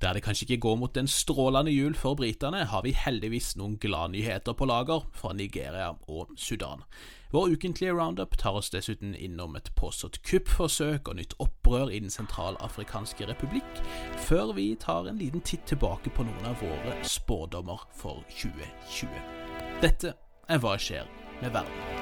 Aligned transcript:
Der 0.00 0.14
det 0.14 0.22
kanskje 0.22 0.46
ikke 0.46 0.60
går 0.60 0.76
mot 0.78 0.96
en 0.96 1.08
strålende 1.10 1.72
jul 1.72 1.94
for 1.94 2.14
britene, 2.14 2.64
har 2.70 2.82
vi 2.86 2.92
heldigvis 2.94 3.56
noen 3.58 3.78
gladnyheter 3.82 4.54
på 4.54 4.68
lager 4.70 5.08
fra 5.12 5.32
Nigeria 5.34 5.90
og 6.06 6.30
Sudan. 6.38 6.84
Vår 7.32 7.48
ukentlige 7.58 7.92
roundup 7.92 8.38
tar 8.38 8.56
oss 8.56 8.70
dessuten 8.70 9.14
innom 9.14 9.56
et 9.58 9.72
påstått 9.76 10.22
kuppforsøk 10.22 11.10
og 11.10 11.18
nytt 11.18 11.34
opprør 11.42 11.90
i 11.90 11.98
Den 12.00 12.14
sentralafrikanske 12.14 13.26
republikk, 13.26 13.82
før 14.16 14.54
vi 14.54 14.70
tar 14.80 15.10
en 15.10 15.18
liten 15.18 15.42
titt 15.42 15.66
tilbake 15.66 16.14
på 16.14 16.24
noen 16.24 16.46
av 16.46 16.62
våre 16.62 16.94
spådommer 17.02 17.84
for 17.92 18.22
2020. 18.30 19.10
Dette 19.82 20.14
er 20.48 20.58
Hva 20.62 20.78
skjer 20.78 21.10
med 21.42 21.50
verden? 21.52 21.98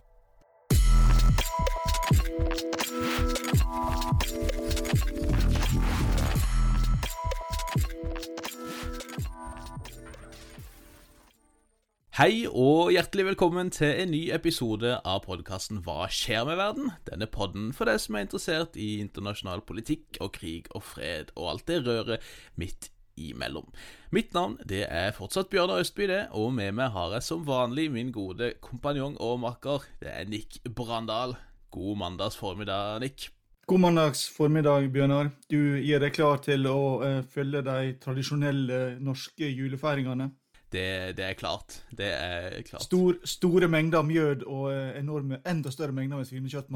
Hei 12.17 12.47
og 12.49 12.95
hjertelig 12.95 13.27
velkommen 13.27 13.69
til 13.69 13.91
en 14.01 14.09
ny 14.09 14.31
episode 14.33 14.95
av 15.05 15.19
podkasten 15.27 15.83
Hva 15.85 16.07
skjer 16.09 16.47
med 16.49 16.57
verden? 16.57 16.87
Denne 17.05 17.27
podden 17.29 17.67
for 17.77 17.91
deg 17.91 17.99
som 18.01 18.17
er 18.17 18.25
interessert 18.25 18.79
i 18.81 19.03
internasjonal 19.03 19.61
politikk 19.69 20.17
og 20.25 20.31
krig 20.33 20.71
og 20.73 20.81
fred 20.95 21.35
og 21.35 21.51
alt 21.51 21.67
det 21.69 21.83
røret 21.85 22.25
midt 22.57 22.89
imellom. 23.21 23.69
Mitt 24.17 24.33
navn 24.33 24.57
det 24.65 24.87
er 24.87 25.13
fortsatt 25.13 25.53
Bjørnar 25.53 25.83
Østby, 25.85 26.07
det, 26.09 26.23
og 26.33 26.55
med 26.57 26.73
meg 26.79 26.95
har 26.97 27.13
jeg 27.19 27.27
som 27.27 27.45
vanlig 27.45 27.91
min 27.93 28.15
gode 28.17 28.55
kompanjong 28.65 29.21
og 29.21 29.37
makker. 29.45 29.85
Det 30.01 30.09
er 30.09 30.25
Nick 30.33 30.63
Brandal. 30.65 31.37
God 31.69 32.01
mandags 32.01 32.41
formiddag, 32.41 32.97
Nick. 33.05 33.29
God 33.69 33.85
mandags 33.85 34.25
formiddag, 34.33 34.89
Bjørnar. 34.89 35.35
Du 35.53 35.77
gir 35.85 36.01
deg 36.01 36.17
klar 36.17 36.41
til 36.41 36.65
å 36.73 36.81
uh, 37.05 37.21
følge 37.29 37.61
de 37.69 37.93
tradisjonelle 38.01 38.83
norske 39.05 39.53
julefeiringene? 39.53 40.33
Det, 40.73 41.17
det, 41.17 41.25
er 41.25 41.33
klart. 41.39 41.77
Det 41.95 42.07
er 42.11 42.63
klart. 42.67 42.83
Stor, 42.83 43.15
store 43.25 43.69
mengder 43.71 44.03
mjød 44.03 44.43
og 44.51 44.73
eh, 44.73 44.99
enorme, 44.99 45.39
enda 45.47 45.71
større 45.71 45.95
mengder 45.95 46.19
med 46.19 46.27
svinekjøtt. 46.27 46.73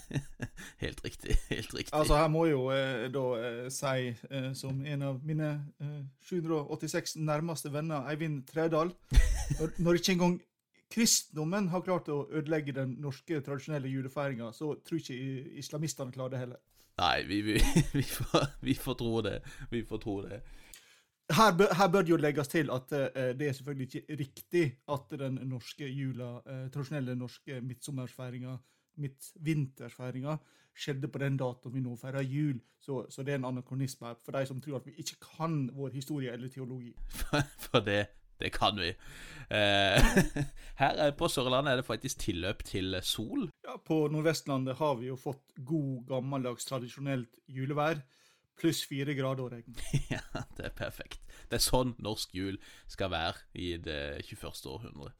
helt 0.84 1.04
riktig. 1.04 1.36
helt 1.50 1.74
riktig. 1.74 1.92
Altså, 1.92 2.16
Her 2.16 2.28
må 2.32 2.46
jeg 2.46 2.54
jo 2.56 2.62
eh, 2.72 3.08
da 3.12 3.24
eh, 3.38 3.66
si, 3.74 4.08
eh, 4.30 4.48
som 4.56 4.80
en 4.86 5.04
av 5.10 5.20
mine 5.24 5.50
eh, 5.80 5.98
786 6.30 7.18
nærmeste 7.20 7.72
venner, 7.72 8.08
Eivind 8.08 8.46
Tredal 8.48 8.94
når, 9.60 9.76
når 9.78 10.00
ikke 10.00 10.16
engang 10.16 10.40
kristendommen 10.90 11.68
har 11.70 11.84
klart 11.86 12.08
å 12.10 12.24
ødelegge 12.32 12.74
den 12.74 12.96
norske 13.02 13.42
tradisjonelle 13.44 13.92
julefeiringa, 13.92 14.50
så 14.56 14.72
tror 14.80 14.98
ikke 14.98 15.60
islamistene 15.60 16.14
klarer 16.14 16.34
det 16.34 16.42
heller. 16.46 16.62
Nei, 17.00 17.20
vi, 17.28 17.42
vi, 17.46 17.60
vi, 17.98 18.02
får, 18.02 18.48
vi 18.64 18.74
får 18.74 18.98
tro 19.00 19.20
det. 19.28 19.36
Vi 19.70 19.84
får 19.86 20.02
tro 20.02 20.16
det. 20.24 20.40
Her, 21.30 21.52
bør, 21.56 21.74
her 21.78 21.88
bør 21.88 22.02
det 22.02 22.10
jo 22.10 22.16
legges 22.18 22.48
til 22.50 22.70
at 22.74 22.92
uh, 22.92 23.20
det 23.38 23.48
er 23.48 23.52
selvfølgelig 23.54 23.86
ikke 23.94 24.16
riktig 24.18 24.64
at 24.90 25.18
den 25.18 25.38
norske 25.46 25.86
jula, 25.86 26.30
uh, 26.38 26.64
tradisjonelle 26.74 27.14
norske 27.18 27.60
midtsommersfeiringa, 27.62 28.56
midtvintersfeiringa, 29.00 30.36
skjedde 30.76 31.10
på 31.12 31.20
den 31.22 31.36
datoen 31.38 31.74
vi 31.74 31.82
nå 31.84 31.96
feirer 32.00 32.26
jul. 32.26 32.58
Så, 32.80 33.04
så, 33.12 33.22
det 33.22 33.34
er 33.34 33.42
en 33.42 33.50
anakronisme 33.50 34.14
for 34.24 34.34
de 34.34 34.46
som 34.48 34.60
tror 34.62 34.80
at 34.80 34.88
vi 34.88 34.96
ikke 35.02 35.20
kan 35.36 35.62
vår 35.76 35.94
historie 35.94 36.32
eller 36.32 36.48
teologi. 36.50 36.94
For, 37.66 37.84
det, 37.84 38.06
det 38.40 38.52
kan 38.56 38.78
vi. 38.80 38.90
Uh, 39.50 40.44
her 40.82 41.10
på 41.18 41.28
Sørlandet 41.28 41.74
er 41.74 41.82
det 41.82 41.88
faktisk 41.88 42.24
tilløp 42.26 42.64
til 42.66 42.96
sol. 43.02 43.50
Ja, 43.66 43.76
På 43.84 44.06
Nordvestlandet 44.08 44.78
har 44.80 44.96
vi 44.98 45.12
jo 45.12 45.18
fått 45.20 45.60
god, 45.62 46.06
gammeldags, 46.08 46.66
tradisjonelt 46.66 47.38
julevær 47.46 48.00
pluss 48.60 48.82
fire 48.88 49.16
grader 49.18 49.46
og 49.46 49.54
regn. 49.54 49.78
ja, 50.14 50.24
det 50.58 50.68
er 50.70 50.76
perfekt. 50.76 51.22
Det 51.48 51.60
er 51.60 51.64
sånn 51.64 51.96
norsk 52.02 52.36
jul 52.36 52.60
skal 52.90 53.12
være 53.14 53.48
i 53.56 53.74
det 53.80 54.02
21. 54.28 54.68
århundre. 54.70 55.14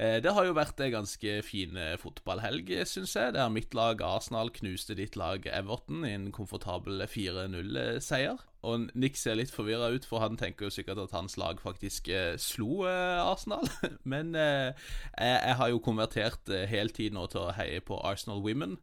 Eh, 0.00 0.16
det 0.24 0.32
har 0.32 0.46
jo 0.48 0.56
vært 0.56 0.80
en 0.80 0.94
ganske 0.94 1.32
fin 1.44 1.76
eh, 1.76 1.96
fotballhelg, 2.00 2.70
syns 2.88 3.12
jeg. 3.18 3.34
Der 3.36 3.50
mitt 3.52 3.74
lag 3.76 4.00
Arsenal 4.06 4.52
knuste 4.54 4.96
ditt 4.96 5.18
lag 5.20 5.44
Everton 5.50 6.06
i 6.08 6.14
en 6.16 6.30
komfortabel 6.32 7.04
4-0-seier. 7.04 8.40
Og 8.64 8.88
Nick 8.94 9.16
ser 9.20 9.36
litt 9.36 9.52
forvirra 9.52 9.90
ut, 9.92 10.06
for 10.08 10.24
han 10.24 10.38
tenker 10.40 10.68
jo 10.68 10.72
sikkert 10.72 11.02
at 11.04 11.12
hans 11.16 11.36
lag 11.40 11.60
faktisk 11.60 12.08
eh, 12.08 12.32
slo 12.40 12.86
Arsenal. 12.86 13.68
Men 14.12 14.32
jeg 14.36 15.56
har 15.60 15.68
jo 15.68 15.84
konvertert 15.84 16.48
heltid 16.70 17.16
nå 17.16 17.26
til 17.32 17.44
å 17.44 17.54
heie 17.58 17.84
på 17.84 18.00
Arsenal 18.00 18.40
Women 18.44 18.78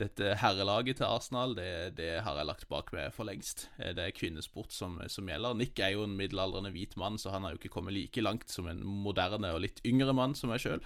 dette 0.00 0.34
herrelaget 0.40 0.98
til 1.00 1.06
Arsenal, 1.06 1.54
det, 1.56 1.96
det, 1.98 2.08
har 2.24 2.38
jeg 2.38 2.48
lagt 2.48 2.66
bak 2.70 2.90
meg 2.96 3.12
for 3.14 3.28
lengst. 3.28 3.66
Eh, 3.78 3.92
det 3.96 4.06
er 4.06 4.16
kvinnesport 4.16 4.74
som, 4.74 4.98
som, 5.12 5.28
gjelder. 5.30 5.56
Nick 5.58 5.80
er 5.80 5.94
jo 5.94 6.04
en 6.06 6.16
middelaldrende 6.18 6.72
hvit 6.74 6.96
mann, 7.00 7.18
så 7.20 7.34
han 7.34 7.46
har 7.46 7.54
jo 7.54 7.60
ikke 7.60 7.72
kommet 7.76 7.96
like 7.96 8.24
langt 8.24 8.50
som 8.50 8.68
en 8.70 8.82
moderne 8.82 9.52
og 9.54 9.62
litt 9.64 9.82
yngre 9.86 10.14
mann 10.16 10.36
som 10.38 10.52
meg 10.52 10.62
sjøl. 10.64 10.82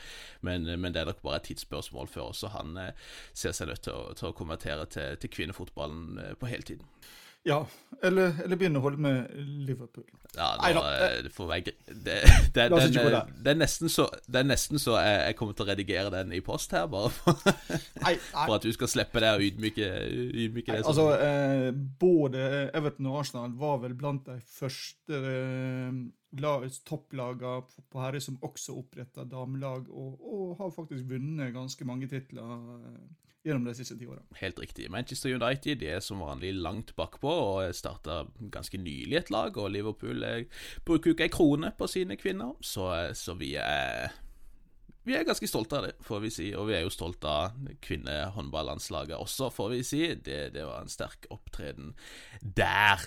Men, 0.47 0.69
men, 0.75 0.93
det 0.95 1.05
er 1.05 1.11
nok 1.13 1.23
bare 1.25 1.41
et 1.43 1.51
tidsspørsmål 1.51 2.11
før 2.13 2.31
også 2.33 2.53
han 2.55 2.79
eh, 2.81 3.13
ser 3.33 3.57
seg 3.57 3.71
nødt 3.71 3.87
til 3.87 3.97
å, 3.97 4.15
til 4.19 4.31
å 4.31 4.37
konvertere 4.37 4.89
til, 4.93 5.21
til 5.23 5.33
kvinnefotballen 5.39 6.19
eh, 6.23 6.35
på 6.39 6.51
heltid. 6.51 6.85
Ja, 7.45 7.59
eller, 8.05 8.39
eller 8.45 8.57
begynne 8.57 8.81
å 8.81 8.85
holde 8.87 9.01
med 9.05 9.33
Liverpool. 9.67 10.07
Ja, 10.35 10.55
nå, 10.57 10.81
Nei, 10.81 10.95
eh, 11.05 11.17
det 11.27 11.33
får 11.35 11.49
være 11.51 11.65
det, 11.67 11.75
det, 11.89 12.15
det, 12.57 12.65
den, 12.73 12.95
det, 12.97 13.53
er 13.53 13.59
nesten 13.59 13.93
så, 13.93 14.09
det 14.27 14.41
er 14.41 14.49
nesten 14.49 14.81
så 14.83 14.97
jeg, 14.99 15.19
jeg, 15.29 15.37
kommer 15.39 15.57
til 15.57 15.67
å 15.67 15.69
redigere 15.69 16.13
den 16.15 16.33
i 16.35 16.41
post 16.45 16.73
her, 16.75 16.89
bare 16.91 17.13
for, 17.15 17.39
nei, 18.03 18.15
nei. 18.17 18.17
for 18.33 18.57
at 18.57 18.65
du 18.65 18.73
skal 18.75 18.91
slippe 18.91 19.23
det 19.23 19.35
og 19.37 19.45
ydmyke, 19.45 19.91
ydmyke 20.11 20.73
det. 20.73 20.83
Altså, 20.89 21.07
eh, 21.21 21.69
både 22.01 22.49
Everton 22.75 23.13
og 23.13 23.21
Arsenal 23.23 23.55
var 23.61 23.79
vel 23.85 23.97
blant 23.99 24.27
de 24.31 24.41
første 24.57 25.21
eh, 25.21 26.03
topplagene 26.87 27.85
på 27.91 28.03
herre 28.03 28.21
som 28.21 28.39
også 28.43 28.77
oppretta 28.81 29.25
damelag, 29.25 29.91
og, 29.91 30.17
og, 30.21 30.57
har 30.59 30.73
faktisk 30.75 31.07
vunnet 31.11 31.55
ganske 31.55 31.85
mange 31.85 32.09
titler. 32.11 32.57
Eh, 32.81 33.05
gjennom 33.45 33.67
de 33.69 33.75
siste 33.77 33.97
ti 34.01 34.07
årene. 34.09 34.25
Helt 34.41 34.61
riktig. 34.61 34.87
Manchester 34.89 35.35
United 35.35 35.83
er 35.85 36.01
som 36.01 36.23
vanlig 36.25 36.55
langt 36.57 36.95
bakpå 36.97 37.29
og 37.29 37.75
starta 37.77 38.23
ganske 38.55 38.81
nylig 38.81 39.19
et 39.19 39.33
lag. 39.35 39.57
Og 39.61 39.69
Liverpool 39.75 40.25
er, 40.25 40.47
bruker 40.87 41.11
jo 41.11 41.17
ikke 41.17 41.27
ei 41.29 41.35
krone 41.35 41.73
på 41.77 41.89
sine 41.93 42.17
kvinner, 42.17 42.55
så, 42.65 42.89
så 43.13 43.37
vi 43.37 43.55
er 43.61 44.15
vi 45.05 45.13
er 45.13 45.27
ganske 45.29 45.45
stolte 45.45 45.77
av 45.77 45.85
det, 45.85 45.97
får 46.01 46.21
vi 46.23 46.31
si, 46.33 46.47
og 46.57 46.71
vi 46.71 46.79
er 46.79 46.87
jo 46.87 46.93
stolte 46.93 47.29
av 47.29 47.67
kvinnehåndballandslaget 47.85 49.19
også, 49.19 49.51
får 49.53 49.75
vi 49.75 49.81
si. 49.85 50.01
Det, 50.17 50.39
det 50.55 50.65
var 50.65 50.81
en 50.81 50.89
sterk 50.89 51.29
opptreden 51.35 51.93
der. 52.41 53.05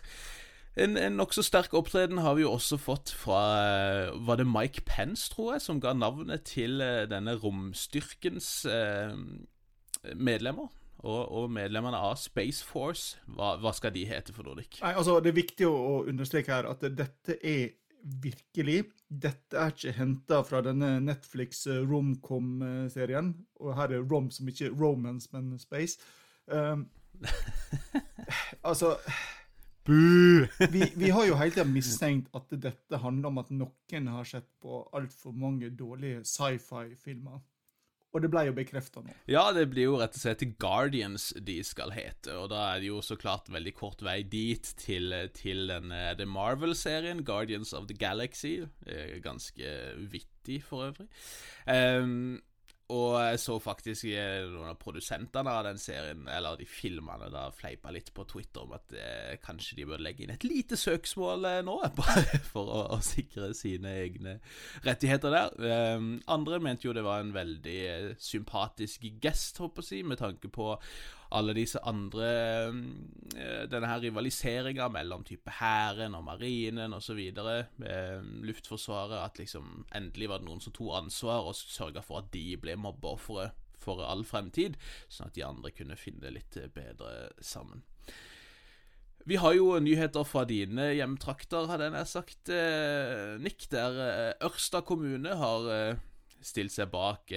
En, 0.77 0.97
en 0.97 1.15
nokså 1.17 1.41
sterk 1.41 1.73
opptreden 1.77 2.19
har 2.21 2.35
vi 2.38 2.43
jo 2.43 2.53
også 2.53 2.77
fått 2.77 3.09
fra 3.17 3.41
Var 4.27 4.38
det 4.38 4.45
Mike 4.45 4.83
Pence, 4.85 5.29
tror 5.33 5.55
jeg, 5.55 5.63
som 5.65 5.79
ga 5.81 5.95
navnet 5.97 6.45
til 6.51 6.81
eh, 6.85 7.07
denne 7.09 7.33
romstyrkens 7.41 8.49
eh, 8.69 9.15
medlemmer. 10.13 10.69
Og, 10.97 11.31
og, 11.31 11.49
medlemmene 11.53 11.97
av 11.97 12.15
Space 12.17 12.65
Force, 12.65 13.19
hva, 13.29 13.55
hva, 13.61 13.73
skal 13.73 13.93
de 13.93 14.05
hete 14.09 14.33
for 14.33 14.47
Nordic? 14.47 14.79
Nei, 14.81 14.95
altså, 14.97 15.19
Det 15.21 15.29
er 15.29 15.38
viktig 15.38 15.67
å 15.69 16.03
understreke 16.09 16.55
her 16.55 16.69
at 16.69 16.85
dette 16.97 17.38
er 17.38 17.75
virkelig 18.07 18.83
Dette 19.07 19.57
er 19.57 19.73
ikke 19.73 19.95
henta 19.97 20.41
fra 20.45 20.59
denne 20.65 20.97
Netflix 20.99 21.65
eh, 21.71 21.81
Romcom-serien. 21.88 23.31
Og 23.63 23.73
her 23.77 23.95
er 23.95 24.05
Rom 24.05 24.29
som 24.35 24.49
ikke 24.51 24.73
romance, 24.75 25.29
men 25.31 25.55
space. 25.61 25.97
Um, 26.45 26.85
altså 28.69 28.97
vi, 29.88 30.88
vi, 30.96 31.09
har 31.09 31.28
jo 31.28 31.36
hele 31.40 31.53
tida 31.56 31.68
mistenkt 31.68 32.31
at 32.36 32.52
dette 32.52 33.02
handler 33.03 33.31
om 33.31 33.44
at 33.44 33.53
noen 33.56 34.09
har 34.12 34.28
sett 34.28 34.50
på 34.64 34.81
altfor 34.98 35.36
mange 35.36 35.72
dårlige 35.75 36.25
sci-fi-filmer. 36.28 37.40
Og 38.16 38.24
det 38.24 38.30
ble 38.31 38.46
jo 38.48 38.53
bekrefta 38.56 39.02
nå. 39.03 39.14
Ja, 39.30 39.44
det 39.53 39.68
blir 39.70 39.90
jo 39.90 39.98
rett 40.00 40.16
og 40.16 40.22
slett 40.22 40.42
Guardians 40.58 41.30
de 41.44 41.59
skal 41.68 41.92
hete. 41.94 42.34
Og 42.40 42.48
da 42.53 42.64
er 42.72 42.81
det 42.81 42.90
jo 42.90 43.02
så 43.06 43.18
klart 43.20 43.52
veldig 43.52 43.74
kort 43.78 44.02
vei 44.06 44.22
dit 44.25 44.72
til, 44.80 45.14
til 45.38 45.68
den 45.70 45.92
The 45.92 46.25
Marvel-serien, 46.25 47.25
Guardians 47.28 47.75
of 47.78 47.90
the 47.92 47.98
Galaxy. 48.00 48.62
Ganske 49.24 49.75
vittig, 50.10 50.63
for 50.66 50.88
øvrig. 50.88 51.10
Um, 51.68 52.40
og 52.88 53.18
jeg 53.19 53.39
så 53.44 53.57
faktisk 53.60 54.06
noen 54.48 54.69
av 54.72 54.78
produsentene 54.80 55.51
av 55.51 55.66
den 55.68 55.80
serien, 55.81 56.22
eller 56.31 56.56
de 56.56 56.68
filmene, 56.72 57.28
da 57.34 57.50
fleipa 57.51 57.92
litt 57.92 58.13
på 58.16 58.24
Twitter 58.30 58.63
om 58.63 58.78
at 58.78 58.95
eh, 58.95 59.34
kanskje 59.44 59.75
de 59.75 59.88
burde 59.89 60.06
legge 60.06 60.24
inn 60.24 60.31
et 60.31 60.45
lite 60.48 60.80
søksmål 60.80 61.50
eh, 61.50 61.60
nå, 61.68 61.75
bare 62.00 62.39
for 62.48 62.72
å, 62.72 62.86
å, 62.95 63.01
sikre 63.04 63.51
sine 63.57 63.92
egne 64.06 64.38
rettigheter 64.88 65.36
der. 65.36 65.51
Eh, 65.60 66.07
andre 66.31 66.62
mente 66.63 66.88
jo 66.88 66.95
det 66.95 67.04
var 67.04 67.25
en 67.25 67.36
veldig 67.36 67.78
eh, 67.92 68.10
sympatisk 68.24 69.10
gest, 69.19 69.60
håper 69.60 69.83
jeg 69.83 69.88
å 69.88 69.92
si, 69.92 70.01
med 70.07 70.24
tanke 70.24 70.48
på 70.48 70.72
alle 71.35 71.56
disse 71.57 71.79
andre 71.88 72.27
eh, 73.35 73.63
Denne 73.69 73.89
her 73.89 74.01
rivaliseringa 74.06 74.88
mellom 74.94 75.25
type 75.27 75.51
Hæren 75.59 76.15
og 76.15 76.24
Marinen 76.27 76.95
osv. 76.95 77.19
Luftforsvaret. 78.47 79.19
At 79.19 79.41
liksom 79.41 79.85
endelig 79.95 80.31
var 80.31 80.41
det 80.41 80.50
noen 80.50 80.63
som 80.63 80.75
tok 80.75 80.95
ansvar 81.01 81.50
og 81.50 81.57
sørga 81.57 82.03
for 82.06 82.24
at 82.24 82.31
de 82.35 82.50
ble 82.62 82.77
mobbeofre 82.79 83.51
for 83.77 84.01
all 84.03 84.24
fremtid, 84.27 84.75
sånn 85.07 85.29
at 85.29 85.35
de 85.38 85.45
andre 85.45 85.71
kunne 85.71 85.95
finne 86.00 86.31
litt 86.33 86.57
bedre 86.75 87.30
sammen. 87.39 87.85
Vi 89.27 89.38
har 89.39 89.53
jo 89.56 89.77
nyheter 89.83 90.25
fra 90.27 90.45
dine 90.47 90.89
hjemtrakter, 90.95 91.68
hadde 91.69 91.88
jeg 91.88 91.95
nær 91.95 92.07
sagt, 92.07 92.51
eh, 92.51 93.35
Nick. 93.44 93.68
Der 93.71 94.00
eh, 94.03 94.45
Ørsta 94.47 94.81
kommune 94.88 95.35
har 95.35 96.00
stilt 96.44 96.71
seg 96.71 96.91
bak 96.94 97.33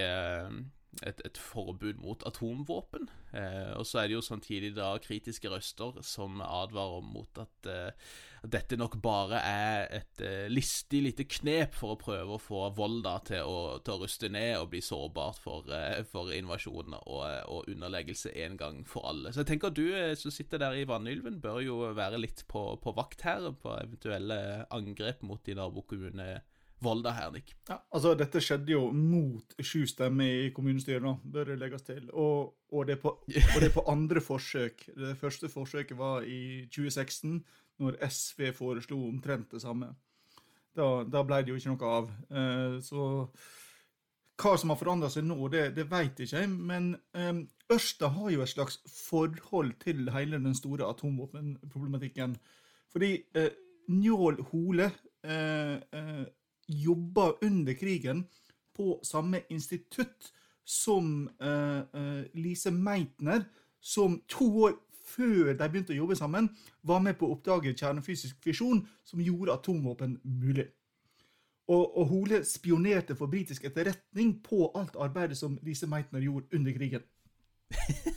et, 1.07 1.21
et, 1.25 1.39
forbud 1.39 2.01
mot 2.03 2.23
atomvåpen. 2.27 3.09
Eh, 3.37 3.73
og 3.79 3.87
så 3.87 4.03
er 4.03 4.11
det 4.11 4.17
jo 4.19 4.25
samtidig 4.25 4.73
da 4.77 4.93
kritiske 5.03 5.51
røster 5.53 6.01
som 6.07 6.43
advarer 6.45 7.05
mot 7.07 7.41
at, 7.41 7.71
eh, 7.71 8.11
dette 8.41 8.77
nok 8.81 8.97
bare 9.05 9.41
er 9.45 9.83
et 9.99 10.23
eh, 10.25 10.47
listig 10.49 11.03
lite 11.05 11.27
knep 11.29 11.75
for 11.77 11.95
å 11.95 12.01
prøve 12.01 12.37
å 12.37 12.41
få 12.41 12.63
Volda 12.77 13.19
til 13.29 13.45
å, 13.45 13.79
til 13.85 13.97
å 13.97 14.05
ruste 14.05 14.31
ned 14.33 14.55
og 14.57 14.71
bli 14.73 14.81
sårbart 14.85 15.41
for, 15.43 15.69
eh, 15.77 16.01
for 16.09 16.33
invasjon 16.33 16.97
og, 17.03 17.21
og, 17.21 17.69
underleggelse 17.71 18.33
en 18.47 18.57
gang 18.61 18.81
for 18.89 19.11
alle. 19.11 19.35
Så 19.35 19.43
jeg 19.43 19.53
tenker 19.53 19.71
at 19.71 19.77
du 19.77 19.85
eh, 19.93 20.15
som 20.19 20.33
sitter 20.33 20.63
der 20.63 20.79
i 20.79 20.87
Vannylven, 20.89 21.41
bør 21.45 21.61
jo 21.65 21.83
være 21.97 22.23
litt 22.23 22.47
på, 22.49 22.65
på 22.81 22.97
vakt 22.97 23.27
her 23.29 23.51
på 23.61 23.77
eventuelle 23.77 24.41
angrep 24.73 25.23
mot 25.27 25.45
din 25.45 25.61
nabokommune 25.61 26.33
Volda 26.81 27.13
her, 27.13 27.31
Nick. 27.35 27.55
Ja, 27.69 27.77
altså 27.93 28.15
Dette 28.17 28.41
skjedde 28.41 28.73
jo 28.73 28.87
mot 28.97 29.55
sju 29.61 29.85
stemmer 29.89 30.47
i 30.47 30.51
kommunestyret, 30.57 31.05
da, 31.05 31.15
bør 31.35 31.53
det 31.53 31.59
legges 31.61 31.85
til. 31.87 32.07
Og, 32.11 32.55
og, 32.73 32.87
det 32.89 32.99
på, 33.03 33.13
og, 33.29 33.59
det 33.61 33.73
på, 33.75 33.85
andre 33.91 34.23
forsøk. 34.25 34.87
Det 34.97 35.17
første 35.21 35.51
forsøket 35.53 35.99
var 35.99 36.25
i 36.25 36.67
2016, 36.73 37.41
når 37.81 37.99
SV 38.09 38.53
foreslo 38.57 39.01
omtrent 39.09 39.53
det 39.53 39.63
samme. 39.63 39.93
Da, 40.77 41.03
da 41.05 41.25
ble 41.27 41.43
det 41.45 41.53
jo 41.53 41.61
ikke 41.61 41.75
noe 41.75 41.97
av. 41.99 42.13
Eh, 42.31 42.79
så 42.85 43.07
hva 44.41 44.57
som 44.57 44.73
har 44.73 44.79
forandra 44.81 45.11
seg 45.13 45.27
nå, 45.29 45.37
det, 45.53 45.67
det 45.77 45.85
jeg 45.85 46.13
ikke. 46.17 46.47
Men 46.49 46.95
eh, 47.13 47.43
Ørsta 47.73 48.09
har 48.15 48.33
jo 48.33 48.45
et 48.45 48.53
slags 48.53 48.81
forhold 48.89 49.77
til 49.85 50.09
hele 50.15 50.41
den 50.41 50.57
store 50.57 50.89
atomvåpenproblematikken. 50.89 52.39
Fordi 52.91 53.13
eh, 53.37 53.53
Njål 53.91 54.39
Hole 54.51 54.87
uh, 55.27 55.77
jobba 56.71 57.33
under 57.43 57.75
krigen 57.75 58.25
på 58.77 59.01
samme 59.03 59.43
institutt 59.51 60.31
som 60.65 61.29
uh, 61.43 61.83
uh, 61.95 62.23
Lise 62.35 62.71
Meitner, 62.71 63.45
som 63.81 64.21
to 64.29 64.47
år 64.69 64.77
før 65.11 65.55
de 65.59 65.69
begynte 65.69 65.95
å 65.95 66.03
jobbe 66.03 66.17
sammen, 66.19 66.51
var 66.87 67.01
med 67.03 67.19
på 67.19 67.27
å 67.27 67.35
oppdage 67.35 67.75
kjernefysisk 67.75 68.39
fisjon 68.45 68.85
som 69.05 69.23
gjorde 69.25 69.57
atomvåpen 69.57 70.21
mulig. 70.23 70.69
Og, 71.71 71.85
og 71.99 72.07
Hole 72.11 72.41
spionerte 72.47 73.15
for 73.19 73.31
britisk 73.31 73.67
etterretning 73.69 74.37
på 74.47 74.69
alt 74.79 74.97
arbeidet 74.99 75.39
som 75.39 75.59
Lise 75.67 75.87
Meitner 75.91 76.23
gjorde 76.23 76.57
under 76.57 76.77
krigen. 76.77 77.07
yes. 77.71 78.17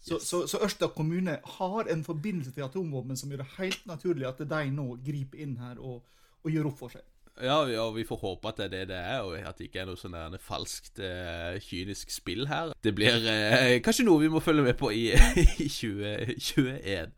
Så, 0.00 0.18
så, 0.18 0.46
så, 0.48 0.58
Ørsta 0.64 0.88
kommune 0.92 1.38
har 1.44 1.88
en 1.92 2.02
forbindelse 2.04 2.50
til 2.52 2.64
atomvåpen 2.64 3.16
som 3.16 3.30
gjør 3.30 3.42
det 3.42 3.52
helt 3.58 3.86
naturlig 3.88 4.26
at 4.28 4.40
de 4.48 4.60
nå 4.72 4.86
griper 5.04 5.40
inn 5.44 5.54
her 5.60 5.78
og, 5.78 6.02
og 6.42 6.52
gjør 6.52 6.70
opp 6.70 6.78
for 6.80 6.92
seg. 6.92 7.04
Ja, 7.40 7.60
og 7.84 7.94
vi 7.96 8.04
får 8.08 8.20
håpe 8.20 8.50
at 8.50 8.60
det 8.60 8.66
er 8.66 8.72
det 8.74 8.82
det 8.92 8.98
er, 9.00 9.22
og 9.24 9.36
at 9.38 9.58
det 9.58 9.68
ikke 9.68 9.82
er 9.82 9.88
noe 9.88 10.00
sånn 10.00 10.16
falskt, 10.42 11.00
uh, 11.00 11.56
kynisk 11.64 12.12
spill 12.12 12.46
her. 12.50 12.74
Det 12.84 12.92
blir 12.96 13.24
uh, 13.24 13.78
kanskje 13.84 14.06
noe 14.08 14.22
vi 14.24 14.30
må 14.32 14.42
følge 14.44 14.66
med 14.66 14.76
på 14.80 14.92
i, 14.92 15.08
i 15.64 15.68
2021. 15.68 17.16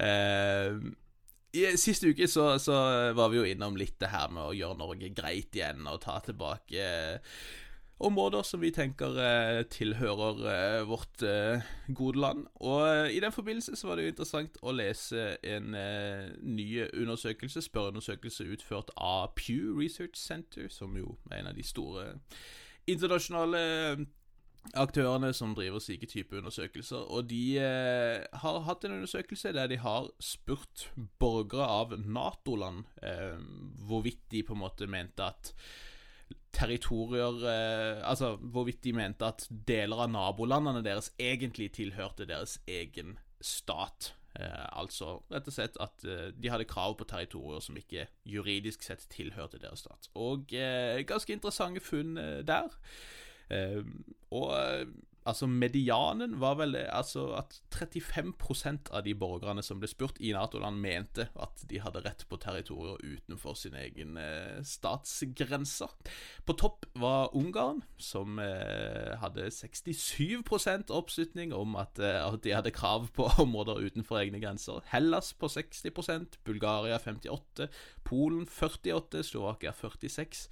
Uh, 0.00 0.92
i 1.50 1.64
Siste 1.80 2.12
uke 2.12 2.28
så, 2.30 2.52
så, 2.62 2.76
var 3.16 3.32
vi 3.32 3.40
jo 3.40 3.48
innom 3.48 3.74
litt 3.78 3.96
det 3.98 4.12
her 4.12 4.30
med 4.30 4.44
å 4.44 4.54
gjøre 4.54 4.78
Norge 4.78 5.10
greit 5.14 5.56
igjen 5.56 5.82
og 5.90 5.98
ta 6.04 6.20
tilbake 6.22 6.84
områder 8.00 8.42
som 8.42 8.62
vi 8.62 8.70
tenker 8.74 9.16
eh, 9.20 9.62
tilhører 9.72 10.40
eh, 10.52 10.88
vårt 10.88 11.22
eh, 11.26 11.66
gode 11.94 12.20
land. 12.20 12.46
Og 12.54 13.12
i 13.12 13.20
den 13.20 13.32
forbindelse 13.32 13.76
så 13.76 13.88
var 13.88 13.96
det 13.96 14.06
jo 14.06 14.14
interessant 14.14 14.60
å 14.62 14.74
lese 14.74 15.34
en 15.42 15.74
ny 16.42 16.68
undersøkelse, 16.88 17.62
spørreundersøkelse 17.68 18.48
utført 18.54 18.94
av 18.96 19.34
Pew 19.36 19.76
Research 19.78 20.16
Center, 20.18 20.68
som 20.68 20.96
jo 20.96 21.16
er 21.30 21.42
en 21.42 21.52
av 21.52 21.58
de 21.58 21.66
store 21.66 22.08
internasjonale 22.90 24.06
aktørene 24.76 25.32
som 25.34 25.54
driver 25.56 25.82
slike 25.82 26.08
type 26.10 26.36
undersøkelser. 26.36 27.06
Og 27.10 27.28
de 27.30 27.58
eh, 27.58 28.24
har 28.42 28.60
hatt 28.66 28.84
en 28.84 28.98
undersøkelse 28.98 29.54
der 29.56 29.70
de 29.70 29.80
har 29.80 30.10
spurt 30.22 30.88
borgere 31.22 31.66
av 31.66 31.96
Nato-land 31.98 32.84
eh, 33.02 33.38
hvorvidt 33.88 34.22
de 34.32 34.44
på 34.46 34.56
en 34.56 34.62
måte 34.64 34.90
mente 34.90 35.26
at 35.26 35.54
territorier 36.52 37.44
eh, 37.46 38.08
Altså 38.10 38.34
hvorvidt 38.36 38.84
de 38.84 38.92
mente 38.96 39.26
at 39.26 39.46
deler 39.68 40.04
av 40.04 40.10
nabolandene 40.12 40.82
deres 40.84 41.12
egentlig 41.18 41.70
tilhørte 41.78 42.26
deres 42.28 42.58
egen 42.68 43.18
stat. 43.40 44.14
Eh, 44.38 44.66
altså 44.78 45.16
rett 45.32 45.48
og 45.50 45.54
slett 45.54 45.78
at 45.82 46.04
eh, 46.06 46.28
de 46.36 46.50
hadde 46.52 46.68
krav 46.70 46.96
på 46.98 47.06
territorier 47.10 47.62
som 47.64 47.78
ikke 47.78 48.06
juridisk 48.28 48.84
sett 48.86 49.06
tilhørte 49.10 49.58
deres 49.62 49.84
stat. 49.86 50.10
Og 50.14 50.52
eh, 50.54 51.02
ganske 51.08 51.34
interessante 51.34 51.82
funn 51.82 52.18
eh, 52.20 52.40
der. 52.46 52.76
Eh, 53.50 53.82
og 54.30 54.52
altså 55.30 55.48
medianen 55.50 56.36
var 56.42 56.58
vel 56.60 56.76
altså 56.82 57.30
at 57.38 57.60
35% 57.74 58.90
av 58.94 59.04
de 59.06 59.14
borgerne 59.18 59.62
som 59.64 59.80
ble 59.80 59.88
spurt 59.90 60.20
i 60.20 60.32
Nato-land, 60.36 60.80
mente 60.82 61.28
at 61.40 61.64
de 61.70 61.80
hadde 61.82 62.02
rett 62.04 62.26
på 62.28 62.38
territorier 62.42 63.00
utenfor 63.00 63.56
sin 63.58 63.76
egen 63.78 64.18
eh, 64.20 64.60
statsgrenser. 64.66 65.92
På 66.46 66.56
topp 66.58 66.86
var 66.98 67.34
Ungarn, 67.36 67.82
som 68.00 68.40
eh, 68.42 69.16
hadde 69.20 69.50
67 69.50 70.40
oppslutning 70.90 71.54
om 71.54 71.76
at, 71.80 71.98
eh, 71.98 72.20
at, 72.20 72.40
de 72.44 72.54
hadde 72.54 72.74
krav 72.74 73.08
på 73.14 73.28
områder 73.44 73.82
utenfor 73.86 74.20
egne 74.22 74.40
grenser. 74.42 74.82
Hellas 74.90 75.32
på 75.32 75.50
60% 75.50 76.40
Bulgaria 76.44 76.98
58 76.98 77.68
Polen 78.04 78.46
48 78.46 79.22
Slovakia 79.22 79.72
46 79.72 80.48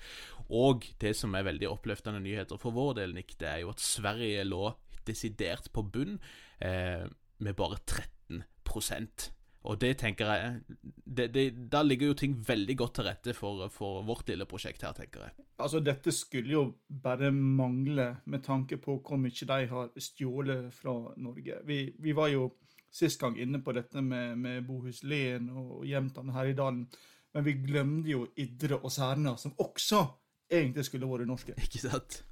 Og 0.49 0.87
det 1.01 1.15
som 1.17 1.35
er 1.35 1.47
veldig 1.49 1.69
oppløftende 1.71 2.21
nyheter 2.23 2.61
for 2.61 2.77
vår 2.77 2.95
del, 3.01 3.15
Nick, 3.17 3.35
det 3.41 3.49
er 3.51 3.63
jo 3.65 3.73
at 3.73 3.83
Sverige 3.83 4.45
lå 4.47 4.68
desidert 5.09 5.73
på 5.73 5.85
bunn, 5.89 6.19
eh, 6.61 7.09
med 7.39 7.59
bare 7.59 7.81
13% 7.87 9.33
og 9.69 9.77
det 9.83 9.91
tenker 10.01 10.31
jeg 10.31 10.77
det, 11.05 11.27
det, 11.35 11.45
Da 11.73 11.83
ligger 11.83 12.13
jo 12.13 12.19
ting 12.19 12.37
veldig 12.47 12.77
godt 12.79 12.95
til 12.99 13.09
rette 13.09 13.35
for, 13.37 13.67
for, 13.75 14.05
vårt 14.07 14.31
lille 14.31 14.47
prosjekt 14.49 14.85
her, 14.87 14.95
tenker 14.97 15.27
jeg. 15.27 15.47
Altså, 15.59 15.83
dette 15.85 16.15
skulle 16.15 16.55
jo 16.55 16.63
bare 16.89 17.33
mangle 17.35 18.09
med 18.31 18.45
tanke 18.47 18.79
på 18.81 19.01
hvor 19.03 19.21
mye 19.21 19.49
de 19.51 19.69
har 19.73 19.91
stjålet 19.99 20.71
fra 20.75 20.95
Norge. 21.17 21.61
Vi, 21.67 21.81
vi 21.99 22.15
var 22.17 22.31
jo 22.33 22.53
sist 22.91 23.21
gang 23.21 23.37
inne 23.37 23.61
på 23.61 23.75
dette 23.77 24.01
med, 24.03 24.39
med 24.39 24.65
Bohus 24.67 25.03
Len 25.05 25.51
og 25.51 25.85
Jämtland 25.87 26.33
her 26.33 26.49
i 26.49 26.57
dalen, 26.57 26.87
men 27.35 27.45
vi 27.45 27.59
glemte 27.61 28.09
jo 28.15 28.25
Idre 28.41 28.79
og 28.79 28.93
Særna, 28.93 29.37
som 29.37 29.53
også 29.61 30.07
egentlig 30.49 30.87
skulle 30.87 31.11
vært 31.11 31.29
norske. 31.29 31.59
Ikke 31.61 31.83
sant? 31.83 32.23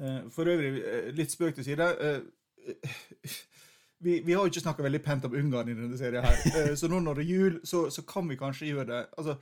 Eh, 0.00 0.30
for 0.30 0.48
øvrig, 0.50 0.72
eh, 0.82 1.10
litt 1.14 1.32
spøk 1.32 1.54
til 1.56 1.66
side. 1.66 1.88
Eh, 2.00 2.74
vi, 4.04 4.20
vi, 4.24 4.32
har 4.32 4.44
jo 4.44 4.52
ikke 4.52 4.62
snakka 4.62 4.84
veldig 4.86 5.02
pent 5.02 5.24
om 5.26 5.34
Ungarn 5.34 5.70
i 5.72 5.76
denne 5.76 5.98
serien 5.98 6.24
her, 6.24 6.74
så 6.80 6.90
nå 6.90 7.00
når 7.02 7.18
det 7.20 7.24
er 7.24 7.32
jul, 7.32 7.60
så, 7.66 7.88
så 7.90 8.04
kan 8.06 8.28
vi 8.30 8.38
kanskje 8.38 8.70
gjøre 8.72 8.90
det. 8.92 9.04
Altså, 9.18 9.38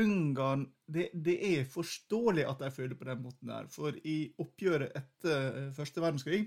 Ungarn 0.00 0.68
det, 0.86 1.08
det, 1.14 1.34
er 1.48 1.64
forståelig 1.66 2.44
at 2.46 2.60
de 2.62 2.70
føler 2.70 2.94
på 2.94 3.08
den 3.08 3.24
måten 3.24 3.50
der. 3.50 3.66
For 3.74 3.96
i 4.06 4.30
oppgjøret 4.38 4.94
etter 4.94 5.72
første 5.74 6.02
verdenskrig, 6.04 6.44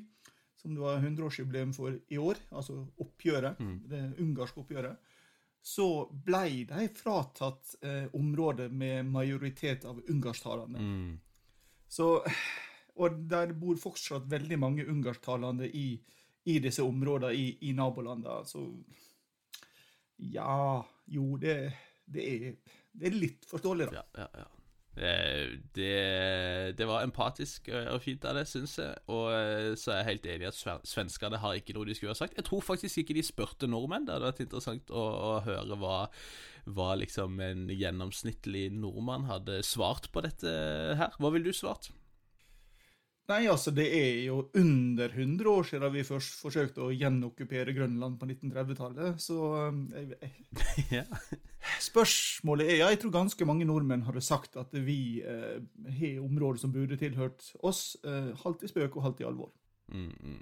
som 0.56 0.72
det 0.72 0.80
var 0.80 1.02
100-årsjubileum 1.02 1.74
for 1.76 1.98
i 2.08 2.18
år, 2.18 2.40
altså 2.56 2.86
oppgjøret, 3.04 3.60
mm. 3.60 3.76
det 3.92 4.04
ungarske 4.24 4.64
oppgjøret, 4.64 5.12
så 5.64 5.88
ble 6.12 6.46
de 6.70 6.88
fratatt 6.96 7.76
eh, 7.84 8.08
området 8.16 8.70
med 8.72 9.12
majoritet 9.12 9.84
av 9.88 10.00
ungarsktalende. 10.12 10.80
Mm. 10.80 11.20
Så 11.88 12.08
og 13.02 13.22
der 13.30 13.54
bor 13.58 13.78
fortsatt 13.82 14.30
veldig 14.30 14.60
mange 14.62 14.88
ungarsktalende 14.90 15.70
i, 15.70 15.88
i, 16.46 16.60
disse 16.62 16.84
områdene 16.86 17.34
i, 17.36 17.48
i 17.70 17.74
nabolandene. 17.78 18.44
Så 18.46 18.68
ja 20.34 20.82
Jo, 21.10 21.38
det, 21.38 21.56
det, 22.06 22.24
er, 22.24 22.76
det 22.94 23.08
er, 23.10 23.16
litt 23.18 23.48
forståelig, 23.50 23.90
da. 23.92 24.04
Ja, 24.04 24.24
ja, 24.24 24.44
ja. 24.44 24.50
Det, 24.94 26.76
det, 26.78 26.86
var 26.86 27.02
empatisk 27.02 27.72
og 27.74 27.98
fint 28.04 28.26
av 28.30 28.38
det, 28.38 28.44
syns 28.46 28.76
jeg. 28.78 28.94
Og 29.10 29.32
eh, 29.34 29.72
så 29.80 29.90
er 29.90 29.98
jeg 30.00 30.10
helt 30.12 30.28
enig 30.30 30.46
i 30.46 30.52
at 30.52 30.86
svenskene 30.86 31.40
har 31.42 31.58
ikke 31.58 31.74
noe 31.74 31.90
de 31.90 31.96
skulle 31.98 32.14
ha 32.14 32.20
sagt. 32.20 32.38
Jeg 32.38 32.46
tror 32.46 32.62
faktisk 32.62 33.02
ikke 33.02 33.18
de 33.18 33.26
spurte 33.26 33.70
nordmenn. 33.70 34.06
Det 34.06 34.14
hadde 34.14 34.30
vært 34.30 34.44
interessant 34.46 34.94
å, 34.94 35.02
å 35.02 35.34
høre 35.48 35.80
hva, 35.82 35.98
hva 36.78 36.92
liksom 37.02 37.42
en 37.42 37.66
gjennomsnittlig 37.74 38.68
nordmann 38.78 39.26
hadde 39.32 39.64
svart 39.66 40.12
på 40.14 40.24
dette 40.28 40.54
her. 41.02 41.18
Hva 41.18 41.34
ville 41.34 41.50
du 41.50 41.58
svart? 41.58 41.90
Nei, 43.32 43.46
altså 43.48 43.72
det 43.72 43.86
er 43.96 44.18
jo 44.26 44.50
under 44.60 45.14
100 45.14 45.48
år 45.48 45.68
siden 45.70 45.94
vi 45.94 46.04
først 46.04 46.42
forsøkte 46.44 46.84
å 46.84 46.92
gjenokkupere 46.92 47.72
Grønland 47.76 48.18
på 48.20 48.28
1930-tallet, 48.28 49.22
så 49.24 49.38
um, 49.70 49.86
jeg, 49.96 50.32
jeg, 50.98 51.40
Spørsmålet 51.80 52.68
er 52.68 52.82
ja, 52.82 52.90
Jeg 52.92 53.00
tror 53.00 53.14
ganske 53.16 53.48
mange 53.48 53.68
nordmenn 53.70 54.04
hadde 54.04 54.24
sagt 54.24 54.58
at 54.60 54.76
vi 54.76 55.22
eh, 55.24 55.62
har 56.00 56.20
områder 56.20 56.60
som 56.60 56.74
burde 56.76 57.00
tilhørt 57.00 57.48
oss, 57.64 57.96
eh, 58.04 58.34
halvt 58.44 58.68
i 58.68 58.72
spøk 58.74 58.98
og 59.00 59.08
halvt 59.08 59.24
i 59.24 59.30
alvor. 59.30 59.54
Mm, 59.94 60.12
mm. 60.20 60.42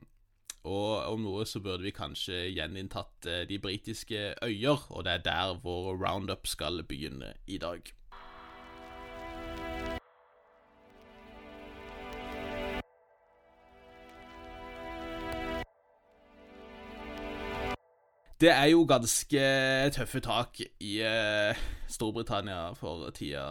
Og 0.71 1.13
om 1.13 1.21
noe 1.21 1.45
så 1.49 1.61
burde 1.61 1.85
vi 1.85 1.93
kanskje 1.93 2.47
gjeninntatt 2.49 3.29
eh, 3.29 3.43
de 3.49 3.61
britiske 3.61 4.27
øyer, 4.41 4.89
og 4.89 5.05
det 5.05 5.19
er 5.19 5.25
der 5.29 5.57
vår 5.61 5.93
roundup 6.01 6.49
skal 6.49 6.81
begynne 6.89 7.35
i 7.45 7.61
dag. 7.61 7.93
Det 18.41 18.49
er 18.49 18.71
jo 18.71 18.87
ganske 18.89 19.41
tøffe 19.93 20.19
tak 20.25 20.57
i 20.81 20.95
uh, 21.05 21.57
Storbritannia 21.91 22.71
for 22.73 23.11
tida, 23.13 23.43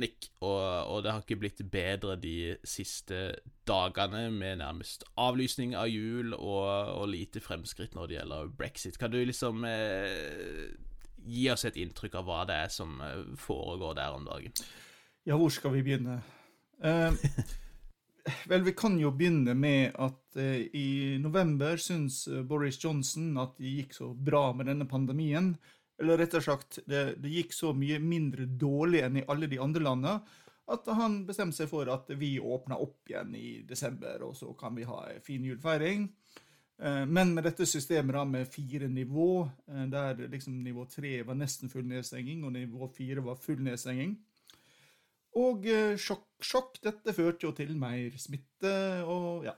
Nick. 0.00 0.30
Og, 0.40 0.86
og, 0.88 1.02
det 1.04 1.12
har 1.12 1.20
ikke 1.20 1.36
blitt 1.36 1.60
bedre 1.70 2.16
de 2.16 2.56
siste 2.64 3.34
dagene, 3.68 4.30
med 4.30 4.62
nærmest 4.62 5.04
avlysning 5.20 5.76
av 5.76 5.90
jul 5.92 6.32
og, 6.32 6.94
og 6.96 7.08
lite 7.12 7.44
fremskritt 7.44 7.94
når 7.94 8.08
det 8.08 8.16
gjelder 8.16 8.54
brexit. 8.56 8.98
Kan 8.98 9.12
du 9.12 9.20
liksom 9.20 9.68
uh, 9.68 10.64
gi 11.28 11.48
oss 11.52 11.68
et 11.68 11.76
inntrykk 11.76 12.16
av 12.22 12.28
hva 12.30 12.42
det 12.48 12.56
er 12.64 12.72
som 12.72 13.02
eh, 13.04 13.24
foregår 13.36 13.98
der 13.98 14.16
om 14.16 14.24
dagen? 14.24 14.54
Ja, 15.28 15.36
hvor 15.36 15.52
skal 15.52 15.74
vi 15.76 15.84
begynne? 15.84 16.22
Uh, 16.80 17.12
Vel, 18.50 18.64
vi 18.66 18.74
kan 18.76 18.98
jo 19.00 19.12
begynne 19.14 19.54
med 19.54 19.96
at 19.96 20.36
eh, 20.40 20.66
i 20.76 21.18
november 21.22 21.78
syns 21.80 22.26
eh, 22.28 22.42
Boris 22.42 22.80
Johnson 22.82 23.36
at 23.40 23.56
det 23.60 23.74
gikk 23.76 23.94
så 23.96 24.10
bra 24.14 24.50
med 24.56 24.68
denne 24.70 24.88
pandemien. 24.90 25.54
Eller 25.98 26.20
rett 26.20 26.36
og 26.38 26.44
slett, 26.44 26.80
det, 26.86 27.04
det 27.22 27.32
gikk 27.32 27.54
så 27.56 27.72
mye 27.74 27.98
mindre 28.02 28.46
dårlig 28.46 29.02
enn 29.06 29.20
i 29.22 29.26
alle 29.26 29.48
de 29.50 29.58
andre 29.62 29.86
landene 29.86 30.18
at 30.68 30.88
han 30.98 31.22
bestemte 31.28 31.56
seg 31.56 31.70
for 31.70 31.88
at 31.92 32.10
vi 32.20 32.36
åpner 32.40 32.80
opp 32.80 33.08
igjen 33.08 33.32
i 33.36 33.48
desember, 33.68 34.20
og 34.26 34.36
så 34.36 34.52
kan 34.58 34.76
vi 34.76 34.86
ha 34.88 35.00
en 35.08 35.24
fin 35.24 35.44
julefeiring. 35.44 36.08
Eh, 36.82 37.04
men 37.08 37.32
med 37.34 37.46
dette 37.48 37.66
systemet 37.66 38.14
da, 38.14 38.24
med 38.28 38.50
fire 38.52 38.90
nivå, 38.92 39.48
eh, 39.68 39.86
der 39.90 40.26
liksom 40.28 40.60
nivå 40.64 40.84
tre 40.92 41.22
var 41.26 41.38
nesten 41.40 41.72
full 41.72 41.88
nedstenging, 41.88 42.44
og 42.44 42.54
nivå 42.54 42.90
fire 42.96 43.24
var 43.24 43.40
full 43.40 43.62
nedstenging, 43.64 44.16
og 45.36 45.66
eh, 45.68 45.94
sjokk, 46.00 46.26
sjokk, 46.40 46.78
dette 46.84 47.14
førte 47.16 47.46
jo 47.46 47.52
til 47.56 47.74
mer 47.78 48.14
smitte, 48.20 48.74
og 49.04 49.48
ja. 49.48 49.56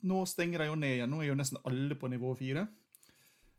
Nå 0.00 0.22
stenger 0.24 0.62
de 0.62 0.70
jo 0.70 0.76
ned 0.80 0.94
igjen. 0.96 1.10
Nå 1.12 1.18
er 1.20 1.26
jo 1.28 1.36
nesten 1.36 1.58
alle 1.68 1.96
på 2.00 2.08
nivå 2.08 2.30
fire. 2.38 2.62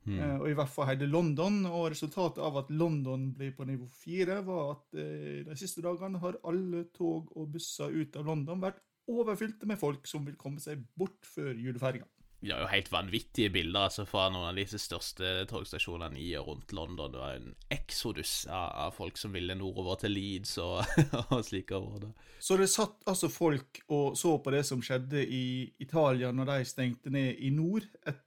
Mm. 0.01 0.39
og 0.41 0.47
i 0.49 0.55
hvert 0.57 0.71
fall 0.73 0.87
hele 0.89 1.05
London. 1.05 1.59
Og 1.69 1.91
resultatet 1.93 2.41
av 2.41 2.55
at 2.63 2.71
London 2.73 3.27
ble 3.37 3.51
på 3.53 3.67
nivå 3.69 3.85
fire, 3.93 4.39
var 4.47 4.71
at 4.71 4.97
uh, 4.97 5.43
de 5.45 5.57
siste 5.59 5.83
dagene 5.85 6.17
har 6.23 6.39
alle 6.49 6.87
tog 6.97 7.29
og 7.37 7.51
busser 7.53 7.93
ut 7.93 8.17
av 8.17 8.25
London 8.25 8.63
vært 8.63 8.81
overfylte 9.11 9.69
med 9.69 9.77
folk 9.77 10.09
som 10.09 10.25
vil 10.25 10.39
komme 10.41 10.57
seg 10.63 10.81
bort 10.97 11.29
før 11.29 11.53
julefeiringa 11.53 12.09
vi 12.41 12.51
har 12.51 12.63
jo 12.63 12.69
helt 12.71 12.89
vanvittige 12.91 13.51
bilder 13.53 13.85
altså, 13.85 14.05
fra 14.09 14.25
noen 14.33 14.47
av 14.49 14.57
disse 14.57 14.79
største 14.81 15.43
togstasjonene 15.49 16.17
i 16.17 16.31
og 16.39 16.47
rundt 16.47 16.73
London. 16.73 17.11
Det 17.13 17.19
var 17.21 17.35
en 17.37 17.51
eksodus 17.69 18.31
av, 18.49 18.71
av 18.87 18.95
folk 18.97 19.19
som 19.21 19.35
ville 19.37 19.53
nordover 19.57 19.99
til 20.01 20.15
Leeds 20.15 20.55
og, 20.63 20.81
og 21.35 21.43
slike 21.45 21.77
områder. 21.77 22.09
Så 22.41 22.57
det 22.57 22.71
satt 22.73 23.05
altså 23.05 23.29
folk 23.29 23.83
og 23.93 24.17
så 24.17 24.33
på 24.41 24.55
det 24.55 24.63
som 24.65 24.81
skjedde 24.81 25.21
i 25.21 25.45
Italia 25.85 26.31
når 26.33 26.49
de 26.49 26.65
stengte 26.71 27.13
ned 27.13 27.37
i 27.45 27.51
nord, 27.53 27.85
et, 28.09 28.23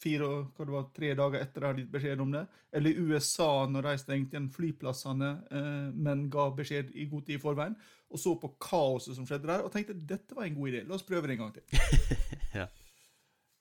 fire, 0.00 0.28
hva 0.56 0.66
det 0.66 0.74
var, 0.74 0.84
tre 0.96 1.14
dager 1.16 1.40
etter 1.40 1.60
de 1.64 1.68
hadde 1.70 1.82
gitt 1.82 1.94
beskjed 1.96 2.20
om 2.22 2.36
det, 2.36 2.44
eller 2.76 2.92
i 2.92 3.08
USA 3.08 3.48
når 3.68 3.88
de 3.88 3.96
stengte 4.00 4.36
igjen 4.36 4.50
flyplassene, 4.52 5.32
eh, 5.50 5.88
men 5.96 6.28
ga 6.32 6.46
beskjed 6.56 6.92
i 6.94 7.08
god 7.10 7.26
tid 7.26 7.40
i 7.40 7.42
forveien, 7.42 7.74
og 8.10 8.20
så 8.20 8.36
på 8.40 8.52
kaoset 8.62 9.16
som 9.16 9.26
skjedde 9.28 9.48
der, 9.50 9.64
og 9.64 9.72
tenkte 9.74 9.96
dette 9.96 10.36
var 10.36 10.46
en 10.46 10.56
god 10.56 10.72
idé, 10.72 10.84
la 10.86 10.96
oss 10.96 11.08
prøve 11.08 11.28
det 11.28 11.36
en 11.36 11.44
gang 11.46 11.58
til. 11.58 11.98
ja. 12.62 12.68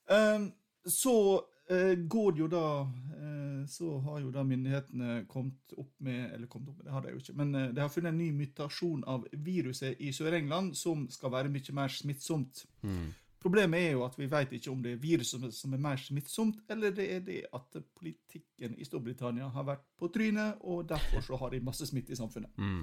Ehm, 0.10 0.52
så 0.86 1.36
uh, 1.72 1.94
går 1.94 2.32
det 2.32 2.40
jo 2.40 2.48
da 2.48 2.66
uh, 2.82 3.66
Så 3.68 3.98
har 4.00 4.20
jo 4.24 4.32
da 4.34 4.44
myndighetene 4.44 5.24
kommet 5.30 5.74
opp 5.78 5.92
med 6.02 6.34
Eller 6.34 6.48
kommet 6.48 6.70
opp 6.72 6.78
med, 6.78 6.86
det 6.88 6.94
har 6.96 7.06
de 7.06 7.14
jo 7.14 7.22
ikke, 7.22 7.38
men 7.38 7.56
uh, 7.56 7.68
de 7.76 7.84
har 7.84 7.92
funnet 7.94 8.14
en 8.14 8.18
ny 8.18 8.32
mutasjon 8.34 9.04
av 9.06 9.28
viruset 9.32 10.00
i 10.02 10.14
Sør-England 10.16 10.78
som 10.78 11.06
skal 11.12 11.34
være 11.36 11.52
mye 11.54 11.76
mer 11.76 11.94
smittsomt. 11.94 12.64
Mm. 12.82 13.12
Problemet 13.40 13.80
er 13.86 13.94
jo 13.94 14.04
at 14.04 14.18
vi 14.20 14.28
vet 14.28 14.56
ikke 14.58 14.72
om 14.72 14.82
det 14.84 14.96
er 14.96 15.04
viruset 15.04 15.46
som 15.56 15.74
er 15.74 15.84
mer 15.84 16.02
smittsomt, 16.02 16.58
eller 16.70 16.92
det 16.92 17.06
er 17.14 17.22
det 17.24 17.38
at 17.56 17.78
politikken 17.96 18.74
i 18.76 18.88
Storbritannia 18.88 19.48
har 19.54 19.68
vært 19.68 19.86
på 20.00 20.10
trynet, 20.12 20.58
og 20.68 20.90
derfor 20.90 21.24
så 21.24 21.40
har 21.40 21.54
de 21.54 21.62
masse 21.64 21.88
smitte 21.88 22.12
i 22.12 22.20
samfunnet. 22.20 22.52
Mm. 22.58 22.82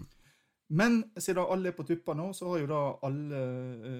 Men 0.80 0.96
siden 1.18 1.44
alle 1.44 1.74
er 1.74 1.76
på 1.76 1.84
tuppa 1.84 2.14
nå, 2.16 2.30
så 2.32 2.48
har 2.48 2.62
jo 2.62 2.70
da 2.72 2.80
alle 3.04 3.42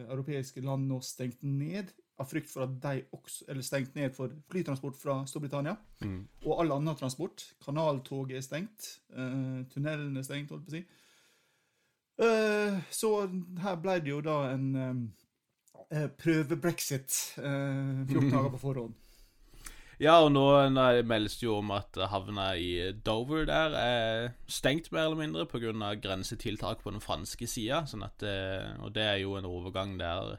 europeiske 0.07 0.65
land 0.65 0.89
nå 0.89 1.03
stengt 1.05 1.45
ned 1.45 1.93
av 2.17 2.29
frykt 2.31 2.51
for 2.51 2.65
at 2.65 2.77
de 2.83 3.05
også 3.13 3.45
Eller 3.53 3.67
stengt 3.67 3.97
ned 3.97 4.15
for 4.17 4.33
flytransport 4.51 4.97
fra 4.97 5.19
Storbritannia. 5.29 5.77
Mm. 6.01 6.23
Og 6.47 6.61
all 6.61 6.73
annen 6.79 6.97
transport. 6.97 7.45
Kanaltoget 7.65 8.39
er 8.39 8.47
stengt. 8.47 8.89
Uh, 9.13 9.65
tunnelen 9.73 10.17
er 10.17 10.27
stengt, 10.27 10.51
holdt 10.51 10.67
på 10.67 10.73
å 10.73 10.79
si. 10.79 10.85
Uh, 12.17 12.79
så 12.89 13.11
her 13.61 13.81
ble 13.83 13.99
det 14.01 14.15
jo 14.15 14.23
da 14.25 14.39
en 14.55 14.69
um, 14.77 15.03
prøve-brexit 16.17 17.19
14 17.37 18.31
dager 18.31 18.55
på 18.55 18.63
forhånd. 18.69 18.95
Ja, 19.97 20.19
og 20.21 20.29
nå 20.35 20.43
meldes 21.09 21.39
det 21.41 21.47
jo 21.47 21.55
om 21.63 21.71
at 21.73 21.97
havna 22.13 22.51
i 22.61 22.91
Dover 23.01 23.47
der 23.49 23.73
er 23.81 24.27
stengt, 24.45 24.91
mer 24.93 25.07
eller 25.07 25.23
mindre, 25.23 25.47
pga. 25.49 25.95
grensetiltak 25.97 26.83
på 26.85 26.93
den 26.93 27.01
franske 27.01 27.49
sida. 27.49 27.79
Sånn 27.89 28.05
og 28.05 28.91
det 28.93 29.07
er 29.07 29.23
jo 29.23 29.39
en 29.39 29.49
overgang 29.49 29.97
der 29.97 30.37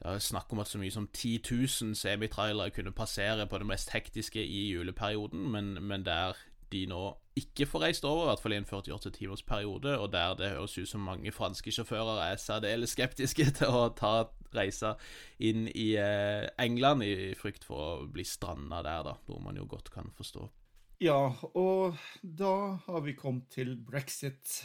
det 0.00 0.14
er 0.14 0.22
snakk 0.24 0.52
om 0.52 0.62
at 0.62 0.68
så 0.68 0.78
mye 0.80 0.92
som 0.92 1.08
10 1.12 1.40
000 1.50 1.96
semitrailere 1.98 2.72
kunne 2.72 2.92
passere 2.96 3.44
på 3.46 3.58
det 3.60 3.66
mest 3.68 3.90
hektiske 3.92 4.40
i 4.40 4.70
juleperioden, 4.72 5.50
men, 5.52 5.74
men 5.84 6.06
der 6.06 6.38
de 6.72 6.86
nå 6.88 7.02
ikke 7.36 7.66
får 7.66 7.82
reist 7.84 8.04
over, 8.04 8.24
i 8.24 8.28
hvert 8.30 8.42
fall 8.42 8.54
i 8.54 8.58
en 8.60 8.68
48 8.68 9.10
timers 9.10 9.42
periode, 9.42 9.98
og 9.98 10.12
der 10.12 10.34
det 10.38 10.50
høres 10.54 10.78
ut 10.78 10.88
som 10.88 11.04
mange 11.04 11.32
franske 11.32 11.72
sjåfører 11.74 12.22
er 12.30 12.40
særdeles 12.40 12.94
skeptiske 12.96 13.50
til 13.58 13.76
å 13.76 13.88
ta 13.96 14.14
reisa 14.54 14.94
inn 15.38 15.68
i 15.68 15.92
eh, 16.00 16.48
England 16.58 17.04
i 17.06 17.34
frykt 17.38 17.66
for 17.66 17.84
å 17.84 18.08
bli 18.10 18.24
stranda 18.24 18.80
der, 18.86 19.04
da, 19.06 19.16
noe 19.28 19.44
man 19.44 19.60
jo 19.60 19.68
godt 19.68 19.92
kan 19.94 20.10
forstå. 20.16 20.48
Ja, 21.00 21.32
og 21.56 22.00
da 22.22 22.54
har 22.86 23.04
vi 23.04 23.16
kommet 23.16 23.48
til 23.52 23.76
brexit 23.76 24.62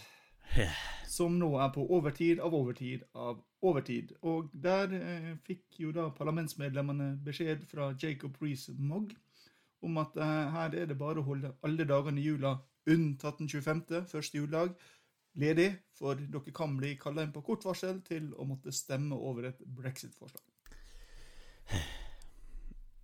som 1.09 1.37
nå 1.39 1.53
er 1.63 1.71
på 1.73 1.85
overtid 1.95 2.41
av 2.43 2.55
overtid 2.55 3.05
av 3.15 3.39
overtid. 3.69 4.13
Og 4.27 4.51
der 4.53 4.93
eh, 4.97 5.31
fikk 5.45 5.79
jo 5.83 5.93
da 5.95 6.09
parlamentsmedlemmene 6.15 7.15
beskjed 7.25 7.65
fra 7.69 7.91
Jacob 8.01 8.37
Rees-Mogg 8.41 9.15
om 9.85 10.01
at 10.01 10.17
eh, 10.17 10.55
her 10.55 10.77
er 10.81 10.89
det 10.89 10.99
bare 10.99 11.21
å 11.21 11.27
holde 11.27 11.53
alle 11.65 11.87
dagene 11.87 12.21
i 12.21 12.27
jula 12.27 12.55
unntatt 12.89 13.41
den 13.41 13.49
25., 13.49 14.05
første 14.11 14.37
juledag, 14.37 14.75
ledig, 15.41 15.71
for 15.97 16.19
dere 16.19 16.53
kan 16.55 16.77
bli 16.77 16.93
kalla 17.01 17.25
inn 17.25 17.33
på 17.35 17.43
kort 17.45 17.65
varsel 17.65 17.99
til 18.05 18.29
å 18.37 18.45
måtte 18.47 18.73
stemme 18.75 19.17
over 19.17 19.49
et 19.49 19.61
brexit-forslag. 19.77 20.45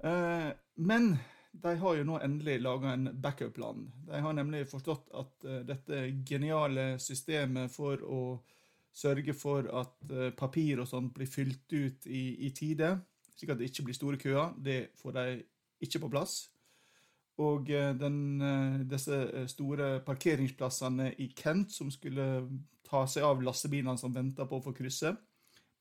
Eh, 0.01 0.51
men 0.81 1.11
de 1.51 1.75
har 1.77 1.97
jo 1.97 2.05
nå 2.07 2.19
endelig 2.23 2.61
laga 2.61 2.93
en 2.95 3.09
backup-plan. 3.21 3.83
De 4.07 4.21
har 4.23 4.33
nemlig 4.33 4.63
forstått 4.71 5.11
at 5.19 5.45
uh, 5.45 5.59
dette 5.67 6.05
geniale 6.27 6.95
systemet 6.99 7.73
for 7.73 8.01
å 8.07 8.21
sørge 8.93 9.33
for 9.37 9.67
at 9.81 10.11
uh, 10.11 10.29
papir 10.37 10.81
og 10.83 10.89
sånt 10.89 11.13
blir 11.15 11.29
fylt 11.29 11.73
ut 11.73 12.07
i, 12.07 12.47
i, 12.47 12.51
tide, 12.55 12.93
slik 13.35 13.53
at 13.53 13.61
det 13.61 13.71
ikke 13.71 13.87
blir 13.87 13.97
store 13.97 14.19
køer, 14.21 14.55
det 14.59 14.79
får 15.01 15.15
de 15.17 15.25
ikke 15.81 16.03
på 16.03 16.11
plass. 16.11 16.39
Og 17.41 17.71
uh, 17.71 17.91
den, 17.97 18.85
disse 18.89 19.47
store 19.49 19.99
parkeringsplassene 20.05 21.13
i 21.23 21.31
Kent, 21.35 21.71
som 21.73 21.91
skulle 21.91 22.27
ta 22.87 23.05
seg 23.07 23.23
av 23.23 23.43
lastebilene 23.43 23.97
som 23.97 24.13
venter 24.13 24.47
på 24.49 24.59
å 24.59 24.65
få 24.65 24.75
krysse, 24.75 25.15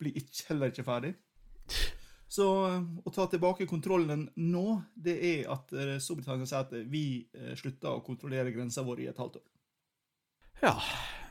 blir 0.00 0.16
ikke, 0.16 0.46
heller 0.52 0.70
ikke 0.72 0.86
ferdig. 0.86 1.16
Så 2.30 2.46
eh, 2.68 2.82
å 3.04 3.10
ta 3.10 3.26
tilbake 3.30 3.66
kontrollen 3.70 4.28
nå, 4.38 4.66
det 4.94 5.16
er 5.32 5.48
at 5.50 5.72
eh, 5.74 5.96
Storbritannia 6.02 6.46
sier 6.46 6.62
at 6.62 6.74
vi 6.92 7.24
eh, 7.34 7.56
slutter 7.58 7.96
å 7.96 8.04
kontrollere 8.06 8.52
grensa 8.54 8.84
vår 8.86 9.02
i 9.02 9.08
et 9.10 9.18
halvt 9.18 9.40
år. 9.40 9.48
Ja. 10.62 10.76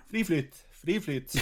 Fri 0.10 0.24
flyt. 0.26 0.62
Fri 0.82 1.00
flyt. 1.04 1.36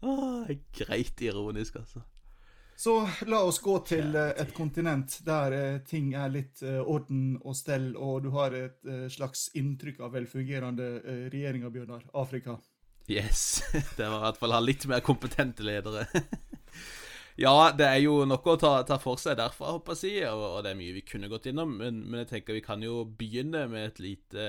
ah, 0.00 0.50
greit 0.78 1.20
ironisk, 1.20 1.76
altså. 1.80 2.02
Så 2.76 2.96
la 3.30 3.38
oss 3.46 3.60
gå 3.62 3.76
til 3.86 4.16
et 4.16 4.50
kontinent 4.56 5.20
der 5.24 5.78
ting 5.86 6.14
er 6.18 6.32
litt 6.34 6.64
orden 6.66 7.36
og 7.44 7.54
stell, 7.54 7.92
og 7.94 8.24
du 8.24 8.32
har 8.34 8.56
et 8.58 8.88
slags 9.12 9.52
inntrykk 9.54 10.00
av 10.02 10.16
velfungerende 10.16 10.88
regjeringer, 11.30 11.70
Bjørnar. 11.70 12.02
Afrika. 12.18 12.56
Yes. 13.06 13.62
Det 13.96 14.08
var 14.08 14.18
i 14.18 14.24
hvert 14.26 14.40
fall 14.40 14.56
ha 14.56 14.60
litt 14.62 14.86
mer 14.90 15.04
kompetente 15.04 15.66
ledere. 15.66 16.06
Ja, 17.40 17.72
det 17.72 17.86
er 17.88 18.00
jo 18.02 18.26
noe 18.28 18.52
å 18.52 18.58
ta, 18.60 18.82
ta 18.84 18.98
for 19.00 19.16
seg 19.16 19.38
derfra, 19.38 19.70
håper 19.78 19.96
jeg, 20.04 20.26
og, 20.28 20.42
og, 20.50 20.58
det 20.64 20.74
er 20.74 20.76
mye 20.76 20.92
vi 20.98 21.04
kunne 21.06 21.30
gått 21.32 21.46
innom. 21.48 21.78
Men, 21.80 22.02
men, 22.04 22.18
jeg 22.20 22.28
tenker 22.28 22.58
vi 22.58 22.64
kan 22.64 22.82
jo 22.84 23.06
begynne 23.08 23.62
med 23.72 23.86
et 23.86 24.02
lite 24.04 24.48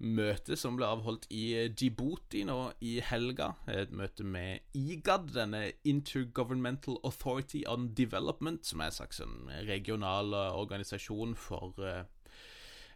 møte 0.00 0.56
som 0.56 0.76
ble 0.78 0.88
avholdt 0.88 1.26
i 1.34 1.68
Djibouti 1.76 2.44
nå 2.48 2.72
i 2.84 2.96
helga. 3.04 3.52
Et 3.68 3.92
møte 3.92 4.24
med 4.24 4.64
IGAD, 4.76 5.32
denne 5.36 5.62
Intergovernmental 5.88 6.96
Authority 7.04 7.62
on 7.68 7.90
Development, 7.96 8.64
som 8.66 8.80
er 8.80 8.90
en 8.90 8.96
slags 8.96 9.20
regional 9.68 10.32
organisasjon 10.34 11.36
for 11.36 11.76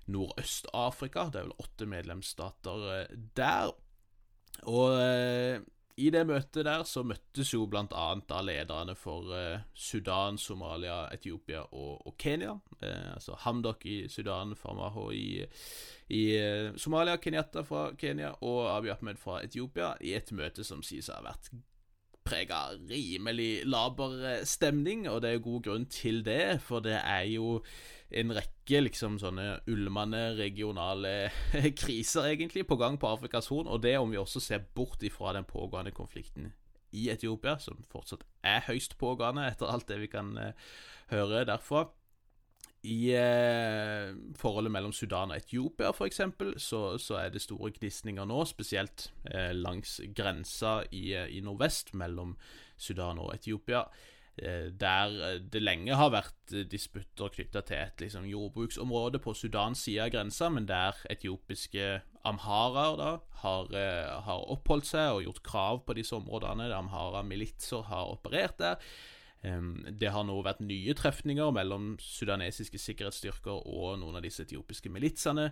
Nordøst-Afrika. 0.08 1.28
Det 1.28 1.42
er 1.42 1.48
vel 1.48 1.60
åtte 1.64 1.88
medlemsstater 1.88 3.06
der. 3.36 3.74
Og 4.70 4.90
i 5.96 6.08
det 6.10 6.24
møtet 6.26 6.64
der 6.66 6.82
så 6.88 7.04
møttes 7.06 7.52
jo 7.52 7.66
blant 7.70 7.92
annet 7.94 8.26
da 8.30 8.40
lederne 8.42 8.96
for 8.98 9.30
eh, 9.36 9.62
Sudan, 9.74 10.38
Somalia, 10.38 11.04
Etiopia 11.14 11.62
og, 11.70 12.06
og 12.06 12.16
Kenya. 12.18 12.56
Eh, 12.80 13.12
altså 13.14 13.36
Hamdok 13.44 13.86
i 13.86 13.98
Sudan, 14.10 14.56
Farmaho 14.58 15.10
i, 15.14 15.44
i 16.10 16.24
eh, 16.34 16.72
Somalia, 16.76 17.20
Kenyatta 17.22 17.62
fra 17.68 17.92
Kenya 17.98 18.32
og 18.40 18.66
Abiy 18.72 18.94
Ahmed 18.96 19.22
fra 19.22 19.38
Etiopia, 19.44 19.94
i 20.00 20.16
et 20.18 20.34
møte 20.34 20.66
som 20.66 20.82
sies 20.82 21.12
å 21.12 21.20
ha 21.20 21.28
vært 21.30 21.52
prega 22.24 22.70
rimelig 22.88 23.64
laber 23.68 24.16
eh, 24.24 24.44
stemning, 24.48 25.08
og 25.10 25.22
det 25.22 25.34
er 25.34 25.44
god 25.44 25.66
grunn 25.66 25.86
til 25.92 26.22
det, 26.26 26.58
for 26.64 26.84
det 26.84 26.96
er 26.98 27.28
jo 27.34 27.58
en 28.14 28.34
rekke 28.36 28.80
liksom 28.84 29.18
sånne 29.22 29.60
ulmende 29.70 30.22
regionale 30.38 31.32
kriser, 31.80 32.30
egentlig, 32.30 32.66
på 32.68 32.78
gang 32.80 32.98
på 33.00 33.10
Afrikas 33.10 33.50
Horn. 33.52 33.70
Og 33.70 33.82
det 33.82 33.96
om 33.98 34.12
vi 34.12 34.20
også 34.20 34.42
ser 34.42 34.64
bort 34.76 35.02
ifra 35.06 35.34
den 35.36 35.48
pågående 35.48 35.94
konflikten 35.94 36.52
i 36.94 37.08
Etiopia, 37.10 37.58
som 37.58 37.82
fortsatt 37.90 38.22
er 38.46 38.64
høyst 38.68 38.96
pågående, 39.00 39.48
etter 39.50 39.70
alt 39.70 39.88
det 39.90 39.98
vi 40.04 40.10
kan 40.12 40.32
uh, 40.38 40.72
høre 41.10 41.44
derfra. 41.48 41.88
I 42.84 43.14
eh, 43.16 44.10
forholdet 44.36 44.72
mellom 44.74 44.92
Sudan 44.92 45.30
og 45.32 45.38
Etiopia, 45.38 45.88
f.eks., 45.94 46.18
så, 46.60 46.80
så 47.00 47.16
er 47.16 47.30
det 47.32 47.40
store 47.40 47.70
gnisninger 47.72 48.28
nå, 48.28 48.42
spesielt 48.44 49.06
eh, 49.30 49.54
langs 49.56 50.02
grensa 50.12 50.82
i, 50.92 51.14
i, 51.16 51.40
nordvest 51.40 51.94
mellom 51.96 52.34
Sudan 52.76 53.22
og 53.24 53.32
Etiopia. 53.38 53.86
Eh, 54.36 54.72
der 54.80 55.12
eh, 55.22 55.40
det 55.52 55.62
lenge 55.62 55.94
har 55.94 56.10
vært 56.10 56.50
eh, 56.52 56.64
disputter 56.66 57.30
knytta 57.30 57.60
til 57.62 57.78
et 57.78 58.00
liksom, 58.02 58.24
jordbruksområde 58.26 59.20
på 59.22 59.34
Sudans 59.38 59.84
side 59.86 60.08
av 60.08 60.10
grensa, 60.10 60.48
men 60.50 60.66
der 60.66 60.98
etiopiske 61.10 62.00
amharaer 62.26 62.96
da 62.98 63.10
har, 63.44 63.68
har, 64.26 64.46
oppholdt 64.50 64.88
seg 64.88 65.12
og 65.12 65.26
gjort 65.26 65.42
krav 65.46 65.82
på 65.86 65.94
disse 65.94 66.16
områdene. 66.16 66.70
Amhara-militser 66.74 67.84
har 67.86 68.10
operert 68.10 68.56
der. 68.58 68.80
Det 69.44 70.08
har 70.08 70.24
nå 70.24 70.38
vært 70.40 70.62
nye 70.64 70.94
trefninger 70.96 71.52
mellom 71.52 71.90
sudanesiske 72.00 72.80
sikkerhetsstyrker 72.80 73.68
og 73.68 73.98
noen 74.00 74.16
av 74.16 74.24
disse 74.24 74.46
etiopiske 74.46 74.88
militsene. 74.88 75.50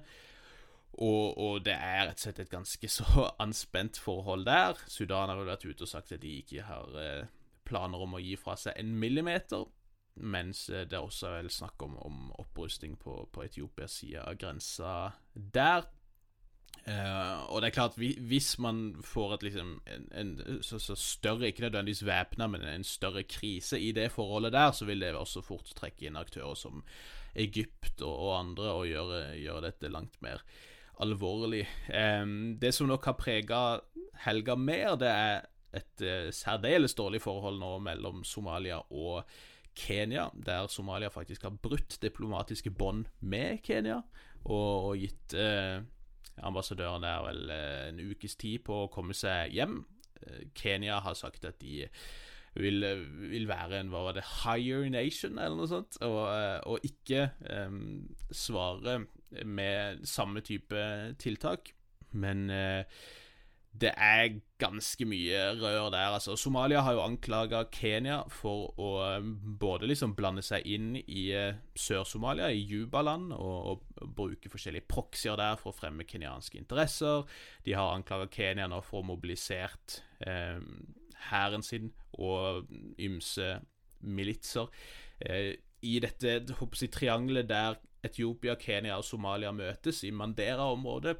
Og, 0.96 1.36
og, 1.36 1.60
det 1.68 1.76
er 1.76 2.08
rett 2.08 2.16
og 2.16 2.24
slett 2.24 2.40
et 2.40 2.54
ganske 2.56 2.88
så 2.88 3.28
anspent 3.44 4.00
forhold 4.00 4.48
der. 4.48 4.80
Sudan 4.88 5.28
har 5.28 5.36
vel 5.36 5.52
vært 5.52 5.68
ute 5.68 5.84
og 5.84 5.92
sagt 5.92 6.16
at 6.16 6.24
de 6.24 6.38
ikke 6.40 6.64
har 6.64 6.96
planer 7.72 8.04
om 8.04 8.18
å 8.18 8.22
gi 8.22 8.36
fra 8.40 8.58
seg 8.60 8.76
en 8.76 8.92
millimeter, 9.00 9.64
mens 10.20 10.66
det 10.68 10.90
det 10.92 11.00
også 11.00 11.30
er 11.30 11.40
vel 11.40 11.50
snakk 11.52 11.82
om, 11.86 11.96
om 12.04 12.30
opprustning 12.42 12.98
på, 13.00 13.16
på 13.32 13.46
Etiopias 13.46 13.96
side 14.02 14.22
av 14.22 14.36
grensa 14.40 14.92
der. 15.32 15.88
Uh, 16.82 17.46
og 17.52 17.60
det 17.62 17.68
er 17.68 17.74
klart, 17.76 17.94
hvis 17.96 18.56
man 18.58 18.96
får 19.06 19.36
et 19.36 19.44
liksom 19.46 19.76
en, 19.86 20.06
en 20.18 20.32
så, 20.66 20.80
så, 20.82 20.96
større, 20.98 21.46
ikke 21.46 21.62
nødvendigvis 21.62 22.02
væpna, 22.06 22.48
men 22.50 22.64
en 22.66 22.84
større 22.84 23.22
krise 23.22 23.78
i 23.78 23.92
det 23.94 24.08
forholdet 24.10 24.52
der, 24.56 24.72
så 24.74 24.88
vil 24.88 25.04
det 25.04 25.12
også 25.14 25.44
fort 25.46 25.70
trekke 25.78 26.08
inn 26.08 26.18
aktører 26.18 26.58
som 26.58 26.82
Egypt 27.38 28.02
og, 28.02 28.16
og 28.16 28.32
andre 28.40 28.74
og 28.74 28.88
gjøre, 28.90 29.22
gjøre, 29.38 29.64
dette 29.68 29.92
langt 29.94 30.18
mer 30.26 30.42
alvorlig. 31.02 31.62
Um, 31.94 32.56
det 32.58 32.74
som 32.74 32.90
nok 32.90 33.06
har 33.06 33.18
prega 33.20 33.62
helga 34.26 34.58
mer, 34.58 34.96
det 34.98 35.12
er 35.12 35.46
et 35.76 36.04
uh, 36.04 36.28
særdeles 36.34 36.94
dårlig 36.98 37.22
forhold 37.24 37.60
nå 37.60 37.76
mellom 37.84 38.22
Somalia 38.28 38.80
og 38.90 39.22
Kenya, 39.78 40.26
der 40.36 40.68
Somalia 40.68 41.08
faktisk 41.08 41.46
har 41.46 41.56
brutt 41.64 41.96
diplomatiske 42.02 42.70
bånd 42.70 43.06
med 43.20 43.62
Kenya 43.64 44.02
og, 44.44 44.90
og 44.90 44.98
gitt 45.00 45.32
eh, 45.38 45.78
ambassadøren 46.44 47.06
der 47.06 47.22
vel 47.24 47.40
uh, 47.48 47.86
en 47.88 48.02
ukes 48.10 48.36
tid 48.36 48.66
på 48.66 48.82
å 48.82 48.90
komme 48.92 49.16
seg 49.16 49.54
hjem. 49.56 49.80
Kenya 50.54 51.00
har 51.02 51.16
sagt 51.18 51.46
at 51.48 51.56
de 51.64 51.86
vil, 52.54 52.84
vil, 53.32 53.48
være 53.48 53.80
en 53.80 53.88
hva 53.90 54.04
var 54.04 54.14
det, 54.14 54.22
higher 54.44 54.84
nation, 54.92 55.40
eller 55.40 55.56
noe 55.58 55.70
sånt, 55.70 55.96
og, 56.04 56.20
og 56.68 56.84
ikke 56.86 57.24
um, 57.48 58.04
svare 58.30 59.00
med 59.48 60.04
samme 60.06 60.44
type 60.46 60.84
tiltak. 61.18 61.72
Men 62.12 62.44
uh, 62.52 62.84
det 63.72 63.90
er 63.96 64.34
ganske 64.60 65.04
mye 65.08 65.38
rør 65.56 65.90
der. 65.90 66.12
altså 66.14 66.36
Somalia 66.36 66.80
har 66.80 66.92
jo 66.92 67.02
anklaga 67.02 67.64
Kenya 67.72 68.20
for 68.28 68.74
å 68.78 68.90
um, 69.16 69.32
både 69.60 69.88
liksom 69.88 70.12
blande 70.14 70.44
seg 70.44 70.66
inn 70.68 70.90
i 71.00 71.24
uh, 71.32 71.56
Sør-Somalia, 71.74 72.50
i 72.52 72.60
Jubaland, 72.68 73.32
og, 73.32 73.70
og, 73.72 74.12
bruke 74.16 74.50
forskjellige 74.52 74.86
proxyer 74.92 75.40
der 75.40 75.56
for 75.56 75.72
å 75.72 75.76
fremme 75.76 76.04
kenyanske 76.04 76.60
interesser. 76.60 77.24
De 77.64 77.74
har 77.78 77.94
anklaga 77.94 78.28
Kenya 78.30 78.68
nå 78.68 78.82
for 78.84 79.00
å 79.00 79.02
ha 79.02 79.10
mobilisert 79.14 80.02
um, 80.26 80.84
hæren 81.30 81.64
eh, 81.64 81.66
sin 81.66 81.90
og 82.20 82.68
ymse 83.00 83.56
militser. 84.02 84.68
eh, 85.24 85.54
I 85.82 85.98
dette 86.02 86.28
jeg, 86.28 86.92
triangelet 86.92 87.48
der 87.48 87.80
Etiopia, 88.04 88.54
Kenya 88.58 88.98
og 88.98 89.06
Somalia 89.06 89.52
møtes, 89.54 90.02
i 90.04 90.10
Mandera-området, 90.10 91.16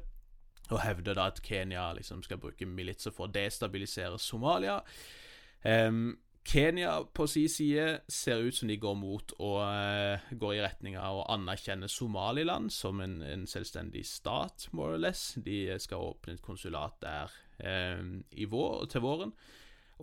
og 0.71 0.81
hevder 0.83 1.17
da 1.17 1.29
at 1.31 1.41
Kenya 1.43 1.89
liksom 1.97 2.23
skal 2.23 2.39
bruke 2.41 2.67
militser 2.67 3.13
for 3.13 3.27
å 3.27 3.33
destabilisere 3.33 4.19
Somalia. 4.21 4.79
Um, 5.63 6.15
Kenya 6.43 6.97
på 7.15 7.27
sin 7.27 7.47
side 7.47 8.01
ser 8.11 8.43
ut 8.43 8.55
som 8.55 8.67
de 8.67 8.75
går 8.77 8.95
mot 8.99 9.31
og 9.37 9.59
uh, 9.63 10.31
går 10.35 10.57
i 10.57 10.63
retning 10.63 10.97
av 10.99 11.21
å 11.21 11.27
anerkjenne 11.31 11.87
Somaliland 11.87 12.71
som 12.75 12.99
en, 13.03 13.21
en, 13.23 13.45
selvstendig 13.47 14.03
stat, 14.07 14.67
more 14.75 14.97
or 14.97 15.03
less. 15.05 15.33
De 15.39 15.65
skal 15.79 16.03
åpne 16.11 16.35
et 16.35 16.43
konsulat 16.43 16.99
der 17.03 17.31
um, 17.99 18.17
vår, 18.51 18.87
til 18.91 19.05
våren. 19.05 19.35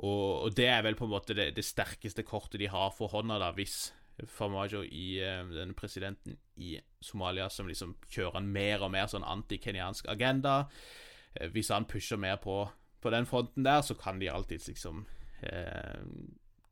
Og, 0.00 0.46
og, 0.46 0.52
det 0.56 0.70
er 0.70 0.84
vel 0.86 0.96
på 0.96 1.04
en 1.04 1.12
måte 1.12 1.36
det, 1.36 1.50
det 1.56 1.66
sterkeste 1.66 2.24
kortet 2.24 2.60
de 2.62 2.70
har 2.72 2.92
for 2.96 3.12
hånda, 3.12 3.36
da, 3.42 3.50
hvis 3.56 3.90
Farmajo 4.26 4.82
i 4.82 5.20
uh, 5.22 5.46
denne 5.52 5.74
presidenten 5.74 6.36
i 6.56 6.74
Somalia 7.00 7.48
som 7.50 7.68
liksom 7.68 7.96
kjører 8.10 8.40
en 8.40 8.50
mer 8.52 8.84
og 8.84 8.92
mer 8.94 9.08
sånn 9.10 9.26
anti-kenyansk 9.26 10.10
agenda. 10.12 10.64
Uh, 11.38 11.46
hvis 11.54 11.72
han 11.72 11.88
pusher 11.90 12.20
mer 12.20 12.40
på, 12.42 12.62
på, 13.00 13.12
den 13.14 13.28
fronten 13.28 13.66
der, 13.66 13.82
så 13.86 13.96
kan 13.98 14.20
de 14.20 14.30
alltids 14.32 14.68
liksom 14.68 15.04
uh, 15.44 16.04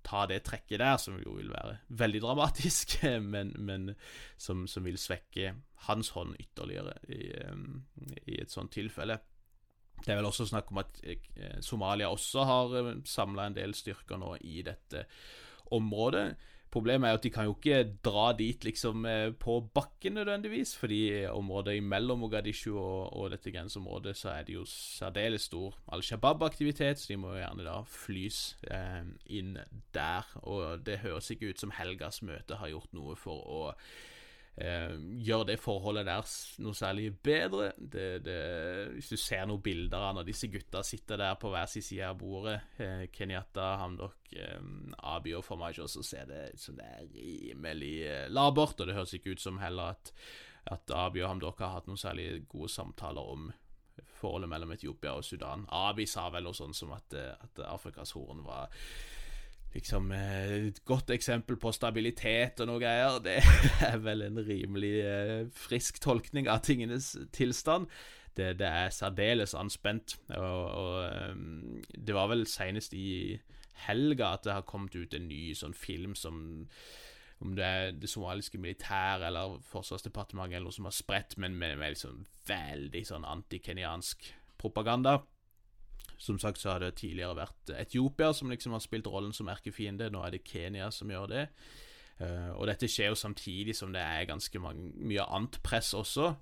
ta 0.09 0.27
det 0.29 0.43
trekket 0.47 0.81
der, 0.81 0.97
som 1.01 1.19
jo 1.21 1.37
vil 1.39 1.51
være 1.53 1.79
veldig 1.89 2.23
dramatisk, 2.25 2.99
men, 3.35 3.55
men 3.59 3.91
som, 4.37 4.67
som, 4.67 4.87
vil 4.89 5.01
svekke 5.01 5.55
hans 5.89 6.13
hånd 6.17 6.37
ytterligere 6.41 6.97
i, 7.09 7.33
um, 7.49 7.83
i 8.25 8.41
et 8.43 8.53
sånt 8.53 8.73
tilfelle. 8.77 9.21
Det 9.99 10.13
er 10.13 10.21
vel 10.21 10.29
også 10.29 10.47
snakk 10.47 10.69
om 10.71 10.79
at 10.79 11.01
Somalia 11.65 12.07
også 12.07 12.45
har 12.47 12.75
samla 13.03 13.49
en 13.49 13.57
del 13.57 13.73
styrker 13.75 14.21
nå 14.23 14.37
i 14.47 14.61
dette 14.63 15.03
området. 15.75 16.37
Problemet 16.71 17.09
er 17.09 17.17
at 17.17 17.25
de 17.25 17.31
kan 17.33 17.47
jo 17.49 17.55
ikke 17.57 17.95
dra 18.05 18.33
dit 18.37 18.65
liksom 18.65 19.07
eh, 19.09 19.31
på 19.33 19.61
bakken 19.75 20.19
nødvendigvis, 20.19 20.75
fordi 20.77 21.25
området 21.31 21.79
imellom 21.79 22.21
Mogadishu 22.21 22.75
og, 22.77 23.17
og 23.17 23.31
dette 23.33 23.53
grenseområdet 23.55 24.17
så 24.17 24.35
er 24.35 24.45
det 24.45 24.59
jo 24.59 24.67
særdeles 24.69 25.49
stor 25.49 25.79
Al 25.93 26.05
Shabaab-aktivitet, 26.05 27.01
så 27.01 27.13
de 27.13 27.17
må 27.17 27.33
jo 27.33 27.41
gjerne 27.41 27.65
da 27.65 27.79
flys 27.89 28.43
eh, 28.71 29.09
inn 29.39 29.57
der. 29.95 30.29
Og 30.45 30.85
det 30.85 31.01
høres 31.07 31.31
ikke 31.33 31.55
ut 31.55 31.65
som 31.65 31.73
helgas 31.79 32.21
møte 32.23 32.61
har 32.61 32.73
gjort 32.75 32.93
noe 32.97 33.17
for 33.17 33.49
å 33.49 33.75
eh, 34.61 34.95
gjør 35.25 35.45
det 35.49 35.59
forholdet 35.63 36.07
der 36.09 36.33
noe 36.65 36.77
særlig 36.77 37.13
bedre. 37.25 37.71
Det, 37.79 38.07
det, 38.25 38.39
hvis 38.97 39.13
du 39.13 39.17
ser 39.21 39.47
noen 39.49 39.63
bilder 39.65 40.09
av 40.09 40.19
når 40.19 40.29
disse 40.29 40.51
gutta 40.53 40.83
sitter 40.87 41.21
der 41.21 41.39
på 41.41 41.53
hver 41.53 41.71
sin 41.71 41.87
side 41.87 42.11
av 42.11 42.19
bordet, 42.21 42.59
eh, 42.83 43.07
Kenyatta, 43.15 43.71
Hamdok, 43.83 44.33
eh, 44.35 44.59
Abi 45.15 45.37
og 45.39 45.47
Formaggio, 45.47 45.89
så 45.91 46.05
ser 46.07 46.29
det 46.31 46.43
ut 46.55 46.67
som 46.67 46.77
det 46.79 46.91
er 46.91 47.09
rimelig 47.15 47.95
eh, 48.09 48.27
labert. 48.33 48.81
Og 48.81 48.91
det 48.91 48.99
høres 48.99 49.17
ikke 49.19 49.37
ut 49.37 49.47
som 49.47 49.63
heller 49.63 49.97
at, 49.97 50.13
at 50.75 50.95
Abi 50.97 51.23
og 51.23 51.33
Hamdok 51.35 51.65
har 51.65 51.79
hatt 51.79 51.91
noen 51.91 52.01
særlig 52.01 52.45
gode 52.51 52.73
samtaler 52.73 53.35
om 53.37 53.51
forholdet 54.19 54.51
mellom 54.51 54.73
Etiopia 54.75 55.15
og 55.19 55.25
Sudan. 55.25 55.67
Abi 55.75 56.07
sa 56.07 56.29
vel 56.35 56.47
noe 56.47 56.57
sånt 56.57 56.77
som 56.77 56.93
at, 56.97 57.15
eh, 57.15 57.33
at 57.35 57.63
Afrikas 57.69 58.15
Horn 58.17 58.43
var 58.47 58.73
liksom 59.75 60.13
eh, 60.13 60.69
Et 60.69 60.85
godt 60.85 61.11
eksempel 61.11 61.59
på 61.61 61.73
stabilitet 61.73 62.61
og 62.61 62.71
noe 62.71 62.83
greier. 62.83 63.19
Det 63.25 63.39
er 63.91 63.99
vel 64.05 64.25
en 64.27 64.41
rimelig 64.47 64.95
eh, 65.05 65.43
frisk 65.55 66.01
tolkning 66.05 66.49
av 66.49 66.63
tingenes 66.67 67.15
tilstand. 67.33 67.89
Det, 68.39 68.55
det 68.61 68.69
er 68.69 68.95
særdeles 68.95 69.55
anspent. 69.59 70.17
Og, 70.37 70.65
og, 70.65 70.97
ehm, 71.09 71.83
det 71.95 72.15
var 72.15 72.31
vel 72.31 72.47
senest 72.47 72.95
i 72.95 73.39
helga 73.89 74.35
at 74.35 74.47
det 74.47 74.57
har 74.57 74.67
kommet 74.67 74.97
ut 74.97 75.15
en 75.15 75.29
ny 75.31 75.53
sånn 75.55 75.75
film 75.77 76.17
som 76.19 76.59
om 77.39 77.53
det 77.55 77.65
er 77.65 77.93
det 77.95 78.09
somaliske 78.11 78.59
militæret 78.59 79.29
eller 79.29 79.61
Forsvarsdepartementet 79.71 80.57
eller 80.57 80.67
noe 80.67 80.75
som 80.75 80.89
har 80.89 80.95
spredt, 80.97 81.37
men 81.39 81.55
med, 81.55 81.77
med 81.79 81.95
liksom 81.95 82.25
veldig 82.49 83.05
sånn 83.07 83.27
anti-kenyansk 83.29 84.27
propaganda. 84.59 85.21
Som 86.19 86.39
sagt 86.43 86.59
så 86.59 86.73
har 86.73 86.83
det 86.83 86.97
tidligere 86.99 87.37
vært 87.39 87.73
Etiopia 87.79 88.33
som 88.35 88.51
liksom 88.51 88.75
har 88.75 88.83
spilt 88.83 89.07
rollen 89.07 89.33
som 89.33 89.49
erkefiende. 89.49 90.11
Nå 90.11 90.23
er 90.27 90.35
det 90.35 90.45
Kenya 90.49 90.91
som 90.95 91.11
gjør 91.11 91.31
det. 91.31 91.49
Uh, 92.19 92.51
og 92.59 92.67
dette 92.67 92.89
skjer 92.91 93.13
jo 93.13 93.19
samtidig 93.19 93.77
som 93.79 93.93
det 93.95 94.03
er 94.03 94.27
ganske 94.27 94.59
mange, 94.59 94.91
mye 94.99 95.23
annet 95.23 95.61
press 95.63 95.93
også. 95.95 96.33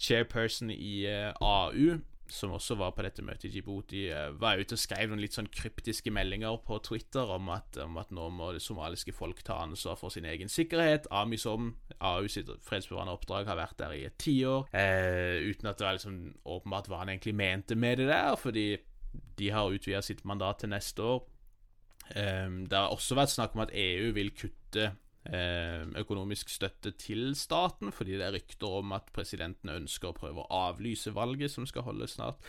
Chairperson 0.00 0.72
i 0.74 1.04
uh, 1.06 1.30
AU 1.38 2.00
som 2.32 2.54
også 2.54 2.76
var 2.78 2.92
på 2.94 3.04
dette 3.04 3.22
møtet 3.26 3.48
i 3.48 3.52
Djibouti, 3.54 4.04
eh, 4.12 4.30
var 4.40 4.60
ute 4.60 4.76
og 4.76 4.80
skrev 4.80 5.10
noen 5.10 5.22
litt 5.22 5.36
sånn 5.36 5.50
kryptiske 5.52 6.12
meldinger 6.14 6.58
på 6.66 6.78
Twitter 6.86 7.32
om 7.34 7.50
at, 7.54 7.78
om 7.82 7.98
at 8.00 8.12
nå 8.14 8.28
må 8.34 8.52
det 8.54 8.62
somaliske 8.64 9.14
folk 9.16 9.42
ta 9.46 9.60
ansvar 9.64 9.98
for 10.00 10.14
sin 10.14 10.28
egen 10.28 10.50
sikkerhet. 10.52 11.08
AMISOM, 11.10 11.72
AU 11.98 12.28
sitt 12.30 12.50
fredsbevarende 12.66 13.16
oppdrag, 13.16 13.48
har 13.50 13.58
vært 13.60 13.78
der 13.82 13.96
i 13.96 14.04
et 14.08 14.18
tiår, 14.22 14.70
eh, 14.76 15.40
uten 15.50 15.70
at 15.70 15.80
det 15.80 15.88
var 15.88 15.98
liksom 15.98 16.20
åpenbart 16.44 16.90
hva 16.90 17.02
han 17.02 17.12
egentlig 17.14 17.36
mente 17.38 17.78
med 17.78 18.02
det 18.02 18.10
der, 18.12 18.36
fordi 18.40 18.68
de 19.38 19.50
har 19.54 19.72
utvida 19.72 20.02
sitt 20.04 20.24
mandat 20.24 20.62
til 20.62 20.72
neste 20.72 21.02
år. 21.02 21.22
Eh, 22.10 22.48
det 22.66 22.76
har 22.76 22.94
også 22.94 23.18
vært 23.18 23.34
snakk 23.34 23.56
om 23.56 23.64
at 23.66 23.74
EU 23.76 24.12
vil 24.16 24.34
kutte 24.36 24.92
Eh, 25.20 25.82
økonomisk 26.00 26.48
støtte 26.48 26.94
til 26.96 27.34
staten, 27.36 27.92
fordi 27.92 28.16
det 28.16 28.24
er 28.24 28.32
rykter 28.32 28.78
om 28.80 28.94
at 28.96 29.10
presidenten 29.12 29.68
ønsker 29.68 30.08
å 30.08 30.16
prøve 30.16 30.40
å 30.40 30.60
avlyse 30.70 31.12
valget 31.12 31.52
som 31.52 31.66
skal 31.68 31.84
holdes 31.84 32.14
snart. 32.16 32.40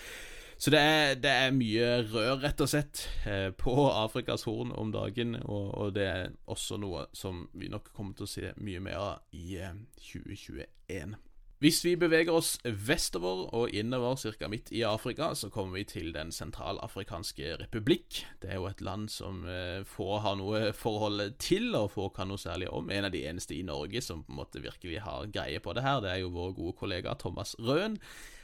Så 0.56 0.72
det 0.72 0.80
er, 0.80 1.16
det 1.20 1.34
er 1.34 1.52
mye 1.52 1.90
rør, 2.08 2.38
rett 2.46 2.64
og 2.64 2.70
slett, 2.72 3.04
eh, 3.28 3.50
på 3.52 3.74
Afrikas 3.92 4.48
Horn 4.48 4.72
om 4.72 4.94
dagen, 4.94 5.36
og, 5.44 5.68
og, 5.76 5.92
det 5.98 6.06
er 6.08 6.32
også 6.48 6.80
noe 6.80 7.10
som 7.14 7.44
vi 7.52 7.68
nok 7.68 7.92
kommer 7.92 8.16
til 8.16 8.30
å 8.30 8.32
se 8.38 8.54
mye 8.64 8.80
mer 8.80 9.02
av 9.02 9.36
i 9.36 9.60
2021. 10.00 11.18
Hvis 11.62 11.84
vi 11.86 11.92
beveger 11.94 12.34
oss 12.34 12.56
vestover 12.66 13.44
og 13.54 13.70
innover 13.78 14.16
ca. 14.18 14.48
midt 14.50 14.72
i 14.74 14.80
Afrika, 14.82 15.28
så 15.38 15.52
kommer 15.54 15.78
vi 15.78 15.84
til 15.86 16.08
Den 16.16 16.32
sentralafrikanske 16.34 17.52
republikk. 17.62 18.24
Det 18.42 18.50
er 18.50 18.58
jo 18.58 18.66
et 18.66 18.82
land 18.82 19.06
som 19.14 19.44
eh, 19.46 19.84
få 19.86 20.18
har 20.26 20.40
noe 20.40 20.72
forhold 20.74 21.38
til, 21.38 21.70
og 21.78 21.92
få 21.94 22.08
kan 22.16 22.34
noe 22.34 22.42
særlig 22.42 22.72
om. 22.74 22.90
En 22.90 23.06
av 23.06 23.14
de 23.14 23.22
eneste 23.30 23.54
i 23.54 23.62
Norge 23.62 24.02
som 24.02 24.24
på 24.26 24.34
en 24.34 24.40
måte 24.40 24.64
virkelig 24.64 25.04
har 25.06 25.30
greie 25.30 25.62
på 25.62 25.78
det 25.78 25.86
her, 25.86 26.02
det 26.02 26.16
er 26.16 26.24
jo 26.24 26.34
vår 26.34 26.58
gode 26.58 26.78
kollega 26.82 27.14
Thomas 27.14 27.54
Røen. 27.62 28.00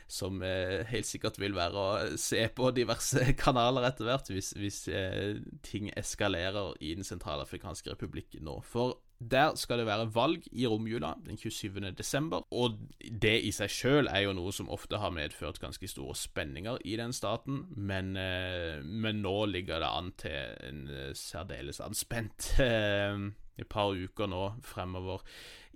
Som 0.05 0.43
eh, 0.45 0.85
helt 0.85 1.09
sikkert 1.09 1.41
vil 1.41 1.57
være 1.57 1.73
å 1.73 2.19
se 2.21 2.45
på 2.53 2.69
diverse 2.69 3.33
kanaler 3.43 3.89
etter 3.89 4.11
hvert, 4.11 4.29
hvis, 4.29 4.53
hvis 4.61 4.83
eh, 4.93 5.41
ting 5.65 5.89
eskalerer 5.97 6.77
i 6.85 6.93
Den 6.93 7.09
sentralafrikanske 7.09 7.97
republikk 7.97 8.37
nå. 8.45 8.59
For 8.61 8.99
der 9.19 9.55
skal 9.57 9.79
det 9.81 9.87
være 9.87 10.09
valg 10.13 10.43
i 10.51 10.67
romjula 10.69 11.15
den 11.25 11.37
27. 11.37 11.91
desember, 11.97 12.43
og 12.53 12.77
det 13.01 13.33
i 13.47 13.51
seg 13.55 13.71
sjøl 13.73 14.09
er 14.11 14.27
jo 14.27 14.35
noe 14.37 14.53
som 14.53 14.69
ofte 14.69 14.99
har 15.01 15.13
medført 15.15 15.59
ganske 15.61 15.89
store 15.89 16.13
spenninger 16.15 16.77
i 16.85 16.97
den 16.99 17.13
staten, 17.13 17.63
men, 17.75 18.15
eh, 18.17 18.77
men 18.83 19.23
nå 19.25 19.35
ligger 19.49 19.81
det 19.81 19.89
an 19.89 20.11
til 20.21 20.53
en 20.67 20.83
eh, 20.93 21.15
særdeles 21.17 21.81
anspent 21.81 22.51
eh, 22.61 23.17
et 23.57 23.69
par 23.69 23.97
uker 23.97 24.29
nå 24.29 24.43
fremover 24.61 25.25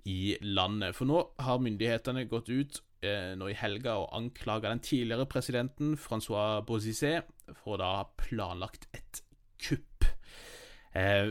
i 0.06 0.36
landet. 0.42 0.94
For 0.94 1.10
nå 1.10 1.26
har 1.42 1.62
myndighetene 1.62 2.26
gått 2.30 2.50
ut 2.50 2.82
nå 3.02 3.48
i 3.50 3.56
helga 3.58 3.96
og 3.98 4.12
anklaga 4.14 4.70
den 4.70 4.78
tidligere 4.78 5.26
presidenten 5.26 5.96
Francois 5.98 6.62
Bozizé 6.62 7.16
for 7.50 7.74
å 7.74 7.78
da 7.80 7.88
ha 7.96 8.04
planlagt 8.14 8.86
et 8.94 9.24
kupp 9.58 9.91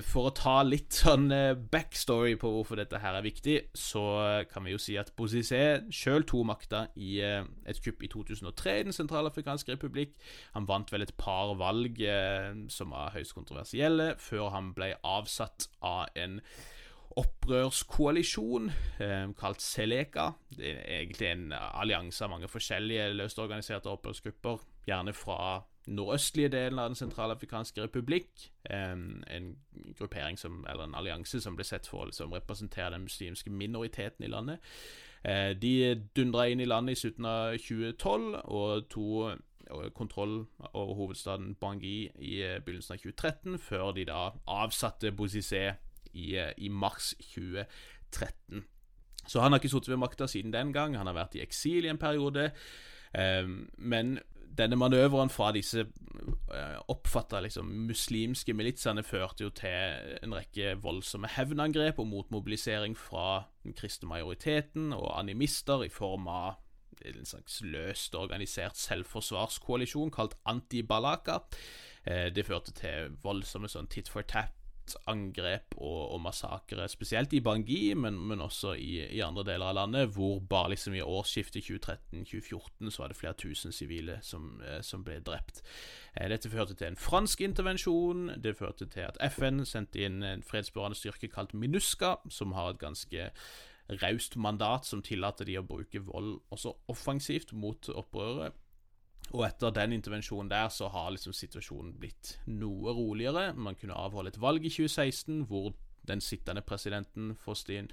for 0.02 0.30
å 0.30 0.34
ta 0.34 0.56
litt 0.66 0.96
sånn 0.98 1.28
eh, 1.36 1.54
backstory 1.54 2.34
på 2.42 2.50
hvorfor 2.50 2.80
dette 2.80 2.98
her 3.04 3.14
er 3.18 3.26
viktig, 3.26 3.58
så 3.78 4.04
kan 4.50 4.66
vi 4.66 4.74
jo 4.74 4.82
si 4.82 4.96
at 4.98 5.14
Bozizé 5.18 5.62
sjøl 5.94 6.26
tok 6.26 6.48
makta 6.50 6.84
i 6.98 7.20
eh, 7.22 7.46
et 7.70 7.82
kupp 7.86 8.02
i 8.02 8.10
2003 8.10 8.76
i 8.80 8.88
Den 8.90 8.98
sentralafrikanske 8.98 9.76
republikk. 9.76 10.18
Han 10.58 10.66
vant 10.70 10.90
vel 10.90 11.06
et 11.06 11.14
par 11.20 11.54
valg 11.62 12.02
som 12.74 12.96
var 12.96 13.14
høyst 13.14 13.38
kontroversielle, 13.38 14.16
før 14.18 14.50
han 14.56 14.74
ble 14.78 14.96
avsatt 15.06 15.70
av 15.86 16.10
en 16.18 16.40
opprørskoalisjon 17.20 18.70
eh, 19.04 19.32
kalt 19.38 19.64
Seleka. 19.64 20.32
Det 20.56 20.70
er 20.72 21.02
egentlig 21.02 21.30
en 21.32 21.52
allianse 21.54 22.24
av 22.26 22.32
mange 22.34 22.50
forskjellige 22.52 23.12
løst 23.18 23.42
organiserte 23.42 23.92
opprørsgrupper, 23.92 24.64
gjerne 24.88 25.14
fra 25.16 25.62
nordøstlige 25.88 26.50
delen 26.50 26.80
av 26.80 26.90
Den 26.90 26.96
sentralafrikanske 26.96 27.84
republikk. 27.84 28.52
En, 28.70 29.24
en, 29.28 29.58
gruppering 29.98 30.40
som, 30.40 30.66
eller 30.70 30.84
en 30.84 30.96
allianse 30.96 31.42
som 31.42 31.56
ble 31.56 31.66
sett 31.66 31.88
for 31.90 32.04
å 32.04 32.10
liksom, 32.10 32.34
representere 32.34 32.94
den 32.94 33.08
muslimske 33.08 33.50
minoriteten 33.50 34.26
i 34.26 34.32
landet. 34.32 34.60
Eh, 35.24 35.52
de 35.58 35.96
dundra 36.16 36.48
inn 36.50 36.62
i 36.62 36.70
landet 36.70 36.98
i 36.98 37.02
slutten 37.02 37.26
av 37.30 37.58
2012 37.62 38.36
og 38.44 38.88
tok 38.90 39.48
kontroll 39.96 40.48
over 40.74 40.96
hovedstaden 40.98 41.54
Bangui 41.56 42.10
i 42.20 42.42
eh, 42.44 42.58
begynnelsen 42.60 42.98
av 42.98 43.04
2013, 43.06 43.60
før 43.62 43.94
de 43.96 44.06
da 44.10 44.24
avsatte 44.50 45.14
Bozizé 45.16 45.76
i, 46.14 46.36
eh, 46.36 46.52
i 46.58 46.70
mars 46.70 47.14
2013. 47.34 48.66
Så 49.28 49.40
han 49.40 49.54
har 49.54 49.62
ikke 49.62 49.70
sittet 49.72 49.94
ved 49.94 50.02
makta 50.02 50.28
siden 50.28 50.54
den 50.54 50.74
gang. 50.74 50.98
Han 50.98 51.08
har 51.08 51.16
vært 51.16 51.38
i 51.38 51.44
eksil 51.46 51.86
i 51.86 51.92
en 51.92 52.02
periode. 52.02 52.52
Men 53.78 54.18
denne 54.58 54.78
manøveren 54.80 55.32
fra 55.32 55.52
disse 55.56 55.86
uh, 55.86 56.80
oppfatta 56.92 57.42
liksom, 57.44 57.70
muslimske 57.88 58.56
militsene 58.58 59.04
førte 59.04 59.46
jo 59.46 59.54
til 59.56 60.18
en 60.22 60.36
rekke 60.36 60.76
voldsomme 60.84 61.30
hevnangrep 61.36 62.00
og 62.02 62.10
motmobilisering 62.12 62.98
fra 62.98 63.46
den 63.66 63.76
kristne 63.78 64.10
majoriteten 64.12 64.92
og 64.98 65.12
animister 65.20 65.86
i 65.86 65.92
form 65.94 66.28
av 66.32 66.60
en 67.02 67.26
slags 67.26 67.62
løst 67.66 68.16
organisert 68.16 68.78
selvforsvarskoalisjon 68.78 70.12
kalt 70.14 70.36
Anti-Balaka. 70.50 71.42
Uh, 72.06 72.28
det 72.34 72.48
førte 72.48 72.76
til 72.78 73.16
voldsomme 73.24 73.72
sånn 73.72 73.90
tit 73.92 74.12
for 74.12 74.28
tat 74.28 74.61
angrep 75.10 75.76
og, 75.78 76.14
og 76.16 76.22
massakre, 76.24 76.88
spesielt 76.92 77.34
i 77.34 77.42
Bangui, 77.44 77.94
men, 77.94 78.18
men 78.28 78.42
også 78.42 78.74
i, 78.74 78.98
i, 79.06 79.22
andre 79.26 79.46
deler 79.48 79.70
av 79.70 79.78
landet, 79.78 80.12
hvor 80.16 80.40
bare 80.50 80.74
liksom 80.74 80.96
i 80.98 81.04
årsskiftet 81.06 81.66
2013-2014 81.68 82.92
så 82.92 83.04
var 83.04 83.12
det 83.12 83.20
flere 83.20 83.40
tusen 83.40 83.76
sivile 83.76 84.20
som, 84.26 84.54
eh, 84.66 84.82
som, 84.86 85.06
ble 85.08 85.20
drept. 85.26 85.64
Eh, 86.16 86.28
dette 86.32 86.52
førte 86.52 86.78
til 86.78 86.92
en 86.92 87.00
fransk 87.00 87.44
intervensjon. 87.46 88.32
Det 88.42 88.58
førte 88.60 88.90
til 88.92 89.08
at 89.08 89.20
FN 89.36 89.66
sendte 89.68 90.06
inn 90.06 90.22
en 90.28 90.46
fredsbevarende 90.46 91.00
styrke 91.00 91.32
kalt 91.32 91.54
MINUSCA, 91.54 92.18
som 92.30 92.58
har 92.58 92.74
et 92.74 92.82
ganske 92.82 93.30
raust 94.02 94.38
mandat 94.40 94.88
som 94.88 95.02
tillater 95.04 95.48
de 95.48 95.58
å 95.60 95.66
bruke 95.68 96.00
vold 96.06 96.38
også 96.54 96.76
offensivt 96.92 97.54
mot 97.58 97.90
opprøret. 97.92 98.56
Og 99.32 99.46
etter 99.48 99.72
den 99.76 99.94
intervensjonen 99.96 100.50
der 100.52 100.68
så 100.70 100.90
har 100.92 101.12
liksom 101.14 101.34
situasjonen 101.36 101.94
blitt 102.00 102.36
noe 102.52 102.92
roligere. 102.96 103.54
Man 103.56 103.78
kunne 103.80 103.96
avholde 103.96 104.34
et 104.34 104.42
valg 104.42 104.66
i 104.66 104.74
2016 104.74 105.46
hvor 105.48 105.72
den 106.08 106.22
sittende 106.22 106.62
presidenten 106.62 107.36
Faustin 107.40 107.92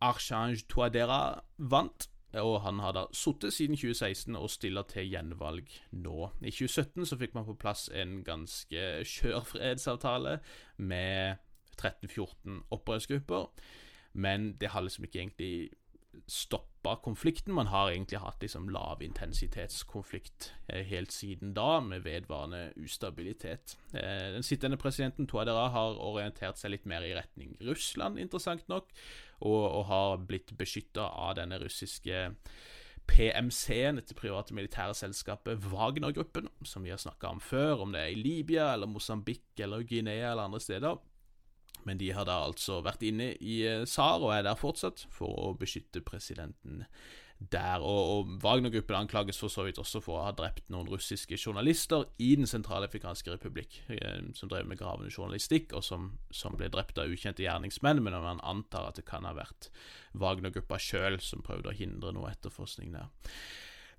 Archange 0.00 0.64
Touadera 0.68 1.40
vant. 1.58 2.08
Og 2.34 2.60
han 2.64 2.80
har 2.82 2.96
da 2.96 3.04
sittet 3.14 3.54
siden 3.54 3.76
2016 3.78 4.34
og 4.34 4.50
stiller 4.50 4.82
til 4.90 5.06
gjenvalg 5.06 5.70
nå. 5.92 6.30
I 6.42 6.50
2017 6.50 7.06
så 7.06 7.18
fikk 7.20 7.36
man 7.36 7.46
på 7.46 7.54
plass 7.54 7.86
en 7.94 8.24
ganske 8.26 8.86
skjør 9.06 9.44
fredsavtale 9.46 10.40
med 10.82 11.38
13-14 11.78 12.64
opprørsgrupper. 12.74 13.46
Men 14.14 14.52
det 14.58 14.72
har 14.74 14.82
liksom 14.82 15.06
ikke 15.06 15.20
egentlig 15.22 15.70
stoppa 16.26 16.96
konflikten. 17.04 17.54
Man 17.54 17.70
har 17.72 17.90
egentlig 17.90 18.20
hatt 18.22 18.42
liksom 18.42 18.68
lavintensitetskonflikt 18.72 20.52
eh, 20.68 20.84
helt 20.88 21.12
siden 21.12 21.54
da, 21.56 21.80
med 21.80 22.04
vedvarende 22.04 22.72
ustabilitet. 22.80 23.76
Eh, 23.92 24.30
den 24.34 24.46
sittende 24.46 24.78
presidenten 24.80 25.28
Tuadera 25.30 25.68
har 25.74 25.98
orientert 25.98 26.60
seg 26.60 26.74
litt 26.74 26.86
mer 26.88 27.06
i 27.06 27.14
retning 27.16 27.56
Russland, 27.64 28.20
interessant 28.20 28.68
nok, 28.68 28.92
og, 29.40 29.64
og 29.64 29.84
har 29.90 30.24
blitt 30.28 30.54
beskytta 30.58 31.08
av 31.08 31.36
denne 31.40 31.60
russiske 31.62 32.28
PMC-en, 33.10 33.98
dette 34.00 34.16
private 34.16 34.54
militære 34.56 34.94
selskapet 34.96 35.60
Wagner-gruppen, 35.68 36.48
som 36.64 36.84
vi 36.86 36.92
har 36.94 37.00
snakka 37.00 37.34
om 37.34 37.42
før, 37.42 37.84
om 37.84 37.92
det 37.92 38.00
er 38.00 38.14
i 38.14 38.20
Libya 38.20 38.72
eller 38.72 38.88
Mosambik 38.88 39.60
eller 39.60 39.84
Guinea 39.84 40.30
eller 40.32 40.48
andre 40.48 40.60
steder. 40.60 41.02
Men 41.84 42.00
de 42.00 42.12
har 42.16 42.28
da 42.28 42.40
altså 42.46 42.80
vært 42.84 43.04
inne 43.06 43.32
i 43.40 43.60
eh, 43.68 43.84
SAR 43.88 44.24
og 44.24 44.32
er 44.36 44.46
der 44.46 44.58
fortsatt 44.60 45.06
for 45.12 45.34
å 45.48 45.52
beskytte 45.58 46.04
presidenten 46.04 46.84
der. 47.52 47.82
Og, 47.82 48.10
og 48.12 48.34
Wagner-gruppen 48.42 48.96
anklages 48.96 49.38
for 49.40 49.52
så 49.52 49.66
vidt 49.66 49.80
også 49.82 50.00
for 50.04 50.18
å 50.18 50.26
ha 50.28 50.32
drept 50.36 50.70
noen 50.72 50.88
russiske 50.90 51.36
journalister 51.38 52.06
i 52.22 52.34
Den 52.38 52.48
sentralafrikanske 52.48 53.34
republikk, 53.34 53.80
eh, 53.92 54.22
som 54.38 54.50
drev 54.52 54.68
med 54.70 54.80
gravende 54.80 55.12
journalistikk, 55.12 55.74
og 55.76 55.84
som, 55.84 56.12
som, 56.30 56.56
ble 56.58 56.70
drept 56.72 56.98
av 57.00 57.10
ukjente 57.10 57.44
gjerningsmenn, 57.44 58.02
men 58.04 58.16
man 58.24 58.42
antar 58.42 58.88
at 58.88 59.00
det 59.00 59.06
kan 59.08 59.26
ha 59.28 59.34
vært 59.36 59.70
Wagner-gruppa 60.14 60.78
sjøl 60.80 61.20
som 61.22 61.44
prøvde 61.44 61.72
å 61.72 61.76
hindre 61.76 62.14
noe 62.14 62.32
etterforskning 62.32 62.94
der. 62.94 63.10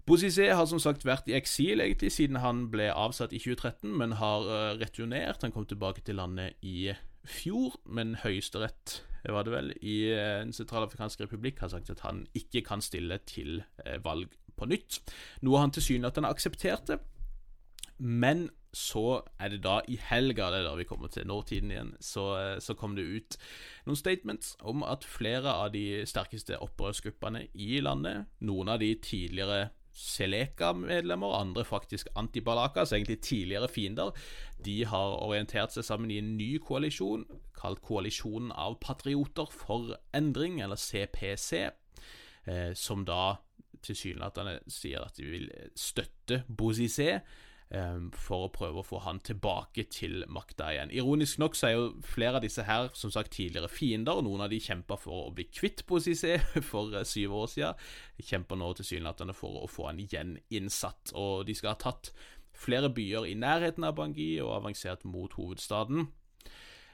Bozizé 0.06 0.52
har 0.54 0.68
som 0.70 0.78
sagt 0.78 1.02
vært 1.02 1.26
i 1.32 1.34
eksil 1.34 1.82
egentlig 1.82 2.12
siden 2.14 2.38
han 2.44 2.68
ble 2.70 2.92
avsatt 2.94 3.34
i 3.34 3.40
2013, 3.42 3.90
men 3.90 4.14
har 4.20 4.46
uh, 4.46 4.78
returnert. 4.78 5.42
Han 5.42 5.54
kom 5.54 5.66
tilbake 5.66 6.04
til 6.06 6.20
landet 6.22 6.62
i 6.62 6.92
fjor, 7.30 7.76
men 7.86 8.16
Høyesterett 8.22 9.00
var 9.34 9.46
det 9.48 9.54
vel, 9.56 9.72
i 9.82 10.12
Den 10.14 10.54
sentralafrikanske 10.54 11.26
republikk 11.26 11.64
har 11.64 11.72
sagt 11.74 11.90
at 11.90 12.04
han 12.06 12.26
ikke 12.38 12.62
kan 12.68 12.84
stille 12.86 13.18
til 13.26 13.64
valg 14.06 14.30
på 14.56 14.68
nytt. 14.70 15.00
Noe 15.42 15.64
han 15.64 15.74
tilsynelatende 15.74 16.30
aksepterte. 16.30 17.00
Men 17.98 18.50
så 18.76 19.22
er 19.40 19.54
det 19.54 19.62
da 19.64 19.78
i 19.88 19.96
helga, 20.10 20.50
det 20.52 20.60
er 20.60 20.68
da 20.68 20.74
vi 20.76 20.88
kommer 20.88 21.12
til 21.12 21.28
nåtiden 21.30 21.72
igjen, 21.72 21.94
så, 22.04 22.26
så 22.60 22.76
kom 22.76 22.98
det 22.98 23.06
ut 23.08 23.38
noen 23.88 24.00
statements 24.00 24.58
om 24.68 24.84
at 24.84 25.08
flere 25.08 25.54
av 25.64 25.72
de 25.72 26.04
sterkeste 26.08 26.60
opprørsgruppene 26.60 27.46
i 27.54 27.80
landet, 27.80 28.28
noen 28.44 28.74
av 28.74 28.82
de 28.84 28.92
tidligere 29.00 29.70
Seleka-medlemmer, 29.96 31.38
andre 31.40 31.64
faktisk 31.66 32.10
Antibalakas, 32.20 32.92
egentlig 32.92 33.22
tidligere 33.24 33.70
fiender, 33.72 34.12
de 34.66 34.86
har 34.86 35.16
orientert 35.24 35.72
seg 35.72 35.88
sammen 35.88 36.12
i 36.12 36.20
en 36.20 36.36
ny 36.36 36.58
koalisjon, 36.60 37.24
kalt 37.56 37.80
Koalisjonen 37.86 38.52
av 38.52 38.76
patrioter 38.84 39.48
for 39.52 39.96
endring, 40.16 40.60
eller 40.62 40.76
CPC, 40.76 41.70
eh, 42.46 42.74
som 42.76 43.06
da 43.08 43.38
tilsynelatende 43.86 44.60
sier 44.72 45.06
at 45.06 45.18
de 45.20 45.30
vil 45.30 45.50
støtte 45.78 46.44
Bozizé 46.50 47.22
for 48.14 48.46
å 48.46 48.52
prøve 48.54 48.80
å 48.80 48.86
få 48.86 49.00
han 49.04 49.20
tilbake 49.26 49.88
til 49.92 50.22
makta 50.32 50.70
igjen. 50.72 50.92
Ironisk 50.94 51.40
nok 51.42 51.58
så 51.58 51.68
er 51.68 51.74
jo 51.74 51.88
flere 52.06 52.38
av 52.38 52.46
disse 52.46 52.64
her 52.64 52.92
som 52.96 53.12
sagt 53.12 53.34
tidligere 53.36 53.72
fiender, 53.72 54.16
og 54.16 54.28
noen 54.28 54.46
av 54.46 54.54
de 54.54 54.60
kjempa 54.62 54.98
for 55.02 55.26
å 55.26 55.34
bli 55.36 55.48
kvitt 55.50 55.82
Bozizé 55.90 56.38
for 56.70 56.94
uh, 56.94 57.02
syv 57.08 57.34
år 57.42 57.50
siden. 57.52 57.82
Kjemper 58.22 58.62
nå 58.62 58.70
tilsynelatende 58.78 59.36
for 59.36 59.64
å 59.64 59.72
få 59.72 59.90
han 59.90 60.00
igjen 60.04 60.38
innsatt, 60.54 61.16
og 61.18 61.48
de 61.50 61.58
skal 61.58 61.74
ha 61.74 61.82
tatt 61.88 62.14
flere 62.56 62.92
byer 62.94 63.28
i 63.28 63.36
nærheten 63.36 63.84
av 63.84 63.98
Bangui 63.98 64.38
og 64.44 64.54
avansert 64.60 65.04
mot 65.10 65.34
hovedstaden. 65.36 66.08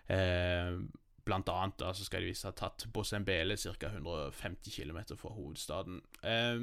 Eh, 0.10 0.80
Blant 1.22 1.52
annet 1.54 1.78
da, 1.78 1.92
så 1.94 2.02
skal 2.02 2.24
de 2.24 2.32
visst 2.32 2.48
ha 2.48 2.52
tatt 2.58 2.88
Bosembele 2.90 3.54
ca. 3.54 3.92
150 3.92 4.74
km 4.74 5.04
fra 5.20 5.30
hovedstaden. 5.36 6.00
Eh, 6.26 6.58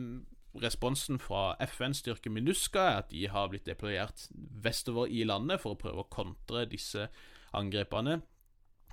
responsen 0.62 1.20
fra 1.22 1.52
FN-styrke 1.68 2.30
Minuska 2.32 2.82
er 2.84 2.98
at 3.02 3.12
de 3.12 3.26
har 3.30 3.48
blitt 3.52 3.66
deployert 3.68 4.26
vestover 4.64 5.10
i 5.10 5.24
landet 5.28 5.62
for 5.62 5.74
å 5.74 5.80
prøve 5.80 6.04
å 6.04 6.10
kontre 6.12 6.66
disse 6.70 7.08
angrepene. 7.56 8.20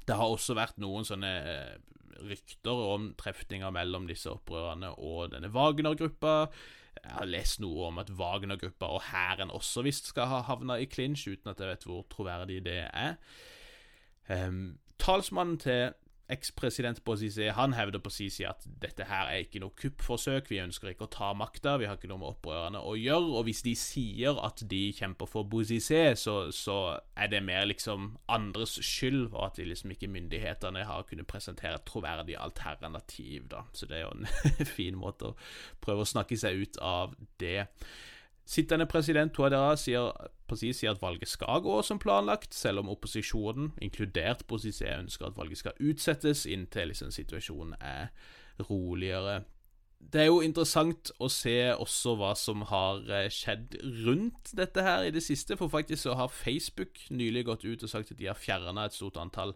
Det 0.05 0.17
har 0.17 0.31
også 0.31 0.55
vært 0.57 0.79
noen 0.81 1.07
sånne 1.07 1.33
eh, 1.49 1.75
rykter 2.29 2.81
om 2.93 3.09
trefninger 3.19 3.73
mellom 3.75 4.07
disse 4.09 4.31
opprørerne 4.31 4.93
og 5.01 5.33
denne 5.33 5.51
Wagner-gruppa. 5.53 6.35
Jeg 6.95 7.11
har 7.17 7.27
lest 7.27 7.59
noe 7.63 7.89
om 7.89 7.99
at 8.01 8.13
Wagner-gruppa 8.15 8.89
og 8.95 9.03
hæren 9.09 9.51
også 9.53 9.83
visst 9.85 10.11
skal 10.13 10.29
ha 10.31 10.41
havna 10.47 10.79
i 10.79 10.87
clinch, 10.89 11.27
uten 11.27 11.51
at 11.51 11.59
jeg 11.59 11.73
vet 11.73 11.87
hvor 11.89 12.05
troverdig 12.11 12.61
det 12.65 12.79
er. 12.87 13.17
Um, 14.29 14.77
talsmannen 15.01 15.59
til 15.61 15.93
Ekspresident 16.31 17.03
Bozizé 17.05 17.51
han 17.53 17.75
hevder 17.77 18.01
på 18.01 18.09
sin 18.09 18.31
side 18.33 18.49
at 18.49 18.63
dette 18.81 19.05
her 19.05 19.29
er 19.29 19.43
ikke 19.43 19.59
noe 19.61 19.75
kuppforsøk, 19.77 20.47
vi 20.49 20.57
ønsker 20.63 20.89
ikke 20.89 21.05
å 21.05 21.11
ta 21.13 21.27
makta, 21.37 21.75
vi 21.77 21.85
har 21.85 21.99
ikke 21.99 22.09
noe 22.09 22.21
med 22.23 22.31
opprørerne 22.31 22.81
å 22.81 22.95
gjøre. 22.97 23.35
Og 23.37 23.45
hvis 23.45 23.61
de 23.67 23.75
sier 23.77 24.39
at 24.41 24.63
de 24.71 24.81
kjemper 24.97 25.29
for 25.29 25.45
Bozizé, 25.49 26.01
så, 26.17 26.37
så, 26.55 26.79
er 27.15 27.29
det 27.31 27.43
mer 27.45 27.67
liksom 27.69 28.15
andres 28.31 28.79
skyld, 28.81 29.29
og 29.35 29.51
at 29.51 29.59
de 29.59 29.67
liksom 29.69 29.93
ikke 29.93 30.09
myndighetene 30.11 30.87
har 30.89 31.05
kunnet 31.09 31.29
presentere 31.29 31.77
et 31.77 31.85
troverdig 31.87 32.39
alternativ. 32.41 33.45
da. 33.53 33.63
Så 33.73 33.85
det 33.89 34.01
er 34.01 34.07
jo 34.07 34.15
en 34.17 34.65
fin 34.77 34.97
måte 34.97 35.31
å 35.31 35.37
prøve 35.85 36.03
å 36.03 36.13
snakke 36.15 36.39
seg 36.41 36.65
ut 36.65 36.81
av 36.81 37.13
det. 37.41 37.67
Sittende 38.45 38.85
president 38.85 39.33
Touadera 39.33 39.73
sier, 39.79 40.11
sier 40.53 40.91
at 40.91 41.01
valget 41.01 41.31
skal 41.31 41.63
gå 41.65 41.79
som 41.81 41.97
planlagt, 42.01 42.53
selv 42.53 42.83
om 42.83 42.91
opposisjonen, 42.93 43.71
inkludert 43.81 44.45
Bozizé, 44.45 44.91
ønsker 44.99 45.31
at 45.31 45.37
valget 45.37 45.63
skal 45.63 45.79
utsettes 45.81 46.45
inntil 46.45 46.91
liksom, 46.91 47.09
situasjonen 47.11 47.73
er 47.81 48.11
roligere. 48.69 49.41
Det 49.97 50.21
er 50.21 50.29
jo 50.29 50.43
interessant 50.45 51.09
å 51.17 51.31
se 51.33 51.57
også 51.73 52.13
hva 52.19 52.35
som 52.37 52.61
har 52.69 53.01
eh, 53.09 53.31
skjedd 53.33 53.79
rundt 54.05 54.53
dette 54.53 54.83
her 54.85 55.07
i 55.07 55.13
det 55.15 55.23
siste, 55.25 55.57
for 55.57 55.71
faktisk 55.73 56.03
så 56.03 56.13
har 56.19 56.29
Facebook 56.29 57.01
nylig 57.09 57.47
gått 57.49 57.65
ut 57.65 57.81
og 57.81 57.89
sagt 57.89 58.13
at 58.13 58.21
de 58.21 58.29
har 58.29 58.37
fjerna 58.37 58.85
et 58.85 58.93
stort 58.93 59.17
antall 59.17 59.55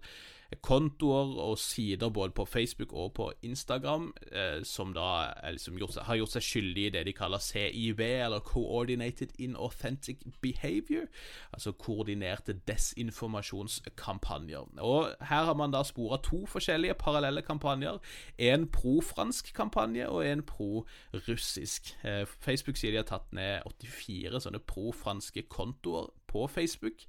kontoer 0.62 1.40
og 1.40 1.58
sider 1.62 2.10
både 2.10 2.32
på 2.32 2.46
Facebook 2.46 2.94
og 2.94 3.14
på 3.14 3.32
Instagram 3.42 4.14
eh, 4.32 4.64
som 4.64 4.94
da 4.94 5.34
liksom 5.52 5.78
gjort 5.78 5.98
har 6.08 6.16
gjort 6.18 6.32
seg 6.34 6.46
skyldig 6.46 6.86
i 6.88 6.90
det 6.96 7.06
de 7.06 7.14
kaller 7.14 7.40
CIB, 7.44 8.00
eller 8.00 8.40
Coordinated 8.40 9.28
Inauthentic 9.40 10.18
Behavior, 10.42 11.06
altså 11.54 11.72
koordinerte 11.72 12.54
desinformasjonskampanjer. 12.68 14.80
Og 14.80 15.16
Her 15.22 15.44
har 15.46 15.54
man 15.54 15.72
da 15.72 15.84
spora 15.84 16.18
to 16.24 16.46
forskjellige 16.46 16.94
parallelle 16.94 17.42
kampanjer. 17.42 17.98
En 18.38 18.68
pro-fransk 18.68 19.54
kampanje 19.56 20.10
og 20.10 20.28
en 20.28 20.44
pro-russisk. 20.44 21.96
Eh, 22.04 22.26
Facebook 22.26 22.78
sier 22.78 22.92
de 22.92 22.98
har 23.04 23.10
tatt 23.10 23.34
ned 23.34 23.62
84 23.66 24.42
sånne 24.42 24.60
pro-franske 24.66 25.42
kontoer 25.50 26.10
på 26.30 26.48
Facebook 26.48 27.06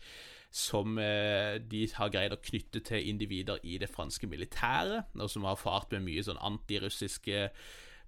som 0.51 0.99
eh, 0.99 1.61
de 1.63 1.85
har 1.95 2.11
greid 2.11 2.35
å 2.35 2.41
knytte 2.43 2.83
til 2.87 3.07
individer 3.13 3.61
i 3.63 3.79
det 3.79 3.91
franske 3.91 4.27
militæret, 4.27 5.13
og 5.15 5.31
som 5.31 5.47
har 5.47 5.61
fart 5.61 5.93
med 5.95 6.03
mye 6.09 6.25
sånn 6.27 6.41
antirussiske 6.43 7.45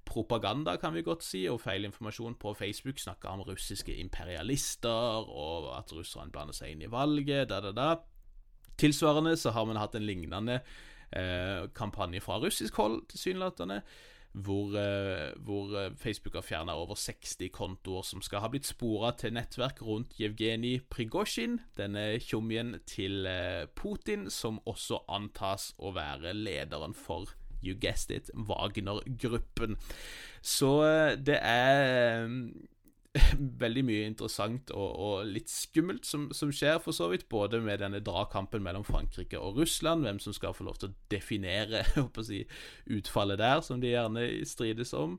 propaganda, 0.05 0.75
kan 0.83 0.95
vi 0.97 1.05
godt 1.07 1.23
si, 1.23 1.45
og 1.47 1.61
feilinformasjon 1.63 2.35
på 2.43 2.55
Facebook. 2.59 2.99
Snakka 2.99 3.31
om 3.31 3.45
russiske 3.47 3.95
imperialister, 4.03 5.29
og 5.31 5.71
at 5.77 5.95
russerne 5.95 6.35
blander 6.35 6.57
seg 6.57 6.75
inn 6.75 6.83
i 6.83 6.91
valget, 6.91 7.47
da, 7.53 7.61
da, 7.63 7.71
da. 7.77 7.91
Tilsvarende 8.81 9.37
så 9.39 9.53
har 9.55 9.69
man 9.69 9.79
hatt 9.79 9.95
en 9.95 10.07
lignende 10.09 10.59
eh, 11.15 11.69
kampanje 11.79 12.25
fra 12.25 12.41
russisk 12.43 12.83
hold, 12.83 13.05
tilsynelatende 13.13 13.83
hvor, 14.33 14.73
eh, 14.79 15.33
hvor 15.45 15.77
eh, 15.77 15.93
Facebook 15.97 16.35
har 16.35 16.45
fjerna 16.47 16.73
over 16.73 16.95
60 16.95 17.51
kontoer 17.53 18.03
som 18.03 18.23
skal 18.25 18.41
ha 18.41 18.49
blitt 18.49 18.67
spora 18.69 19.13
til 19.17 19.35
nettverk 19.37 19.83
rundt 19.85 20.17
Jevgenij 20.21 20.81
Prigozjin, 20.91 21.61
denne 21.77 22.19
tjommien 22.21 22.79
til 22.89 23.27
eh, 23.29 23.67
Putin, 23.77 24.31
som 24.31 24.61
også 24.65 25.03
antas 25.09 25.73
å 25.79 25.93
være 25.97 26.33
lederen 26.33 26.97
for 26.97 27.35
You 27.63 27.77
guessed 27.79 28.11
it, 28.11 28.31
Wagner-gruppen. 28.35 29.77
Så 30.43 30.73
det 31.23 31.37
er 31.39 32.27
veldig 33.63 33.83
mye 33.85 34.09
interessant 34.09 34.71
og, 34.73 34.89
og 34.97 35.29
litt 35.29 35.51
skummelt 35.53 36.07
som, 36.09 36.31
som, 36.33 36.53
skjer, 36.55 36.79
for 36.81 36.97
så 36.97 37.11
vidt. 37.13 37.29
Både 37.33 37.61
med 37.61 37.83
denne 37.85 38.01
dragkampen 38.05 38.65
mellom 38.65 38.87
Frankrike 38.89 39.41
og 39.41 39.61
Russland, 39.61 40.07
hvem 40.07 40.21
som 40.23 40.37
skal 40.37 40.57
få 40.57 40.65
lov 40.69 40.81
til 40.81 40.93
å 40.93 40.99
definere 41.13 41.85
å 42.05 42.25
si, 42.25 42.43
utfallet 42.89 43.41
der, 43.43 43.61
som 43.65 43.83
de 43.83 43.93
gjerne 43.93 44.29
strides 44.49 44.95
om. 44.97 45.19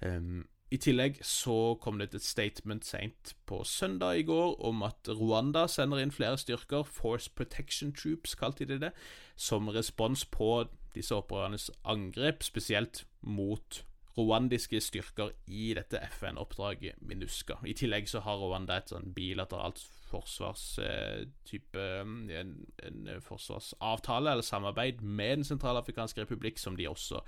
Um, 0.00 0.46
i 0.74 0.78
tillegg 0.82 1.20
så 1.22 1.76
kom 1.78 2.00
det 2.00 2.08
et 2.10 2.24
statement 2.26 2.84
seint 2.84 3.36
på 3.46 3.60
søndag 3.68 4.18
i 4.18 4.24
går 4.26 4.56
om 4.66 4.82
at 4.82 5.06
Rwanda 5.06 5.68
sender 5.70 6.00
inn 6.02 6.10
flere 6.14 6.40
styrker, 6.40 6.82
Force 6.82 7.30
Protection 7.30 7.92
Troops 7.94 8.34
kalte 8.34 8.66
de 8.66 8.80
det, 8.88 8.90
som 9.38 9.70
respons 9.70 10.24
på 10.26 10.64
disse 10.96 11.14
opprørernes 11.14 11.68
angrep, 11.86 12.42
spesielt 12.42 13.04
mot 13.22 13.84
rwandiske 14.16 14.80
styrker 14.80 15.34
i 15.46 15.74
dette 15.76 16.00
FN-oppdraget 16.08 17.02
MINUSCA. 17.04 17.58
I 17.68 17.74
tillegg 17.76 18.08
så 18.08 18.22
har 18.24 18.40
Rwanda 18.40 18.78
et 18.80 18.92
sånn 18.92 19.12
bilateralt 19.16 19.82
forsvarstype 20.06 21.82
eh, 21.82 22.00
en, 22.40 22.54
en 22.86 23.10
forsvarsavtale 23.24 24.32
eller 24.32 24.46
samarbeid 24.46 25.02
med 25.02 25.42
Den 25.42 25.48
sentralafrikanske 25.50 26.24
republikk, 26.24 26.58
som 26.58 26.76
de 26.76 26.88
også 26.88 27.20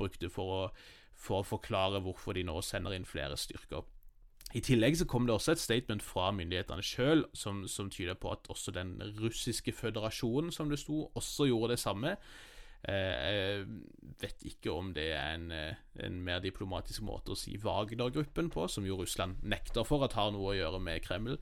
brukte 0.00 0.30
for 0.32 0.56
å, 0.56 0.60
for 1.14 1.42
å 1.42 1.48
forklare 1.56 2.00
hvorfor 2.04 2.38
de 2.38 2.46
nå 2.48 2.60
sender 2.64 2.96
inn 2.96 3.08
flere 3.08 3.36
styrker. 3.36 3.84
I 4.50 4.62
tillegg 4.66 4.96
så 4.98 5.06
kom 5.06 5.28
det 5.28 5.34
også 5.34 5.52
et 5.54 5.62
statement 5.62 6.02
fra 6.02 6.30
myndighetene 6.34 6.82
sjøl 6.82 7.22
som, 7.36 7.62
som, 7.70 7.90
tyder 7.90 8.16
på 8.18 8.32
at 8.32 8.48
også 8.50 8.72
den 8.74 8.96
russiske 9.20 9.72
føderasjonen, 9.72 10.50
som 10.50 10.72
det 10.72 10.80
sto, 10.82 11.04
også 11.14 11.46
gjorde 11.46 11.76
det 11.76 11.82
samme. 11.84 12.16
Eh, 12.88 13.32
jeg 13.34 13.66
vet 14.22 14.46
ikke 14.48 14.72
om 14.72 14.94
det 14.96 15.10
er 15.12 15.34
en, 15.34 15.50
eh, 15.52 15.74
en 16.04 16.22
mer 16.24 16.40
diplomatisk 16.40 17.04
måte 17.04 17.34
å 17.34 17.38
si 17.38 17.58
Wagner-gruppen 17.60 18.48
på, 18.50 18.68
som 18.68 18.86
jo 18.86 18.96
Russland 19.00 19.42
nekter 19.42 19.84
for 19.84 20.04
at 20.04 20.16
har 20.16 20.32
noe 20.32 20.54
å 20.54 20.56
gjøre 20.56 20.80
med 20.80 21.02
Kreml. 21.04 21.38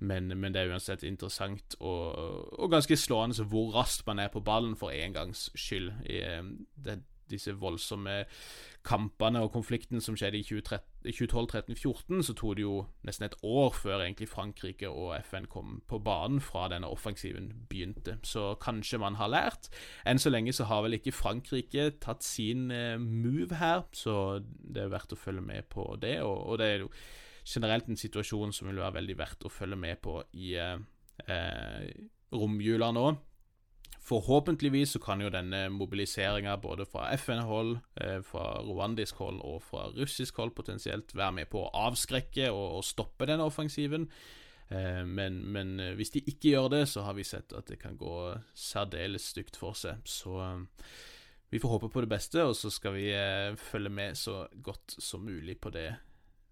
Men, 0.00 0.32
men 0.32 0.54
det 0.54 0.62
er 0.62 0.72
uansett 0.72 1.02
interessant 1.04 1.74
og, 1.78 2.16
og, 2.56 2.70
ganske 2.72 2.96
slående 2.96 3.44
hvor 3.44 3.74
raskt 3.74 4.06
man 4.06 4.18
er 4.18 4.30
på 4.32 4.40
ballen 4.40 4.72
for 4.80 4.90
en 4.90 5.12
gangs 5.12 5.50
skyld. 5.54 5.92
Eh, 6.08 6.40
det, 6.80 7.02
disse 7.30 7.54
voldsomme 7.58 8.24
kampene 8.86 9.42
og 9.44 9.52
konflikten 9.52 10.00
som 10.00 10.16
skjedde 10.16 10.40
i 10.40 10.44
2012-13-14, 11.12 12.22
så 12.24 12.34
tok 12.36 12.56
det 12.56 12.64
jo 12.64 12.76
nesten 13.06 13.26
et 13.26 13.36
år 13.44 13.74
før 13.76 14.04
egentlig 14.04 14.30
Frankrike 14.30 14.88
og 14.88 15.12
FN 15.26 15.48
kom 15.52 15.80
på 15.90 16.00
banen 16.04 16.40
fra 16.44 16.66
denne 16.72 16.88
offensiven 16.88 17.50
begynte. 17.68 18.16
Så 18.24 18.54
kanskje 18.62 19.00
man 19.02 19.18
har 19.20 19.32
lært. 19.32 19.68
Enn 20.08 20.20
så 20.20 20.32
lenge 20.32 20.54
så 20.56 20.68
har 20.70 20.84
vel 20.86 20.96
ikke 20.96 21.14
Frankrike 21.16 21.90
tatt 22.00 22.24
sin 22.24 22.70
eh, 22.74 22.96
move 23.00 23.60
her, 23.60 23.84
så 23.92 24.40
det 24.40 24.86
er 24.86 24.94
verdt 24.94 25.16
å 25.16 25.20
følge 25.20 25.44
med 25.44 25.68
på 25.72 25.90
det. 26.00 26.18
Og, 26.24 26.38
og 26.52 26.62
det 26.62 26.70
er 26.70 26.86
jo 26.86 26.92
generelt 27.44 27.88
en 27.88 28.00
situasjon 28.00 28.54
som 28.54 28.70
vil 28.70 28.80
være 28.80 29.00
veldig 29.00 29.18
verdt 29.18 29.44
å 29.44 29.52
følge 29.52 29.78
med 29.80 30.00
på 30.04 30.20
i 30.40 30.54
eh, 30.60 30.78
eh 31.28 31.92
romjula 32.30 32.92
nå. 32.94 33.08
Forhåpentligvis 34.10 34.96
så 34.96 35.00
kan 35.02 35.22
jo 35.22 35.30
denne 35.32 35.68
mobiliseringa 35.72 36.56
både 36.62 36.86
fra 36.88 37.08
FN-hold, 37.16 37.78
eh, 38.00 38.18
fra 38.26 38.58
rwandisk 38.66 39.22
hold 39.22 39.40
og 39.46 39.62
fra 39.62 39.86
russisk 39.94 40.42
hold 40.42 40.54
potensielt 40.56 41.14
være 41.14 41.36
med 41.40 41.50
på 41.52 41.62
å 41.64 41.72
avskrekke 41.86 42.50
og, 42.50 42.82
stoppe 42.84 43.28
denne 43.30 43.46
offensiven. 43.46 44.08
Eh, 44.68 45.04
men, 45.06 45.40
men, 45.54 45.78
hvis 45.98 46.14
de 46.16 46.24
ikke 46.26 46.54
gjør 46.56 46.68
det, 46.74 46.84
så 46.90 47.06
har 47.06 47.16
vi 47.18 47.26
sett 47.26 47.54
at 47.56 47.70
det 47.70 47.80
kan 47.82 47.98
gå 48.00 48.16
særdeles 48.54 49.30
stygt 49.34 49.58
for 49.60 49.78
seg. 49.78 50.02
Så 50.04 50.36
vi 51.50 51.62
får 51.62 51.76
håpe 51.76 51.90
på 51.94 52.04
det 52.04 52.10
beste, 52.10 52.44
og 52.46 52.54
så 52.58 52.70
skal 52.70 52.94
vi 52.98 53.08
følge 53.58 53.90
med 53.90 54.18
så 54.18 54.44
godt 54.62 54.98
som 54.98 55.26
mulig 55.26 55.58
på 55.60 55.74
det 55.74 55.90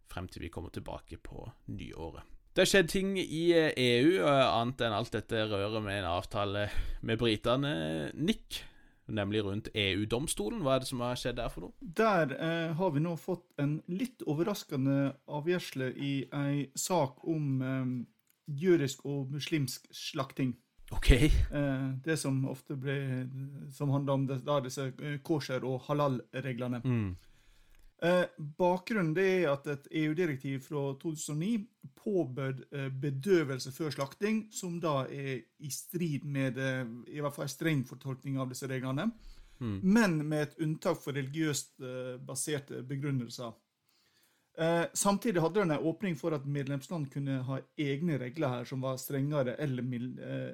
frem 0.09 0.29
til 0.31 0.47
vi 0.47 0.51
kommer 0.53 0.75
tilbake 0.75 1.21
på 1.23 1.47
nyåret. 1.75 2.38
Det 2.55 2.65
har 2.65 2.71
skjedd 2.73 2.89
ting 2.91 3.13
i 3.21 3.45
EU, 3.55 4.25
annet 4.25 4.83
enn 4.83 4.97
alt 4.97 5.13
dette 5.15 5.45
røret 5.47 5.83
med 5.85 6.01
en 6.01 6.11
avtale 6.11 6.67
med 7.07 7.21
britene, 7.21 7.73
Nick. 8.19 8.65
Nemlig 9.09 9.41
rundt 9.45 9.69
EU-domstolen. 9.73 10.61
Hva 10.61 10.75
er 10.77 10.83
det 10.83 10.91
som 10.91 11.01
har 11.01 11.17
skjedd 11.17 11.39
der 11.39 11.49
for 11.53 11.65
noe? 11.65 11.73
Der 11.81 12.35
eh, 12.37 12.75
har 12.77 12.91
vi 12.93 13.01
nå 13.01 13.15
fått 13.17 13.47
en 13.63 13.79
litt 13.89 14.25
overraskende 14.29 15.15
avgjørelse 15.33 15.89
i 15.97 16.13
ei 16.37 16.67
sak 16.77 17.25
om 17.25 17.63
eh, 17.65 17.95
jødisk 18.61 19.07
og 19.09 19.31
muslimsk 19.33 19.89
slakting. 19.97 20.53
Ok. 20.93 21.11
Eh, 21.15 21.89
det 22.05 22.19
som 22.21 22.43
ofte 22.49 22.77
ble 22.81 22.99
Som 23.73 23.91
handler 23.93 24.13
om 24.13 24.29
det, 24.29 24.39
da, 24.45 24.61
disse 24.65 24.91
kosher- 25.25 25.65
og 25.65 25.83
halal-reglene. 25.89 26.83
Mm. 26.85 27.17
Eh, 28.03 28.25
bakgrunnen 28.37 29.17
er 29.19 29.49
at 29.51 29.65
et 29.67 29.89
EU-direktiv 30.05 30.61
fra 30.69 30.83
2009 31.03 31.65
påbød 31.99 32.61
eh, 32.71 32.91
bedøvelse 32.95 33.73
før 33.75 33.91
slakting, 33.91 34.45
som 34.55 34.77
da 34.81 35.01
er 35.11 35.41
i 35.59 35.71
strid 35.75 36.23
med 36.23 36.61
eh, 36.63 36.85
i 37.11 37.19
hvert 37.19 37.35
fall 37.35 37.49
en 37.49 37.57
streng 37.57 37.83
fortolkning 37.89 38.39
av 38.39 38.53
disse 38.53 38.71
reglene, 38.71 39.09
mm. 39.59 39.81
men 39.83 40.21
med 40.23 40.45
et 40.47 40.61
unntak 40.63 41.01
for 41.03 41.19
religiøst 41.19 41.81
baserte 42.27 42.85
begrunnelser. 42.87 43.57
Samtidig 44.99 45.39
hadde 45.39 45.61
den 45.61 45.71
en 45.71 45.85
åpning 45.87 46.17
for 46.19 46.35
at 46.35 46.47
medlemsland 46.51 47.05
kunne 47.13 47.37
ha 47.47 47.61
egne 47.79 48.17
regler 48.19 48.51
her 48.51 48.65
som 48.67 48.83
var 48.83 48.97
strengere 48.99 49.55
eller 49.63 49.87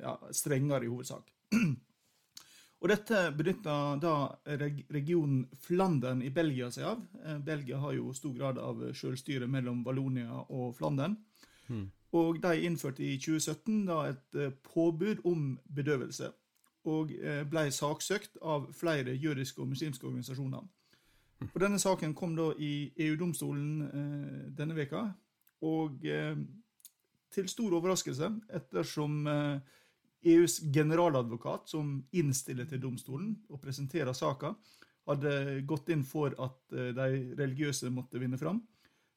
ja, 0.02 0.12
strengere 0.28 0.84
i 0.84 0.90
hovedsak. 0.92 1.30
Og 2.84 2.90
dette 2.92 3.16
benytter 3.32 3.94
da 3.96 4.14
regionen 4.92 5.46
Flandern 5.64 6.20
i 6.20 6.28
Belgia 6.28 6.66
seg 6.68 6.84
av. 6.84 6.98
Eh, 7.24 7.38
Belgia 7.40 7.78
har 7.80 7.94
jo 7.96 8.10
stor 8.12 8.34
grad 8.36 8.58
av 8.60 8.82
selvstyre 8.92 9.48
mellom 9.48 9.80
Vallonia 9.86 10.42
og 10.52 10.74
Flandern. 10.76 11.14
Mm. 11.72 11.86
Og 12.12 12.42
de 12.44 12.66
innførte 12.68 13.00
i 13.00 13.14
2017 13.16 13.86
da 13.88 14.02
et 14.10 14.36
eh, 14.36 14.52
påbud 14.68 15.24
om 15.24 15.54
bedøvelse. 15.64 16.28
Og 16.92 17.14
eh, 17.16 17.40
ble 17.48 17.70
saksøkt 17.72 18.36
av 18.44 18.68
flere 18.76 19.16
jødiske 19.16 19.64
og 19.64 19.70
muslimske 19.72 20.04
organisasjoner. 20.10 20.68
Mm. 21.40 21.48
Og 21.54 21.60
Denne 21.64 21.80
saken 21.80 22.12
kom 22.12 22.36
da 22.36 22.50
i 22.60 22.92
EU-domstolen 23.00 24.52
denne 24.56 24.76
veka, 24.76 25.06
og 25.64 26.04
til 27.34 27.48
stor 27.48 27.74
overraskelse, 27.80 28.28
ettersom 28.54 29.24
EUs 30.24 30.60
generaladvokat, 30.72 31.68
som 31.68 31.98
innstiller 32.16 32.68
til 32.68 32.80
domstolen 32.82 33.34
og 33.50 33.60
presenterer 33.62 34.16
saka, 34.16 34.54
hadde 35.08 35.60
gått 35.68 35.90
inn 35.92 36.04
for 36.06 36.34
at 36.40 36.76
eh, 36.76 36.92
de 36.96 37.36
religiøse 37.36 37.90
måtte 37.92 38.20
vinne 38.22 38.40
fram. 38.40 38.62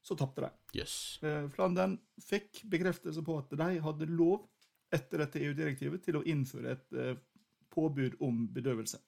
Så 0.03 0.15
tapte 0.19 0.45
de. 0.45 0.51
Yes. 0.79 1.17
Eh, 1.23 1.47
Flandern 1.51 1.97
fikk 2.23 2.63
bekreftelse 2.71 3.23
på 3.25 3.39
at 3.41 3.55
de 3.59 3.79
hadde 3.83 4.09
lov 4.11 4.45
etter 4.93 5.23
dette 5.23 5.41
EU-direktivet 5.43 6.03
til 6.05 6.19
å 6.19 6.25
innføre 6.27 6.75
et 6.75 6.95
eh, 6.95 7.15
påbud 7.73 8.19
om 8.23 8.45
bedøvelse. 8.53 8.99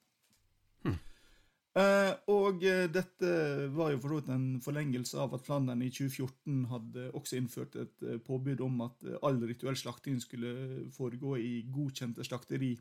Uh, 1.78 2.16
og 2.34 2.64
uh, 2.66 2.88
dette 2.90 3.32
var 3.76 3.92
jo 3.94 4.00
for 4.02 4.10
så 4.10 4.18
vidt 4.18 4.30
en 4.34 4.46
forlengelse 4.64 5.20
av 5.22 5.36
at 5.38 5.44
Flandern 5.46 5.84
i 5.86 5.92
2014 5.94 6.64
hadde 6.72 7.04
også 7.14 7.38
innført 7.38 7.76
et 7.78 8.06
uh, 8.08 8.16
påbud 8.26 8.64
om 8.66 8.80
at 8.88 9.06
all 9.22 9.38
rituell 9.46 9.78
slakting 9.78 10.18
skulle 10.24 10.88
foregå 10.96 11.36
i 11.38 11.52
godkjente 11.70 12.26
slakteri, 12.26 12.72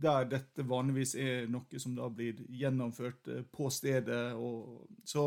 der 0.00 0.28
dette 0.28 0.66
vanligvis 0.68 1.14
er 1.16 1.48
noe 1.48 1.80
som 1.80 1.94
da 1.96 2.10
blir 2.12 2.42
gjennomført 2.60 3.30
på 3.52 3.70
stedet. 3.72 4.36
Og, 4.36 4.84
så 5.04 5.24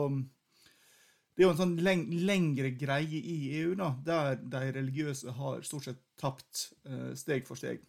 det 1.33 1.43
er 1.43 1.47
jo 1.47 1.53
en 1.55 1.61
sånn 1.63 1.75
leng 1.81 2.05
lengre 2.25 2.71
greie 2.77 3.19
i 3.19 3.35
EU, 3.57 3.73
da, 3.77 3.89
der 4.05 4.37
de 4.37 4.61
religiøse 4.77 5.33
har 5.33 5.65
stort 5.65 5.89
sett 5.89 6.01
tapt 6.17 6.67
steg 7.17 7.45
for 7.45 7.57
steg. 7.57 7.85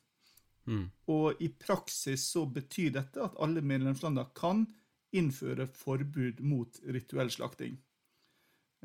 Mm. 0.69 0.85
Og 1.13 1.41
i 1.45 1.49
praksis 1.61 2.25
så 2.33 2.45
betyr 2.49 2.93
dette 2.99 3.21
at 3.25 3.37
alle 3.45 3.65
medlemslandene 3.65 4.33
kan 4.37 4.67
innføre 5.15 5.67
forbud 5.71 6.41
mot 6.45 6.81
rituell 6.87 7.31
slakting. 7.31 7.79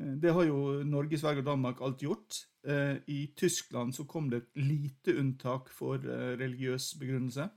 Eh, 0.00 0.14
det 0.22 0.32
har 0.34 0.46
jo 0.48 0.82
Norge, 0.86 1.18
Sverige 1.18 1.44
og 1.44 1.50
Danmark 1.50 1.82
alt 1.84 2.02
gjort. 2.02 2.44
Eh, 2.64 2.96
I 3.06 3.32
Tyskland 3.36 3.94
så 3.94 4.04
kom 4.04 4.30
det 4.30 4.42
et 4.42 4.62
lite 4.62 5.16
unntak 5.18 5.70
for 5.72 5.96
eh, 5.96 6.36
religiøs 6.40 6.94
begrunnelse. 7.00 7.50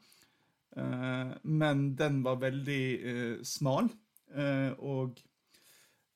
Men 1.44 1.92
den 1.94 2.24
var 2.26 2.40
veldig 2.42 3.46
smal, 3.46 3.92
og 4.82 5.20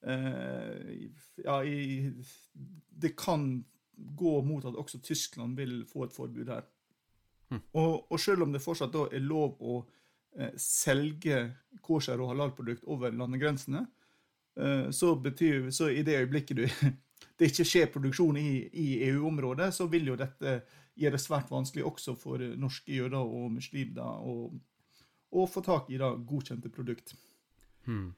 ja, 0.02 1.58
det 2.90 3.12
kan 3.16 3.44
gå 4.18 4.42
mot 4.42 4.66
at 4.66 4.80
også 4.82 4.98
Tyskland 5.06 5.56
vil 5.62 5.86
få 5.86 6.08
et 6.08 6.16
forbud 6.16 6.50
her. 6.50 6.66
Hm. 7.52 7.62
Og, 7.74 8.12
og 8.12 8.20
selv 8.20 8.48
om 8.48 8.54
det 8.56 8.64
fortsatt 8.66 8.96
da 8.96 9.06
er 9.12 9.22
lov 9.22 9.62
å 9.62 9.78
selge 10.62 11.42
kosher 11.82 12.22
og 12.22 12.34
halalprodukt 12.34 12.86
over 12.86 13.14
landegrensene, 13.16 13.86
eh, 14.60 14.90
så 14.92 15.16
betyr 15.16 15.70
så 15.72 15.90
i 15.90 16.04
det 16.06 16.20
øyeblikket 16.22 16.58
du, 16.58 16.66
det 17.38 17.52
ikke 17.52 17.68
skjer 17.68 17.92
produksjon 17.94 18.38
i, 18.42 18.52
i 18.74 18.88
EU-området, 19.10 19.72
så 19.74 19.90
vil 19.92 20.12
jo 20.12 20.20
dette 20.20 20.60
gjøre 20.98 21.18
det 21.18 21.22
svært 21.24 21.52
vanskelig 21.54 21.86
også 21.86 22.16
for 22.18 22.42
norske 22.58 22.94
jøder 22.94 23.22
og 23.22 23.52
muslimer 23.58 24.22
å, 24.26 24.52
å 25.30 25.50
få 25.50 25.62
tak 25.66 25.92
i 25.94 26.00
da, 26.02 26.14
godkjente 26.18 26.72
produkt. 26.74 27.14
Hmm. 27.86 28.16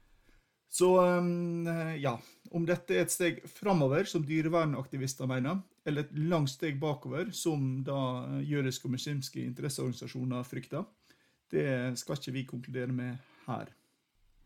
Så 0.70 0.92
eh, 1.02 1.96
ja, 2.04 2.14
om 2.54 2.66
dette 2.68 2.96
er 2.96 3.08
et 3.08 3.14
steg 3.14 3.42
framover, 3.50 4.06
som 4.06 4.26
dyrevernaktivister 4.26 5.30
mener, 5.30 5.64
eller 5.88 6.06
et 6.06 6.16
langt 6.30 6.52
steg 6.52 6.78
bakover, 6.82 7.32
som 7.34 7.82
da 7.86 8.40
jødiske 8.46 8.86
og 8.86 8.94
muslimske 8.94 9.42
interesseorganisasjoner 9.48 10.46
frykter, 10.46 10.86
det 11.54 11.98
skal 12.00 12.20
ikke 12.20 12.36
vi 12.36 12.46
konkludere 12.50 12.94
med 12.94 13.18
her. 13.48 13.72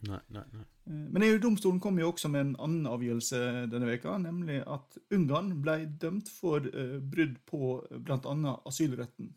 Nei, 0.04 0.20
nei, 0.36 0.44
nei. 0.52 0.63
Eh, 0.89 1.04
men 1.16 1.24
EU-domstolen 1.24 1.80
kom 1.84 2.00
jo 2.00 2.10
også 2.12 2.32
med 2.32 2.48
en 2.48 2.56
annen 2.66 2.89
avgjørelse 2.92 3.39
denne 3.72 3.88
veka, 3.88 4.18
nemlig 4.20 4.60
at 4.68 4.98
Ungarn 5.16 5.54
ble 5.63 5.78
dømt 6.02 6.32
for 6.34 6.66
uh, 6.66 6.98
brudd 7.00 7.38
på 7.48 7.78
bl.a. 8.04 8.58
asylretten. 8.68 9.32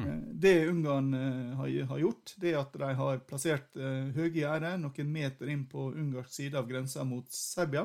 Hmm. 0.00 0.20
Det 0.40 0.54
Ungarn 0.70 1.12
har, 1.58 1.96
gjort, 2.00 2.34
det 2.40 2.54
er 2.54 2.60
at 2.62 2.76
de 2.80 2.92
har 2.96 3.18
plassert 3.28 3.74
høye 3.76 4.30
gjerder 4.32 4.78
noen 4.80 5.10
meter 5.12 5.50
inn 5.52 5.66
på 5.68 5.90
ungarsk 5.90 6.32
side 6.32 6.56
av 6.56 6.70
grensa 6.70 7.04
mot 7.04 7.26
Serbia. 7.36 7.82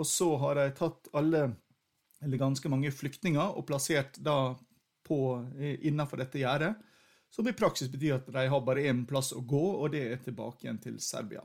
Og 0.00 0.08
så 0.08 0.30
har 0.40 0.56
de 0.56 0.70
tatt 0.78 1.10
alle, 1.18 1.42
eller 2.24 2.40
ganske 2.40 2.72
mange 2.72 2.92
flyktninger, 2.94 3.52
og 3.52 3.66
plassert 3.68 4.16
da 4.16 4.54
på, 5.04 5.18
innenfor 5.60 6.22
dette 6.22 6.40
gjerdet. 6.40 6.72
Som 7.30 7.48
i 7.48 7.54
praksis 7.54 7.90
betyr 7.90 8.18
at 8.18 8.28
de 8.32 8.46
har 8.50 8.62
bare 8.66 8.84
én 8.90 9.04
plass 9.06 9.30
å 9.32 9.40
gå, 9.46 9.64
og 9.78 9.92
det 9.94 10.02
er 10.10 10.22
tilbake 10.24 10.66
igjen 10.66 10.80
til 10.82 10.98
Serbia. 11.02 11.44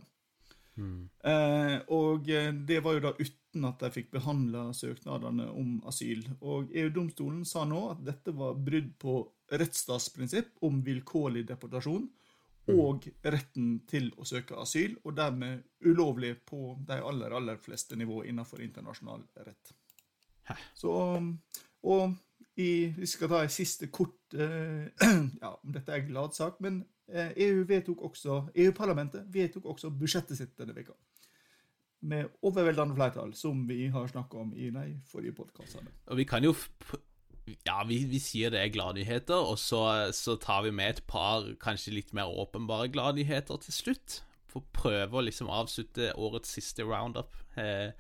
Mm. 0.76 1.08
Eh, 1.24 1.76
og 1.95 2.30
eh, 2.30 2.52
det 2.67 2.82
var 2.84 2.98
jo 2.98 3.04
da 3.06 3.13
uten 3.19 3.67
at 3.69 3.80
de 3.80 3.91
fikk 3.93 4.10
behandla 4.17 4.65
søknadene 4.76 5.48
om 5.54 5.78
asyl. 5.88 6.26
Og 6.41 6.74
EU-domstolen 6.76 7.45
sa 7.48 7.63
nå 7.69 7.86
at 7.93 8.04
dette 8.08 8.34
var 8.36 8.58
brudd 8.60 8.91
på 9.00 9.21
rettsstatsprinsipp 9.54 10.65
om 10.65 10.82
vilkårlig 10.84 11.45
deportasjon 11.48 12.10
mm. 12.10 12.76
og 12.76 13.08
retten 13.24 13.80
til 13.88 14.10
å 14.17 14.28
søke 14.28 14.58
asyl, 14.60 14.98
og 15.06 15.15
dermed 15.21 15.63
ulovlig 15.86 16.34
på 16.50 16.74
de 16.88 16.98
aller, 16.98 17.38
aller 17.38 17.62
fleste 17.62 17.98
nivå 18.00 18.24
innenfor 18.26 18.65
internasjonal 18.65 19.24
rett. 19.45 19.76
Så, 20.78 20.91
og 21.86 22.17
i, 22.56 22.93
vi 22.98 23.08
skal 23.10 23.32
ta 23.32 23.41
en 23.43 23.52
siste 23.52 23.89
kort 23.91 24.36
eh, 24.36 24.86
ja, 25.43 25.52
Dette 25.63 25.91
er 25.91 26.04
en 26.04 26.12
glad 26.12 26.36
sak, 26.38 26.62
men 26.63 26.84
eh, 27.12 27.34
EU 27.48 27.65
vedtok 27.67 28.06
også, 28.10 28.46
EU-parlamentet 28.56 29.25
vedtok 29.33 29.67
også 29.73 29.92
budsjettet 29.92 30.40
sitt 30.40 30.56
denne 30.60 30.75
veka. 30.77 30.96
Med 32.06 32.29
overveldende 32.46 32.96
flertall, 32.96 33.33
som 33.36 33.65
vi 33.67 33.88
har 33.92 34.08
snakka 34.08 34.40
om 34.44 34.54
i 34.54 34.69
de 34.71 34.86
forrige 35.10 35.36
podkastene. 35.36 35.92
Og 36.12 36.19
vi 36.21 36.27
kan 36.29 36.46
jo 36.46 36.54
ja, 37.65 37.81
vi, 37.86 38.00
vi, 38.10 38.19
sier 38.21 38.54
det 38.54 38.62
er 38.62 38.71
gladnyheter, 38.73 39.38
og 39.38 39.60
så, 39.62 39.81
så, 40.15 40.38
tar 40.42 40.63
vi 40.65 40.71
med 40.73 40.96
et 40.96 41.04
par 41.10 41.46
kanskje 41.62 41.94
litt 41.94 42.13
mer 42.17 42.31
åpenbare 42.31 42.90
gladnyheter 42.94 43.62
til 43.62 43.75
slutt. 43.75 44.21
For 44.50 44.63
å 44.63 44.71
prøve 44.73 45.19
å 45.19 45.25
liksom 45.25 45.52
avslutte 45.52 46.13
årets 46.15 46.56
siste 46.58 46.86
roundup 46.88 47.36
eh, 47.60 47.92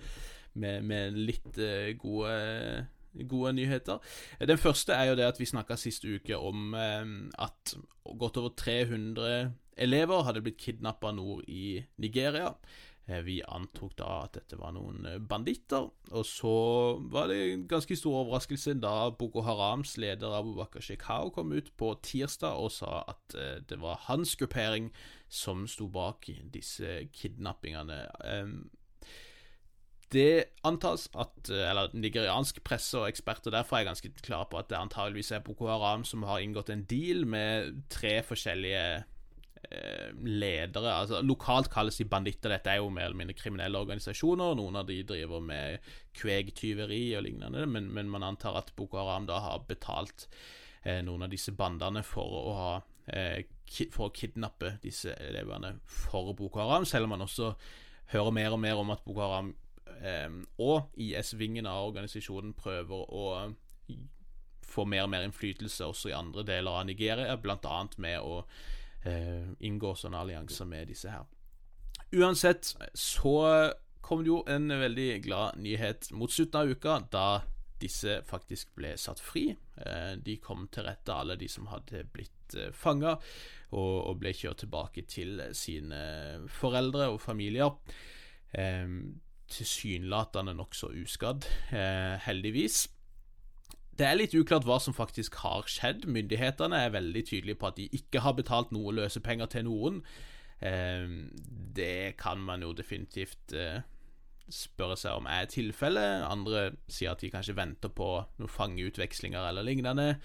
med, 0.55 0.85
med 0.87 1.17
litt 1.19 1.59
eh, 1.61 1.91
gode 1.99 2.85
gode 3.29 3.53
nyheter. 3.57 4.01
Den 4.39 4.61
første 4.61 4.93
er 4.93 5.11
jo 5.11 5.19
det 5.19 5.27
at 5.27 5.39
vi 5.39 5.47
snakka 5.49 5.77
sist 5.79 6.05
uke 6.05 6.37
om 6.37 6.73
at 6.75 7.75
godt 8.19 8.37
over 8.37 8.53
300 8.57 9.53
elever 9.77 10.23
hadde 10.23 10.43
blitt 10.43 10.59
kidnappa 10.61 11.11
nord 11.15 11.43
i 11.47 11.83
Nigeria. 11.97 12.53
Eh, 13.07 13.21
vi 13.21 13.35
antok 13.53 13.93
da 13.99 14.07
at 14.23 14.33
dette 14.33 14.57
var 14.57 14.73
noen 14.73 15.05
eh, 15.05 15.19
banditter, 15.21 15.91
og 16.09 16.23
så 16.25 16.53
var 17.13 17.29
det 17.29 17.37
en 17.51 17.67
ganske 17.69 17.97
stor 17.99 18.23
overraskelse 18.23 18.73
da 18.81 19.11
Boko 19.13 19.43
Harams 19.45 19.93
leder 20.01 20.33
Abu 20.33 20.55
Bakar 20.57 20.81
Shekau 20.81 21.29
kom 21.35 21.53
ut 21.53 21.69
på 21.77 21.91
tirsdag 22.05 22.57
og 22.57 22.73
sa 22.73 23.03
at 23.11 23.37
eh, 23.37 23.59
det 23.69 23.77
var 23.83 24.01
hans 24.07 24.33
gruppering 24.39 24.89
som 25.29 25.67
sto 25.69 25.85
bak 25.91 26.31
disse 26.53 27.03
kidnappingene. 27.13 27.99
Det 30.15 30.61
antas 30.63 31.09
at 31.19 31.49
Eller 31.51 31.91
nigeriansk 31.91 32.61
presse 32.63 32.95
og 33.01 33.09
eksperter 33.09 33.51
derfor 33.51 33.79
er 33.79 33.89
ganske 33.89 34.13
klare 34.23 34.47
på 34.51 34.61
at 34.61 34.69
det 34.71 34.79
antageligvis 34.79 35.33
er 35.35 35.43
Boko 35.43 35.67
Haram 35.67 36.05
som 36.07 36.23
har 36.29 36.43
inngått 36.43 36.71
en 36.71 36.85
deal 36.87 37.25
med 37.27 37.83
tre 37.91 38.21
forskjellige 38.23 39.03
Eh, 39.71 40.11
ledere 40.25 40.91
altså 40.93 41.21
Lokalt 41.25 41.69
kalles 41.73 41.97
de 41.97 42.05
banditter. 42.09 42.51
Dette 42.53 42.69
er 42.69 42.81
jo 42.81 42.91
mer 42.93 43.07
eller 43.07 43.19
mindre 43.21 43.37
kriminelle 43.37 43.79
organisasjoner. 43.79 44.57
Noen 44.57 44.77
av 44.79 44.87
de 44.89 44.99
driver 45.07 45.41
med 45.41 45.87
kvegtyveri 46.17 47.15
og 47.17 47.25
lignende, 47.25 47.65
men, 47.69 47.89
men, 47.93 48.11
man 48.11 48.25
antar 48.27 48.59
at 48.59 48.73
Boko 48.77 48.99
Haram 49.01 49.27
da 49.29 49.39
har 49.41 49.65
betalt 49.67 50.27
eh, 50.83 51.01
noen 51.05 51.25
av 51.25 51.33
disse 51.33 51.55
bandene 51.55 52.03
for 52.05 52.37
å 52.41 52.55
ha 52.59 52.71
eh, 53.07 53.45
for 53.93 54.09
å 54.09 54.13
kidnappe 54.13 54.75
disse 54.83 55.15
elevene 55.25 55.75
for 55.89 56.35
Boko 56.37 56.61
Haram, 56.61 56.85
selv 56.85 57.07
om 57.07 57.15
man 57.15 57.25
også 57.25 57.55
hører 58.13 58.35
mer 58.35 58.53
og 58.53 58.61
mer 58.61 58.77
om 58.77 58.93
at 58.93 59.01
Boko 59.07 59.23
Haram 59.23 59.53
eh, 59.55 59.64
og 60.61 60.97
IS-vingen 60.99 61.65
av 61.69 61.87
organisasjonen 61.87 62.53
prøver 62.57 63.13
å 63.15 63.25
få 64.75 64.85
mer 64.89 65.05
og 65.05 65.11
mer 65.13 65.25
innflytelse 65.25 65.87
også 65.87 66.11
i 66.11 66.17
andre 66.17 66.43
deler 66.47 66.81
av 66.81 66.85
Nigeria, 66.89 67.37
bl.a. 67.39 67.79
med 68.03 68.19
å 68.19 68.41
eh, 69.05 69.47
inngår 69.67 69.97
sånne 70.01 70.21
allianser 70.25 70.69
med 70.69 70.91
disse 70.91 71.11
her. 71.13 71.25
Uansett 72.15 72.75
så 72.93 73.35
kom 74.05 74.23
det 74.23 74.31
jo 74.31 74.43
en 74.51 74.69
veldig 74.69 75.09
glad 75.25 75.59
nyhet 75.61 76.11
mot 76.13 76.31
slutten 76.31 76.61
av 76.61 76.71
uka, 76.75 76.99
da 77.11 77.27
disse 77.81 78.19
faktisk 78.27 78.75
ble 78.77 78.93
satt 78.99 79.21
fri. 79.23 79.49
Eh, 79.81 80.13
de 80.21 80.37
kom 80.43 80.67
til 80.71 80.87
rette, 80.87 81.13
alle 81.13 81.37
de 81.39 81.49
som 81.51 81.69
hadde 81.71 82.05
blitt 82.13 82.55
eh, 82.57 82.71
fanga, 82.75 83.17
og, 83.75 84.13
ble 84.21 84.31
kjørt 84.31 84.63
tilbake 84.63 85.03
til 85.11 85.41
sine 85.57 85.99
foreldre 86.47 87.09
og 87.11 87.19
familier. 87.19 87.73
Tilsynelatende 89.51 90.55
nokså 90.57 90.89
uskadd, 91.03 91.45
eh, 91.71 92.19
heldigvis. 92.25 92.87
Det 93.95 94.07
er 94.07 94.17
litt 94.17 94.33
uklart 94.35 94.65
hva 94.67 94.79
som 94.81 94.93
faktisk 94.93 95.37
har 95.43 95.67
skjedd. 95.71 96.07
Myndighetene 96.11 96.85
er 96.85 96.95
veldig 96.95 97.25
tydelige 97.29 97.59
på 97.61 97.67
at 97.69 97.77
de 97.77 97.89
ikke 97.95 98.23
har 98.25 98.35
betalt 98.35 98.73
noe 98.75 98.91
løsepenger 98.91 99.51
til 99.53 99.67
noen. 99.69 100.01
Eh, 100.59 101.05
det 101.75 102.17
kan 102.17 102.41
man 102.43 102.65
jo 102.65 102.73
definitivt 102.75 103.53
eh, 103.53 103.79
spørre 104.51 104.97
seg 104.99 105.19
om 105.19 105.29
er 105.31 105.47
tilfellet. 105.51 106.25
Andre 106.27 106.71
sier 106.91 107.13
at 107.13 107.23
de 107.23 107.31
kanskje 107.33 107.55
venter 107.57 107.93
på 107.93 108.09
noen 108.39 108.51
fangeutvekslinger 108.51 109.49
eller 109.49 109.65
lignende. 109.65 110.15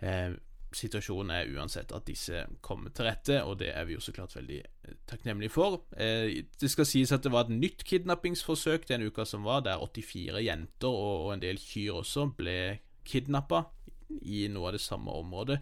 Eh, 0.00 0.36
situasjonen 0.74 1.30
er 1.32 1.52
uansett 1.56 1.92
at 1.96 2.06
disse 2.08 2.44
kommer 2.64 2.92
til 2.92 3.08
rette, 3.08 3.38
og 3.44 3.58
det 3.62 3.70
er 3.72 3.86
vi 3.88 3.96
jo 3.96 4.02
så 4.04 4.12
klart 4.12 4.36
veldig 4.36 4.60
takknemlige 5.08 5.52
for. 5.52 5.82
det 5.96 6.70
skal 6.70 6.86
sies 6.88 7.12
at 7.12 7.24
det 7.24 7.32
var 7.32 7.46
et 7.46 7.56
nytt 7.56 7.84
kidnappingsforsøk 7.88 8.88
den 8.88 9.06
uka 9.08 9.24
som 9.24 9.44
var, 9.48 9.64
der 9.64 9.80
84 9.80 10.44
jenter 10.44 10.88
og 10.92 11.32
en 11.34 11.42
del 11.42 11.60
kyr 11.60 12.02
også 12.02 12.28
ble 12.36 12.58
kidnappa 13.08 13.64
i 14.08 14.46
noe 14.52 14.70
av 14.70 14.76
det 14.76 14.82
samme 14.82 15.12
området. 15.20 15.58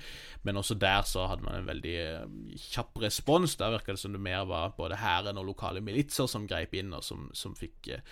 Men 0.46 0.60
også 0.60 0.76
der 0.78 1.02
så 1.08 1.26
hadde 1.30 1.46
man 1.46 1.60
en 1.60 1.68
veldig 1.68 1.94
eh, 2.02 2.26
kjapp 2.70 3.00
respons. 3.02 3.56
Der 3.58 3.74
virka 3.74 3.94
det 3.94 4.02
som 4.02 4.14
det 4.14 4.22
mer 4.22 4.46
var 4.48 4.74
både 4.78 5.00
hæren 5.00 5.40
og 5.40 5.48
lokale 5.50 5.82
militser 5.84 6.30
som 6.30 6.46
greip 6.48 6.74
inn, 6.78 6.94
og 6.96 7.04
som, 7.04 7.28
som 7.34 7.56
fikk 7.58 7.92
eh, 7.96 8.04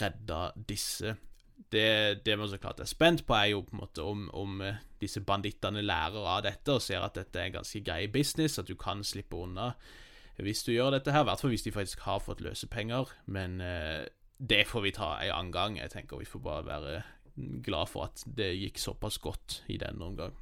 redda 0.00 0.50
disse. 0.68 1.16
Det, 1.56 2.20
det, 2.26 2.34
man 2.38 2.50
så 2.50 2.58
klart 2.62 2.80
er 2.80 2.88
spent 2.88 3.24
på, 3.26 3.34
er 3.34 3.52
jo 3.54 3.62
på 3.66 3.74
en 3.74 3.80
måte 3.80 4.04
om, 4.04 4.26
om 4.36 4.60
eh, 4.62 4.82
disse 5.00 5.22
bandittene 5.24 5.82
lærer 5.82 6.28
av 6.28 6.44
dette 6.46 6.76
og 6.76 6.84
ser 6.84 7.02
at 7.02 7.16
dette 7.16 7.40
er 7.40 7.54
ganske 7.54 7.80
grei 7.84 8.06
business, 8.12 8.58
at 8.60 8.68
du 8.68 8.76
kan 8.78 9.02
slippe 9.04 9.38
unna 9.40 9.72
hvis 10.36 10.62
du 10.66 10.74
gjør 10.74 10.92
dette 10.92 11.14
her. 11.14 11.24
I 11.24 11.30
hvert 11.30 11.40
fall 11.40 11.52
hvis 11.54 11.64
de 11.64 11.72
faktisk 11.72 12.02
har 12.04 12.20
fått 12.20 12.42
løsepenger. 12.44 13.12
Men 13.32 13.60
eh, 13.64 14.04
det 14.36 14.66
får 14.68 14.84
vi 14.84 14.94
ta 14.96 15.14
en 15.16 15.32
annen 15.32 15.52
gang. 15.54 15.78
Jeg 15.80 15.94
tenker 15.94 16.20
vi 16.20 16.28
får 16.28 16.42
bare 16.44 16.66
være 16.66 16.96
glad 17.64 17.88
for 17.88 18.08
at 18.08 18.24
det 18.36 18.52
gikk 18.56 18.80
såpass 18.80 19.18
godt 19.22 19.62
i 19.72 19.78
denne 19.80 20.04
omgang. 20.04 20.36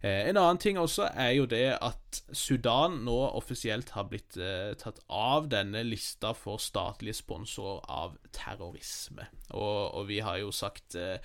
Eh, 0.00 0.28
en 0.30 0.38
annen 0.40 0.58
ting 0.60 0.78
også 0.80 1.10
er 1.12 1.34
jo 1.36 1.44
det 1.50 1.74
at 1.76 2.20
Sudan 2.32 3.02
nå 3.04 3.16
offisielt 3.36 3.92
har 3.92 4.06
blitt 4.08 4.38
eh, 4.40 4.72
tatt 4.80 5.02
av 5.12 5.50
denne 5.52 5.82
lista 5.84 6.32
for 6.32 6.62
statlige 6.62 7.18
sponsorer 7.18 7.84
av 7.84 8.16
terrorisme. 8.32 9.28
Og, 9.50 9.94
og 10.00 10.08
vi 10.08 10.22
har 10.24 10.40
jo 10.40 10.54
sagt 10.56 10.96
eh, 10.96 11.20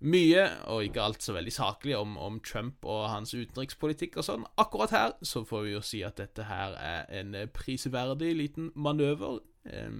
mye, 0.00 0.44
og 0.68 0.84
ikke 0.84 1.02
alt 1.02 1.24
så 1.24 1.32
veldig 1.36 1.52
saklig, 1.52 1.96
om, 1.96 2.18
om, 2.20 2.38
Trump 2.44 2.84
og 2.84 3.08
hans 3.08 3.32
utenrikspolitikk 3.32 4.20
og 4.20 4.28
sånn. 4.28 4.46
Akkurat 4.60 4.92
her 4.96 5.16
så 5.24 5.44
får 5.48 5.64
vi 5.66 5.74
jo 5.74 5.84
si 5.84 6.04
at 6.04 6.20
dette 6.20 6.44
her 6.48 6.76
er 6.76 7.08
en 7.22 7.36
prisverdig 7.56 8.34
liten 8.36 8.72
manøver, 8.76 9.40
eh, 9.64 9.92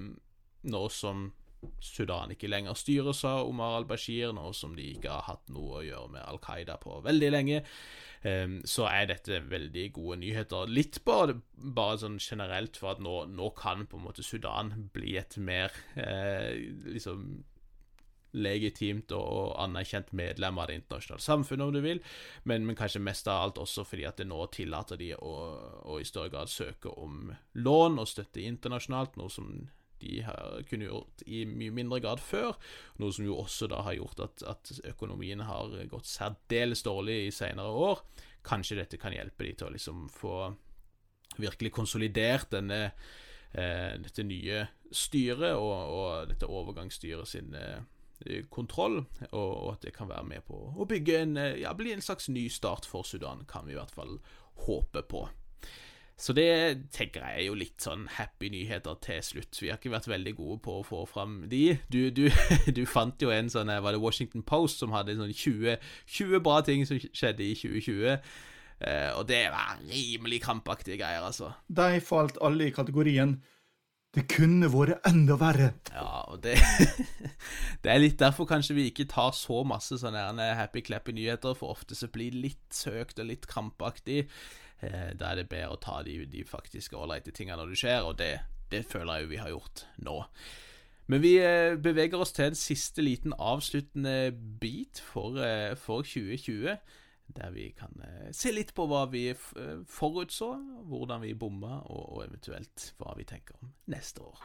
nå 0.61 0.89
som 0.93 1.31
Sudan 1.80 2.32
ikke 2.32 2.48
lenger 2.48 2.76
styres 2.78 3.22
av 3.28 3.48
Omar 3.48 3.78
al-Bashir, 3.80 4.32
nå 4.36 4.50
som 4.56 4.72
de 4.76 4.86
ikke 4.94 5.12
har 5.12 5.26
hatt 5.26 5.50
noe 5.52 5.80
å 5.80 5.84
gjøre 5.84 6.12
med 6.14 6.24
Al 6.24 6.40
Qaida 6.44 6.78
på 6.80 7.00
veldig 7.04 7.30
lenge, 7.32 7.61
um, 8.24 8.58
så 8.68 8.86
er 8.90 9.11
dette 9.12 9.42
veldig 9.50 9.86
gode 9.96 10.20
nyheter. 10.22 10.72
Litt 10.72 11.02
bare, 11.04 11.36
bare 11.56 12.00
sånn 12.00 12.18
generelt 12.20 12.80
for 12.80 12.94
at 12.94 13.04
nå, 13.04 13.22
nå, 13.32 13.52
kan 13.58 13.86
på 13.88 14.00
en 14.00 14.06
måte 14.08 14.24
Sudan 14.24 14.72
bli 14.94 15.16
et 15.20 15.36
mer 15.40 15.74
eh, 16.00 16.56
liksom 16.94 17.26
legitimt 18.30 19.11
og 19.16 19.56
anerkjent 19.58 20.12
medlem 20.14 20.58
av 20.62 20.68
det 20.70 20.76
internasjonale 20.78 21.24
samfunnet, 21.24 21.66
om 21.66 21.74
du 21.74 21.80
vil, 21.82 22.02
men, 22.46 22.62
men, 22.66 22.76
kanskje 22.78 23.02
mest 23.02 23.28
av 23.28 23.42
alt 23.42 23.58
også 23.58 23.84
fordi 23.88 24.06
at 24.06 24.20
det 24.20 24.28
nå 24.30 24.44
tillater 24.54 25.00
de 25.00 25.12
å, 25.18 25.34
å 25.90 25.98
i 25.98 26.06
større 26.06 26.30
grad 26.30 26.52
søke 26.52 26.92
om 26.94 27.32
lån 27.58 27.98
og 27.98 28.08
støtte 28.08 28.44
internasjonalt, 28.46 29.18
noe 29.18 29.32
som 29.34 29.50
de 30.01 30.20
har, 30.26 30.62
kunne 30.68 30.88
gjort 30.88 31.24
i 31.26 31.44
mye 31.48 31.74
mindre 31.76 32.01
grad 32.03 32.22
før. 32.24 32.57
Noe 33.01 33.14
som 33.14 33.26
jo 33.26 33.38
også 33.42 33.68
da 33.70 33.82
har 33.86 33.98
gjort 33.98 34.24
at, 34.26 34.44
at 34.48 34.72
økonomien 34.92 35.44
har 35.46 35.76
gått 35.92 36.11
særdeles 36.11 36.84
dårlig 36.86 37.20
i 37.26 37.34
senere 37.34 37.70
år. 37.70 38.03
Kanskje 38.46 38.80
dette 38.80 39.01
kan 39.01 39.14
hjelpe 39.14 39.46
de 39.46 39.55
til 39.55 39.68
å 39.68 39.74
liksom 39.74 40.09
få 40.12 40.36
virkelig 41.40 41.72
konsolidert 41.72 42.51
denne, 42.53 42.90
eh, 43.53 43.94
dette 44.03 44.24
nye 44.26 44.66
styret 44.90 45.55
og, 45.55 45.74
og 45.94 46.30
dette 46.32 46.48
overgangsstyret 46.48 47.28
sin 47.28 47.55
eh, 47.55 48.44
kontroll, 48.51 49.01
og, 49.30 49.51
og, 49.51 49.68
at 49.74 49.86
det 49.86 49.94
kan 49.96 50.11
være 50.11 50.26
med 50.28 50.44
på 50.48 50.59
å 50.76 50.88
bygge 50.88 51.20
en, 51.22 51.36
eh, 51.40 51.61
ja, 51.62 51.74
bli 51.76 51.94
en 51.94 52.05
slags 52.05 52.28
ny 52.28 52.48
start 52.53 52.88
for 52.88 53.07
Sudan, 53.07 53.46
kan 53.48 53.68
vi 53.68 53.76
i 53.76 53.80
hvert 53.80 53.94
fall 53.94 54.18
håpe 54.66 55.05
på. 55.09 55.28
Så 56.21 56.35
det 56.37 56.51
tenker 56.93 57.25
jeg 57.25 57.39
er 57.41 57.47
jo 57.47 57.57
litt 57.57 57.81
sånn 57.81 58.05
happy 58.18 58.51
nyheter 58.53 58.99
til 59.01 59.23
slutt. 59.25 59.57
Vi 59.57 59.71
har 59.71 59.81
ikke 59.81 59.95
vært 59.95 60.11
veldig 60.11 60.35
gode 60.37 60.59
på 60.66 60.75
å 60.81 60.85
få 60.85 61.05
fram 61.09 61.39
de. 61.49 61.79
Du, 61.89 62.03
du, 62.12 62.27
du 62.77 62.83
fant 62.89 63.25
jo 63.25 63.33
en 63.33 63.49
sånn 63.53 63.73
Var 63.73 63.97
det 63.97 64.03
Washington 64.03 64.45
Post 64.45 64.85
som 64.85 64.93
hadde 64.93 65.16
sånn 65.16 65.33
20, 65.33 65.81
20 66.18 66.45
bra 66.45 66.61
ting 66.66 66.85
som 66.89 67.01
skjedde 67.01 67.47
i 67.47 67.55
2020? 67.57 68.18
Eh, 68.81 69.11
og 69.16 69.25
det 69.29 69.47
var 69.53 69.81
rimelig 69.89 70.43
krampaktige 70.45 71.01
greier, 71.01 71.25
altså. 71.25 71.55
De 71.68 72.05
falt 72.05 72.41
alle 72.45 72.68
i 72.68 72.77
kategorien 72.77 73.39
det 74.11 74.25
kunne 74.27 74.66
vært 74.73 75.05
enda 75.07 75.37
verre. 75.39 75.68
Ja, 75.95 76.25
og 76.33 76.41
det 76.43 76.57
Det 77.83 77.93
er 77.93 78.01
litt 78.03 78.18
derfor 78.18 78.49
kanskje 78.51 78.75
vi 78.75 78.89
ikke 78.91 79.07
tar 79.11 79.31
så 79.39 79.61
masse 79.62 80.01
sånne 80.03 80.49
happy 80.59 80.83
clappy 80.83 81.14
nyheter, 81.14 81.55
for 81.55 81.77
ofte 81.77 81.95
så 81.95 82.11
blir 82.11 82.35
det 82.35 82.43
litt 82.49 82.75
søkt 82.75 83.23
og 83.23 83.31
litt 83.31 83.47
krampaktig. 83.51 84.25
Eh, 84.83 85.12
da 85.18 85.33
er 85.33 85.41
det 85.41 85.51
bedre 85.51 85.74
å 85.74 85.81
ta 85.81 86.01
de, 86.07 86.22
de 86.31 86.45
faktiske 86.49 86.97
ålreite 86.97 87.35
tingene 87.37 87.61
når 87.61 87.74
det 87.74 87.81
skjer, 87.83 88.07
og 88.09 88.16
det, 88.20 88.33
det 88.72 88.85
føler 88.89 89.18
jeg 89.18 89.26
jo 89.26 89.33
vi 89.35 89.43
har 89.43 89.53
gjort 89.53 89.85
nå. 90.07 90.16
Men 91.11 91.24
vi 91.24 91.35
eh, 91.43 91.76
beveger 91.81 92.22
oss 92.22 92.33
til 92.37 92.49
en 92.51 92.59
siste 92.59 93.05
liten 93.05 93.35
avsluttende 93.37 94.33
bit 94.62 95.03
for, 95.05 95.41
eh, 95.45 95.74
for 95.76 96.07
2020. 96.07 96.78
Der 97.31 97.53
vi 97.55 97.68
kan 97.78 97.93
se 98.35 98.51
litt 98.51 98.72
på 98.74 98.89
hva 98.91 99.05
vi 99.07 99.28
forutså, 99.39 100.49
hvordan 100.91 101.22
vi 101.22 101.37
bomma, 101.39 101.76
og, 101.87 102.16
og 102.16 102.24
eventuelt 102.24 102.89
hva 102.99 103.14
vi 103.14 103.28
tenker 103.28 103.61
om 103.62 103.70
neste 103.95 104.24
år. 104.26 104.43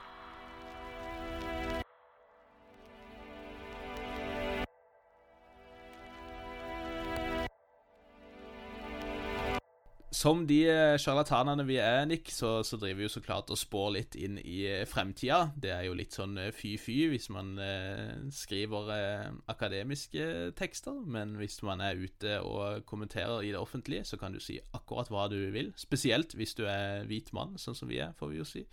Som 10.16 10.46
de 10.48 10.62
eh, 10.72 10.96
sjarlatanene 11.02 11.66
vi 11.68 11.76
er, 11.84 12.06
Nick, 12.08 12.30
så, 12.32 12.58
så, 12.64 12.80
driver 12.80 13.02
vi 13.02 13.08
jo 13.08 13.14
så 13.18 13.22
klart 13.26 13.52
og 13.52 13.60
spår 13.60 13.90
litt 13.98 14.16
inn 14.16 14.38
i 14.40 14.62
eh, 14.70 14.86
fremtida. 14.88 15.50
Det 15.60 15.74
er 15.76 15.84
jo 15.90 15.98
litt 15.98 16.16
sånn 16.16 16.40
fy-fy 16.56 16.98
hvis 17.12 17.28
man 17.36 17.54
eh, 17.62 18.16
skriver 18.34 18.94
eh, 18.96 19.28
akademiske 19.52 20.56
tekster, 20.58 20.98
men 21.04 21.36
hvis 21.42 21.60
man 21.68 21.84
er 21.84 22.00
ute 22.00 22.40
og 22.48 22.88
kommenterer 22.88 23.44
i 23.44 23.52
det 23.52 23.60
offentlige, 23.60 24.08
så 24.08 24.20
kan 24.22 24.36
du 24.36 24.40
si 24.44 24.58
akkurat 24.78 25.12
hva 25.12 25.28
du 25.32 25.40
vil. 25.54 25.74
Spesielt 25.80 26.38
hvis 26.40 26.56
du 26.56 26.64
er 26.70 27.04
hvit 27.10 27.34
mann, 27.36 27.58
sånn 27.60 27.78
som 27.78 27.92
vi 27.92 28.00
er, 28.00 28.16
får 28.20 28.32
vi 28.32 28.42
jo 28.42 28.48
si. 28.56 28.66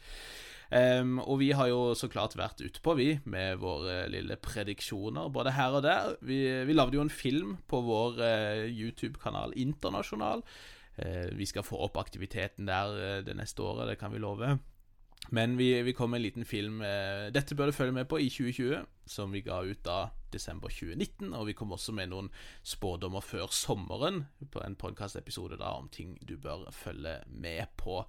Um, 0.72 1.18
og 1.20 1.36
vi 1.42 1.50
har 1.52 1.68
jo 1.68 1.80
så 1.98 2.08
klart 2.08 2.32
vært 2.38 2.62
utpå, 2.64 2.94
vi, 2.96 3.08
med 3.28 3.58
våre 3.60 4.06
lille 4.08 4.38
prediksjoner, 4.40 5.28
både 5.32 5.52
her 5.52 5.76
og 5.76 5.82
der. 5.84 6.14
Vi, 6.24 6.38
vi 6.64 6.76
lagde 6.76 6.96
jo 6.96 7.04
en 7.04 7.12
film 7.12 7.58
på 7.68 7.82
vår 7.84 8.22
eh, 8.24 8.62
YouTube-kanal 8.70 9.52
Internasjonal. 9.60 10.40
Uh, 11.02 11.28
vi 11.38 11.48
skal 11.50 11.66
få 11.66 11.80
opp 11.84 11.98
aktiviteten 12.00 12.70
der 12.70 12.94
uh, 12.96 13.18
det 13.26 13.36
neste 13.38 13.62
året, 13.62 13.88
det 13.90 13.98
kan 14.00 14.14
vi 14.14 14.22
love. 14.22 14.56
Men 15.30 15.54
vi, 15.58 15.74
vi 15.86 15.92
kom 15.94 16.10
med 16.10 16.18
en 16.18 16.24
liten 16.24 16.44
film 16.44 16.80
Dette 17.30 17.54
bør 17.54 17.70
du 17.70 17.76
følge 17.76 17.94
med 17.94 18.08
på 18.10 18.18
i 18.18 18.26
2020, 18.26 18.80
som 19.06 19.30
vi 19.30 19.44
ga 19.46 19.60
ut 19.62 19.78
da 19.86 20.08
desember 20.32 20.72
2019. 20.72 21.32
Og 21.36 21.48
vi 21.50 21.56
kom 21.56 21.74
også 21.74 21.94
med 21.96 22.12
noen 22.12 22.30
spådommer 22.66 23.24
før 23.24 23.52
sommeren 23.54 24.24
på 24.52 24.62
en 24.64 24.78
podkastepisode 24.78 25.60
om 25.62 25.90
ting 25.92 26.16
du 26.24 26.36
bør 26.40 26.68
følge 26.74 27.18
med 27.26 27.74
på. 27.80 28.02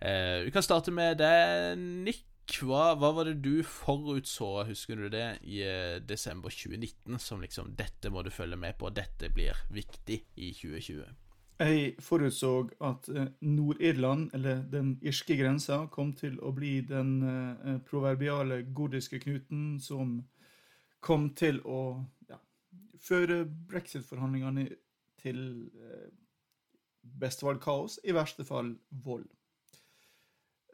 Eh, 0.00 0.46
vi 0.46 0.54
kan 0.54 0.64
starte 0.64 0.94
med 0.94 1.20
det, 1.22 1.76
Nick. 1.78 2.24
Hva, 2.46 2.92
hva, 2.94 3.08
var 3.10 3.26
det 3.26 3.40
du 3.42 3.64
forutså, 3.66 4.68
husker 4.68 5.00
du 5.00 5.08
det, 5.10 5.40
i 5.42 5.64
eh, 5.66 5.96
desember 5.98 6.52
2019, 6.54 7.18
som 7.18 7.42
liksom 7.42 7.74
'Dette 7.74 8.12
må 8.14 8.22
du 8.22 8.30
følge 8.30 8.56
med 8.56 8.78
på, 8.78 8.92
dette 8.94 9.32
blir 9.34 9.58
viktig 9.74 10.20
i 10.36 10.52
2020'? 10.54 11.25
Jeg 11.58 11.94
forutså 12.04 12.68
at 12.84 13.08
eh, 13.08 13.28
Nord-Irland, 13.40 14.30
eller 14.34 14.62
den 14.72 14.98
irske 15.02 15.36
grensa, 15.36 15.86
kom 15.86 16.12
til 16.12 16.36
å 16.44 16.52
bli 16.52 16.80
den 16.84 17.14
eh, 17.24 17.78
proverbiale 17.86 18.62
gordiske 18.76 19.20
knuten 19.22 19.78
som 19.80 20.18
kom 21.00 21.30
til 21.38 21.62
å 21.64 21.80
ja, 22.28 22.36
føre 23.00 23.44
brexit-forhandlingene 23.46 24.66
til 25.22 25.40
eh, 25.80 26.10
beste 27.20 27.46
fall 27.46 27.62
kaos, 27.62 27.96
i 28.04 28.12
verste 28.12 28.44
fall 28.44 28.74
vold. 28.90 29.26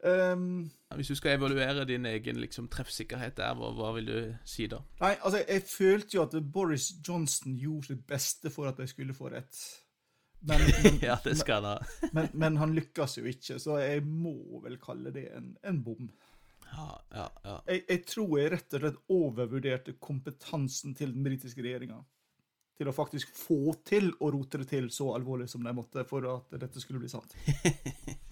Um, 0.03 0.67
Hvis 0.95 1.07
du 1.07 1.15
skal 1.15 1.37
evaluere 1.37 1.85
din 1.87 2.05
egen 2.05 2.41
liksom, 2.43 2.67
treffsikkerhet 2.67 3.37
der, 3.37 3.53
hva, 3.55 3.69
hva, 3.71 3.93
vil 3.95 4.09
du 4.09 4.17
si 4.43 4.67
da? 4.67 4.81
Nei, 4.99 5.13
altså, 5.21 5.39
Jeg 5.47 5.63
følte 5.63 6.17
jo 6.17 6.25
at 6.25 6.35
Boris 6.43 6.89
Johnson 7.07 7.55
gjorde 7.55 7.93
sitt 7.93 8.03
beste 8.07 8.51
for 8.51 8.67
at 8.67 8.83
jeg 8.83 8.91
skulle 8.91 9.15
få 9.15 9.31
rett. 9.31 9.61
Men, 10.45 10.61
men, 10.83 10.99
ja, 11.01 11.17
det 11.23 11.35
skal 11.39 11.63
han 11.63 11.77
ha. 11.77 12.07
men, 12.11 12.29
men, 12.33 12.57
han 12.59 12.75
lykkes 12.75 13.17
jo 13.21 13.27
ikke, 13.29 13.59
så 13.63 13.79
jeg 13.79 14.03
må 14.03 14.59
vel 14.63 14.75
kalle 14.81 15.13
det 15.15 15.29
en, 15.37 15.53
en 15.63 15.81
bom. 15.85 16.09
Ja, 16.73 16.87
ja, 17.13 17.27
ja. 17.43 17.59
Jeg, 17.69 17.83
jeg, 17.87 18.01
tror 18.09 18.33
jeg 18.39 18.51
rett 18.55 18.75
og 18.75 18.83
slett 18.83 18.99
overvurderte 19.13 19.95
kompetansen 20.03 20.97
til 20.97 21.13
den 21.13 21.25
britiske 21.25 21.63
regjeringa. 21.63 22.01
Til 22.73 22.89
å 22.89 22.95
faktisk 22.95 23.29
få 23.37 23.75
til 23.85 24.09
å 24.19 24.31
rote 24.33 24.63
det 24.63 24.71
til 24.71 24.89
så 24.91 25.11
alvorlig 25.13 25.45
som 25.51 25.63
de 25.63 25.75
måtte 25.77 26.03
for 26.09 26.25
at 26.31 26.55
dette 26.57 26.81
skulle 26.81 27.03
bli 27.03 27.11
sant. 27.11 27.35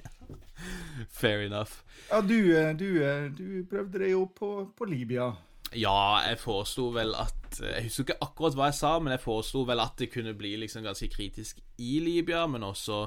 Fair 1.21 1.45
enough. 1.45 1.83
Ja, 2.09 2.21
du, 2.25 2.37
eh, 2.57 2.73
du, 2.77 2.87
eh, 3.05 3.29
du 3.33 3.61
prøvde 3.69 4.01
deg 4.01 4.15
jo 4.15 4.25
på, 4.35 4.51
på 4.77 4.89
Libya. 4.89 5.31
Ja, 5.77 6.25
jeg 6.25 6.41
foreslo 6.41 6.89
vel 6.97 7.13
at 7.15 7.40
eh, 7.59 7.77
Jeg 7.77 7.89
husker 7.89 8.05
ikke 8.05 8.27
akkurat 8.27 8.57
hva 8.57 8.69
jeg 8.69 8.79
sa, 8.79 8.93
men 8.99 9.15
jeg 9.15 9.23
foreslo 9.23 9.65
vel 9.67 9.83
at 9.83 9.97
det 9.99 10.11
kunne 10.13 10.35
bli 10.37 10.55
liksom 10.61 10.85
ganske 10.85 11.09
kritisk 11.11 11.59
i 11.81 11.99
Libya, 12.03 12.45
men 12.47 12.63
også 12.63 13.03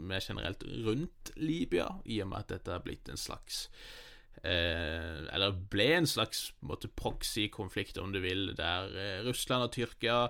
mer 0.00 0.22
generelt 0.24 0.62
rundt 0.86 1.32
Libya, 1.36 1.88
i 2.04 2.20
og 2.22 2.30
med 2.30 2.44
at 2.44 2.54
dette 2.54 2.72
er 2.72 2.84
blitt 2.84 3.10
en 3.10 3.20
slags 3.20 3.66
eh, 4.44 5.26
Eller 5.34 5.58
ble 5.72 5.90
en 5.98 6.08
slags 6.08 6.52
proxy-konflikt, 6.96 7.98
om 7.98 8.14
du 8.14 8.20
vil, 8.22 8.54
der 8.56 8.94
eh, 8.94 9.20
Russland 9.26 9.66
og 9.66 9.74
Tyrkia 9.74 10.28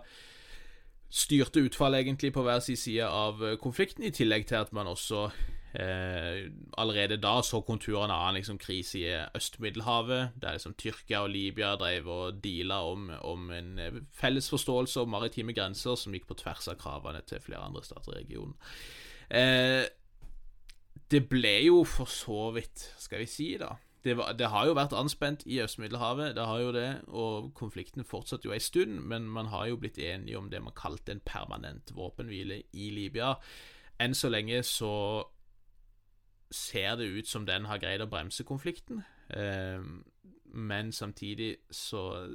styrte 1.11 1.63
utfallet 1.67 2.05
egentlig 2.05 2.33
på 2.33 2.43
hver 2.47 2.61
sin 2.63 2.79
side 2.79 3.07
av 3.07 3.41
konflikten, 3.59 4.05
i 4.07 4.15
tillegg 4.15 4.47
til 4.47 4.61
at 4.63 4.73
man 4.73 4.87
også 4.87 5.27
Eh, 5.75 6.51
allerede 6.79 7.21
da 7.23 7.37
så 7.47 7.61
konturene 7.63 8.15
av 8.15 8.29
en 8.29 8.39
liksom, 8.41 8.59
krise 8.59 8.99
i 8.99 9.13
Øst-Middelhavet, 9.39 10.33
der 10.43 10.57
liksom 10.57 10.75
Tyrkia 10.75 11.23
og 11.23 11.31
Libya 11.31 11.77
drev 11.79 12.09
og 12.11 12.41
deala 12.43 12.81
om, 12.91 13.11
om, 13.21 13.51
en 13.55 13.79
eh, 13.79 14.01
felles 14.13 14.51
forståelse 14.51 15.05
om 15.05 15.15
maritime 15.15 15.55
grenser 15.55 15.95
som 15.95 16.15
gikk 16.15 16.27
på 16.27 16.41
tvers 16.43 16.67
av 16.73 16.81
kravene 16.81 17.23
til 17.23 17.43
flere 17.45 17.63
andre 17.63 17.85
stater 17.87 18.17
i 18.17 18.25
regionen. 18.25 18.57
Eh, 19.31 19.85
det 21.11 21.23
ble 21.31 21.55
jo 21.69 21.85
for 21.87 22.11
så 22.11 22.51
vidt, 22.55 22.91
skal 22.99 23.23
vi 23.23 23.31
si, 23.31 23.53
da 23.61 23.77
det, 24.05 24.15
var, 24.17 24.33
det, 24.33 24.49
har 24.49 24.67
jo 24.67 24.77
vært 24.77 24.95
anspent 24.97 25.43
i 25.47 25.59
Øst-Middelhavet, 25.61 26.35
det 26.37 26.47
har 26.47 26.61
jo 26.61 26.71
det, 26.73 26.89
og 27.09 27.51
konflikten 27.55 28.07
fortsatte 28.07 28.49
jo 28.49 28.55
ei 28.57 28.63
stund, 28.63 29.03
men 29.07 29.27
man 29.29 29.51
har 29.53 29.67
jo 29.69 29.77
blitt 29.81 29.99
enige 30.01 30.39
om 30.39 30.49
det 30.51 30.63
man 30.65 30.77
kalte 30.77 31.13
en 31.13 31.21
permanent 31.25 31.93
våpenhvile 31.95 32.63
i 32.73 32.89
Libya. 32.97 33.35
Enn 34.01 34.17
så 34.17 34.31
lenge 34.33 34.63
så 34.65 34.95
ser 36.51 36.97
det 36.97 37.07
ut 37.07 37.29
som 37.29 37.47
den 37.47 37.69
har 37.71 37.79
greid 37.79 38.03
å 38.03 38.09
bremse 38.11 38.45
konflikten. 38.45 39.05
Eh, 39.31 39.83
men 40.51 40.93
samtidig 40.93 41.57
så 41.71 42.27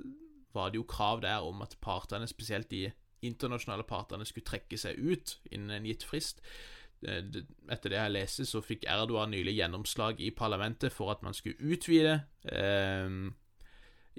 var 0.55 0.71
det 0.71 0.79
jo 0.79 0.87
krav 0.87 1.21
der 1.21 1.43
om 1.43 1.61
at 1.61 1.77
partene, 1.81 2.27
spesielt 2.27 2.71
de 2.71 2.91
internasjonale 3.21 3.83
partene, 3.83 4.25
skulle 4.25 4.47
trekke 4.47 4.77
seg 4.79 4.99
ut 4.99 5.39
innen 5.51 5.71
en 5.79 5.87
gitt 5.89 6.05
frist. 6.07 6.41
Eh, 7.03 7.23
etter 7.71 7.91
det 7.91 7.99
jeg 7.99 8.15
leste, 8.15 8.45
så 8.47 8.63
fikk 8.63 8.87
Erdogan 8.87 9.33
nylig 9.35 9.57
gjennomslag 9.57 10.21
i 10.23 10.31
parlamentet 10.31 10.93
for 10.95 11.11
at 11.11 11.23
man 11.23 11.35
skulle 11.35 11.59
utvide 11.59 12.21
eh, 12.47 13.09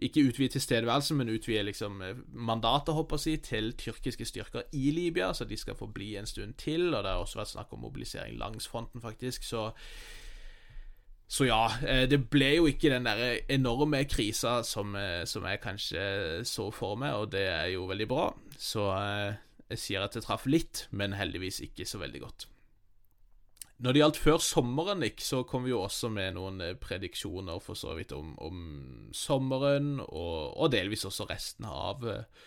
ikke 0.02 0.26
utvide 0.28 0.52
tilstedeværelsen, 0.52 1.16
men 1.16 1.32
utvide 1.32 1.62
liksom 1.62 2.02
eh, 2.02 2.18
mandatet, 2.32 2.94
håper 2.94 3.22
jeg, 3.26 3.42
til 3.42 3.72
tyrkiske 3.72 4.24
styrker 4.28 4.66
i 4.72 4.90
Libya, 4.90 5.32
så 5.32 5.44
de 5.44 5.56
skal 5.56 5.76
få 5.76 5.86
bli 5.86 6.16
en 6.16 6.26
stund 6.26 6.54
til. 6.60 6.94
Og 6.94 7.02
det 7.02 7.12
har 7.12 7.22
også 7.22 7.40
vært 7.40 7.54
snakk 7.54 7.72
om 7.72 7.80
mobilisering 7.86 8.38
langs 8.38 8.68
fronten, 8.68 9.00
faktisk. 9.00 9.44
Så, 9.44 9.70
så 11.28 11.48
ja, 11.48 11.62
eh, 11.88 12.04
det 12.10 12.20
ble 12.28 12.50
jo 12.58 12.66
ikke 12.68 12.92
den 12.92 13.08
der 13.08 13.38
enorme 13.48 14.04
krisa 14.04 14.60
som, 14.62 14.96
eh, 14.96 15.24
som 15.24 15.48
jeg 15.48 15.62
kanskje 15.64 16.44
så 16.44 16.68
for 16.70 17.00
meg, 17.00 17.14
og 17.14 17.32
det 17.32 17.46
er 17.48 17.72
jo 17.72 17.88
veldig 17.88 18.08
bra. 18.08 18.28
Så 18.58 18.90
jeg 19.70 19.80
sier 19.80 20.04
at 20.04 20.14
det 20.14 20.26
traff 20.26 20.44
litt, 20.46 20.86
men 20.90 21.16
heldigvis 21.16 21.62
ikke 21.64 21.88
så 21.88 21.98
veldig 22.04 22.20
godt. 22.20 22.48
Når 23.76 23.92
det 23.92 24.00
gjaldt 24.00 24.20
før 24.22 24.38
sommeren, 24.40 25.02
Nick, 25.04 25.20
så 25.20 25.42
kom 25.44 25.66
vi 25.66 25.74
jo 25.74 25.82
også 25.84 26.08
med 26.12 26.36
noen 26.38 26.62
eh, 26.64 26.76
prediksjoner 26.80 27.60
for 27.60 27.76
så 27.76 27.92
vidt 27.98 28.14
om, 28.16 28.32
om 28.40 28.60
sommeren, 29.12 29.98
og, 30.00 30.56
og, 30.56 30.70
delvis 30.72 31.04
også 31.04 31.26
resten 31.28 31.68
av 31.68 32.06
eh, 32.08 32.46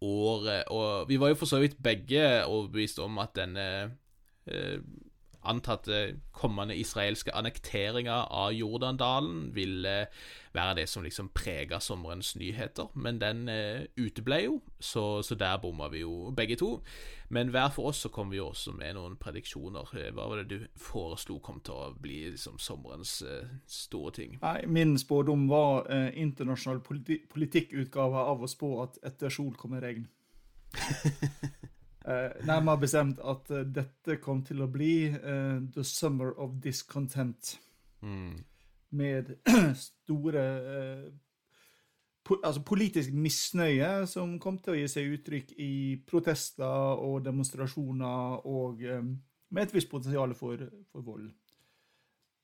året. 0.00 0.70
Og 0.72 1.10
vi 1.10 1.18
var 1.20 1.34
jo 1.34 1.40
for 1.42 1.50
så 1.50 1.60
vidt 1.60 1.76
begge 1.84 2.24
overbevist 2.46 3.02
om 3.04 3.20
at 3.20 3.36
denne 3.36 3.66
eh, 4.48 4.78
antatte 5.48 6.18
kommende 6.32 6.76
israelske 6.76 7.34
annekteringa 7.34 8.24
av 8.30 8.52
Jordandalen 8.54 9.50
ville 9.54 9.94
være 10.52 10.76
det 10.80 10.86
som 10.88 11.04
liksom 11.04 11.30
prega 11.34 11.80
sommerens 11.80 12.34
nyheter. 12.36 12.92
Men 12.94 13.20
den 13.20 13.48
eh, 13.48 13.88
uteble 13.96 14.38
jo, 14.44 14.60
så, 14.80 15.22
så 15.22 15.34
der 15.38 15.58
bomma 15.62 15.88
vi 15.92 16.04
jo 16.04 16.30
begge 16.36 16.56
to. 16.60 16.76
Men 17.32 17.48
hver 17.48 17.70
for 17.72 17.88
oss 17.88 18.02
så 18.04 18.10
kom 18.12 18.30
vi 18.30 18.36
jo 18.36 18.50
også 18.50 18.74
med 18.76 18.94
noen 18.98 19.16
prediksjoner. 19.20 19.94
Eh, 19.96 20.10
hva 20.12 20.28
var 20.28 20.42
det 20.42 20.48
du 20.52 20.66
foreslo 20.76 21.38
kom 21.40 21.62
til 21.64 21.78
å 21.78 21.92
bli 21.96 22.18
liksom 22.34 22.60
sommerens 22.60 23.18
eh, 23.24 23.54
store 23.66 24.12
ting? 24.18 24.38
Nei, 24.42 24.66
Min 24.68 24.98
spådom 25.00 25.48
var 25.50 25.88
eh, 25.88 26.10
internasjonal 26.20 26.82
politi 26.84 27.22
politikkutgave 27.32 28.26
av 28.32 28.44
å 28.44 28.50
spå 28.50 28.74
at 28.84 29.00
etter 29.08 29.32
sol 29.32 29.54
kommer 29.56 29.80
regn. 29.84 30.08
Uh, 32.02 32.46
nærmere 32.46 32.80
bestemt 32.82 33.20
at 33.22 33.50
uh, 33.50 33.60
dette 33.62 34.16
kom 34.22 34.40
til 34.42 34.64
å 34.64 34.70
bli 34.70 34.94
uh, 35.12 35.60
The 35.74 35.84
Summer 35.86 36.32
of 36.40 36.56
Discontent. 36.62 37.56
Mm. 38.02 38.40
Med 38.98 39.36
store 39.86 40.46
po 42.24 42.38
altså 42.44 42.62
politisk 42.62 43.14
misnøye 43.14 44.06
som 44.10 44.34
kom 44.42 44.58
til 44.62 44.74
å 44.74 44.78
gi 44.78 44.88
seg 44.90 45.14
uttrykk 45.16 45.54
i 45.62 45.72
protester 46.06 46.98
og 47.02 47.22
demonstrasjoner, 47.26 48.46
og 48.46 48.82
um, 48.94 49.14
med 49.52 49.66
et 49.66 49.74
visst 49.74 49.90
potensial 49.90 50.34
for, 50.38 50.62
for 50.92 51.06
vold. 51.06 51.30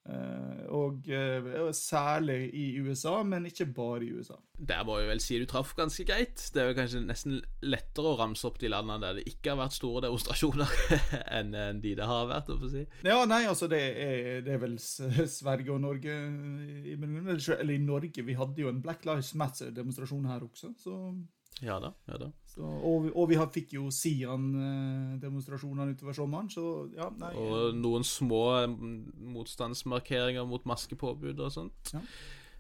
Eh, 0.09 0.61
og 0.73 1.05
uh, 1.13 1.69
særlig 1.77 2.49
i 2.57 2.81
USA, 2.81 3.19
men 3.29 3.45
ikke 3.49 3.67
bare 3.77 4.07
i 4.07 4.13
USA. 4.17 4.39
Der 4.57 4.81
må 4.87 4.97
vi 5.01 5.09
vel 5.11 5.21
si 5.21 5.37
du 5.41 5.45
traff 5.49 5.75
ganske 5.77 6.07
greit. 6.09 6.41
Det 6.55 6.63
er 6.63 6.71
jo 6.71 6.77
kanskje 6.79 7.03
nesten 7.05 7.37
lettere 7.61 8.15
å 8.15 8.17
ramse 8.21 8.47
opp 8.49 8.57
de 8.63 8.71
landene 8.73 9.03
der 9.03 9.19
det 9.19 9.27
ikke 9.29 9.53
har 9.53 9.61
vært 9.61 9.77
store 9.77 10.07
demonstrasjoner, 10.07 10.73
enn 11.39 11.53
de 11.83 11.95
det 11.99 12.09
har 12.09 12.31
vært. 12.31 12.53
å 12.55 12.73
si. 12.73 12.87
Ja, 13.05 13.21
nei, 13.29 13.43
altså 13.51 13.69
det 13.71 13.83
er, 13.91 14.41
det 14.47 14.57
er 14.57 14.63
vel 14.65 14.79
Sverige 14.81 15.77
og 15.77 15.83
Norge 15.85 16.15
Eller 16.95 17.75
i 17.75 17.83
Norge. 17.83 18.25
Vi 18.25 18.39
hadde 18.39 18.65
jo 18.65 18.73
en 18.73 18.81
Black 18.85 19.05
Lives 19.09 19.35
Matter-demonstrasjon 19.37 20.31
her 20.33 20.47
også, 20.49 20.73
så 20.81 20.97
Ja 21.65 21.79
da. 21.83 21.91
ja 22.07 22.19
da. 22.23 22.29
Så, 22.47 22.63
og, 22.63 23.05
vi- 23.07 23.13
og 23.15 23.29
vi 23.31 23.39
fikk 23.55 23.73
jo 23.79 23.89
Sian-demonstrasjonene 23.95 25.95
utover 25.97 26.17
sommeren, 26.17 26.49
så 26.53 26.65
ja, 26.97 27.09
nei 27.21 27.31
Og 27.39 27.77
noen 27.79 28.05
små 28.07 28.43
mm, 28.71 28.99
motstandsmarkeringer 29.37 30.47
mot 30.49 30.67
maskepåbud 30.69 31.41
og 31.45 31.55
sånt. 31.55 31.93
Ja. 31.95 32.03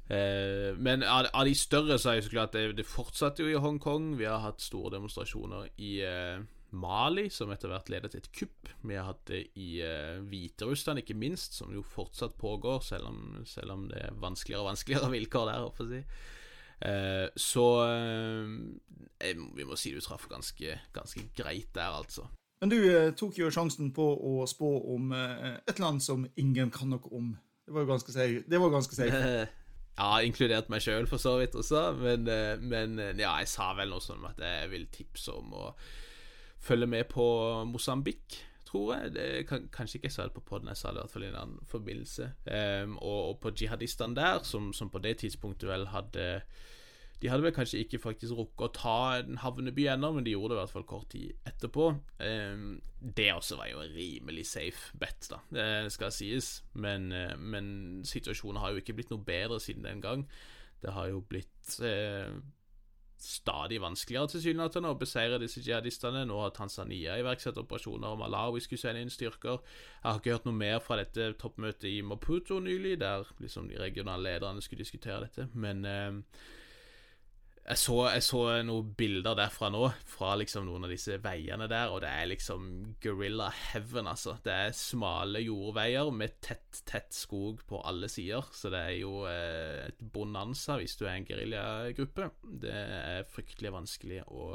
Eh, 0.08 0.70
men 0.80 1.02
av, 1.04 1.26
av 1.36 1.44
de 1.48 1.54
større 1.58 1.98
så 2.00 2.12
er 2.14 2.20
jo 2.20 2.28
så 2.28 2.32
klart 2.36 2.54
det, 2.56 2.68
det 2.78 2.86
fortsatte 2.88 3.44
jo 3.44 3.50
i 3.52 3.58
Hongkong. 3.60 4.14
Vi 4.20 4.28
har 4.28 4.40
hatt 4.44 4.62
store 4.64 4.94
demonstrasjoner 4.96 5.68
i 5.84 5.98
eh, 6.06 6.38
Mali, 6.78 7.26
som 7.32 7.50
etter 7.52 7.70
hvert 7.72 7.90
ledet 7.92 8.14
til 8.14 8.22
et 8.22 8.30
kupp. 8.36 8.72
Vi 8.88 8.96
har 8.96 9.08
hatt 9.10 9.24
det 9.30 9.42
i 9.60 9.70
eh, 9.84 10.16
Hviterussland, 10.24 11.02
ikke 11.04 11.16
minst, 11.18 11.58
som 11.60 11.72
jo 11.76 11.84
fortsatt 11.84 12.38
pågår, 12.40 12.80
selv 12.86 13.10
om, 13.10 13.20
selv 13.48 13.76
om 13.76 13.86
det 13.92 14.00
er 14.08 14.16
vanskeligere 14.20 14.64
og 14.64 14.70
vanskeligere 14.72 15.12
vilkår 15.16 15.52
der, 15.52 15.64
håper 15.68 15.94
jeg. 15.98 16.08
Eh, 16.08 16.36
så 16.78 17.68
eh, 17.88 19.34
vi 19.56 19.66
må 19.66 19.76
si 19.78 19.90
du 19.94 20.00
traff 20.04 20.28
ganske, 20.30 20.76
ganske 20.94 21.24
greit 21.36 21.72
der, 21.74 21.96
altså. 21.98 22.28
Men 22.60 22.72
du 22.72 22.78
eh, 22.90 23.12
tok 23.14 23.38
jo 23.38 23.50
sjansen 23.54 23.92
på 23.94 24.04
å 24.04 24.42
spå 24.50 24.70
om 24.94 25.12
eh, 25.14 25.60
et 25.70 25.78
land 25.82 26.02
som 26.02 26.26
ingen 26.40 26.72
kan 26.74 26.90
noe 26.90 27.14
om. 27.14 27.30
Det 27.66 27.74
var 27.74 27.84
jo 27.84 27.92
ganske 27.92 28.14
safe. 28.14 28.42
Det 28.48 28.60
var 28.62 28.74
ganske 28.74 28.98
safe. 28.98 29.22
Ja, 29.98 30.20
inkludert 30.22 30.68
meg 30.70 30.78
sjøl, 30.78 31.08
for 31.10 31.18
så 31.18 31.32
vidt 31.40 31.56
også. 31.58 31.88
Men, 31.98 32.28
eh, 32.30 32.60
men 32.62 33.00
eh, 33.02 33.16
ja, 33.18 33.32
jeg 33.42 33.50
sa 33.50 33.72
vel 33.74 33.90
noe 33.90 34.02
sånn 34.02 34.20
om 34.20 34.28
at 34.28 34.38
jeg 34.38 34.68
vil 34.70 34.84
tipse 34.94 35.34
om 35.34 35.50
å 35.58 35.72
følge 36.62 36.86
med 36.86 37.08
på 37.10 37.24
Mosambik, 37.66 38.36
tror 38.68 38.94
jeg. 38.94 39.12
Det 39.16 39.28
kan, 39.48 39.68
kanskje 39.72 39.98
ikke 39.98 40.10
jeg 40.10 40.16
sa 40.16 40.26
det 40.28 40.36
på 40.36 40.44
poden, 40.48 40.68
jeg 40.72 40.80
sa 40.80 40.92
det 40.92 41.00
i 41.00 41.04
hvert 41.04 41.14
fall 41.14 41.26
i 41.26 41.30
en 41.30 41.38
annen 41.42 41.68
forbindelse. 41.70 42.32
Um, 42.48 42.98
og, 42.98 43.20
og 43.28 43.38
på 43.44 43.54
jihadistene 43.60 44.16
der, 44.18 44.42
som, 44.48 44.72
som 44.76 44.90
på 44.92 45.00
det 45.04 45.18
tidspunktet 45.24 45.70
vel 45.70 45.88
hadde 45.92 46.26
De 47.18 47.28
hadde 47.28 47.42
vel 47.42 47.54
kanskje 47.54 47.80
ikke 47.82 47.98
faktisk 47.98 48.36
rukket 48.38 48.66
å 48.68 48.74
ta 48.76 48.98
en 49.18 49.40
havneby 49.42 49.88
ennå, 49.90 50.12
men 50.14 50.26
de 50.26 50.36
gjorde 50.36 50.52
det 50.52 50.58
i 50.58 50.60
hvert 50.60 50.74
fall 50.76 50.86
kort 50.86 51.08
tid 51.10 51.48
etterpå. 51.50 51.88
Um, 52.22 52.76
det 53.00 53.32
også 53.34 53.56
var 53.58 53.72
jo 53.72 53.80
en 53.82 53.96
rimelig 53.96 54.46
safe 54.46 54.94
bet, 54.98 55.26
da, 55.30 55.40
det 55.54 55.92
skal 55.94 56.14
sies. 56.14 56.52
Men, 56.74 57.10
eh, 57.12 57.34
men 57.38 58.04
situasjonen 58.06 58.60
har 58.62 58.70
jo 58.70 58.82
ikke 58.82 58.94
blitt 58.98 59.10
noe 59.10 59.22
bedre 59.26 59.58
siden 59.62 59.86
den 59.86 60.02
gang. 60.02 60.24
Det 60.82 60.94
har 60.94 61.10
jo 61.10 61.20
blitt 61.26 61.78
eh, 61.82 62.38
stadig 63.22 63.80
vanskeligere 63.82 64.30
tilsynelatende 64.32 64.92
å 64.92 64.98
beseire 64.98 65.40
disse 65.42 65.62
jihadistene. 65.64 66.24
Nå 66.28 66.38
har 66.42 66.52
Tanzania 66.56 67.16
iverksatt 67.20 67.58
operasjoner, 67.60 68.12
og 68.12 68.20
Malawi 68.22 68.62
skulle 68.64 68.82
sende 68.82 69.02
inn 69.02 69.12
styrker. 69.12 69.58
Jeg 69.98 70.06
har 70.06 70.20
ikke 70.20 70.36
hørt 70.36 70.46
noe 70.48 70.58
mer 70.58 70.78
fra 70.84 71.00
dette 71.00 71.32
toppmøtet 71.40 71.88
i 71.90 71.96
Maputo 72.06 72.60
nylig, 72.62 72.98
der 73.02 73.26
liksom 73.42 73.68
de 73.70 73.80
regionale 73.80 74.30
lederne 74.30 74.62
skulle 74.64 74.84
diskutere 74.84 75.26
dette. 75.26 75.48
Men 75.58 75.84
eh, 75.88 76.20
jeg, 77.68 77.78
så, 77.82 77.96
jeg 78.14 78.24
så 78.24 78.40
noen 78.64 78.92
bilder 78.96 79.36
derfra 79.36 79.68
nå, 79.72 79.82
fra 80.08 80.32
liksom 80.40 80.64
noen 80.68 80.86
av 80.86 80.92
disse 80.92 81.18
veiene 81.20 81.68
der, 81.68 81.92
og 81.92 82.00
det 82.04 82.10
er 82.10 82.30
liksom 82.30 82.68
gorilla 83.04 83.50
heaven, 83.52 84.08
altså. 84.08 84.38
Det 84.44 84.54
er 84.54 84.76
smale 84.76 85.42
jordveier 85.44 86.08
med 86.16 86.38
tett, 86.44 86.80
tett 86.88 87.12
skog 87.14 87.60
på 87.68 87.82
alle 87.84 88.08
sider, 88.12 88.48
så 88.56 88.72
det 88.72 88.82
er 88.86 88.96
jo 89.02 89.22
eh, 89.28 89.84
et 89.90 90.00
bonanza 90.16 90.78
hvis 90.80 90.96
du 90.96 91.04
er 91.06 91.18
en 91.18 91.28
geriljagruppe. 91.28 92.30
Det 92.64 92.74
er 92.74 93.28
fryktelig 93.28 93.74
vanskelig 93.76 94.22
å 94.32 94.50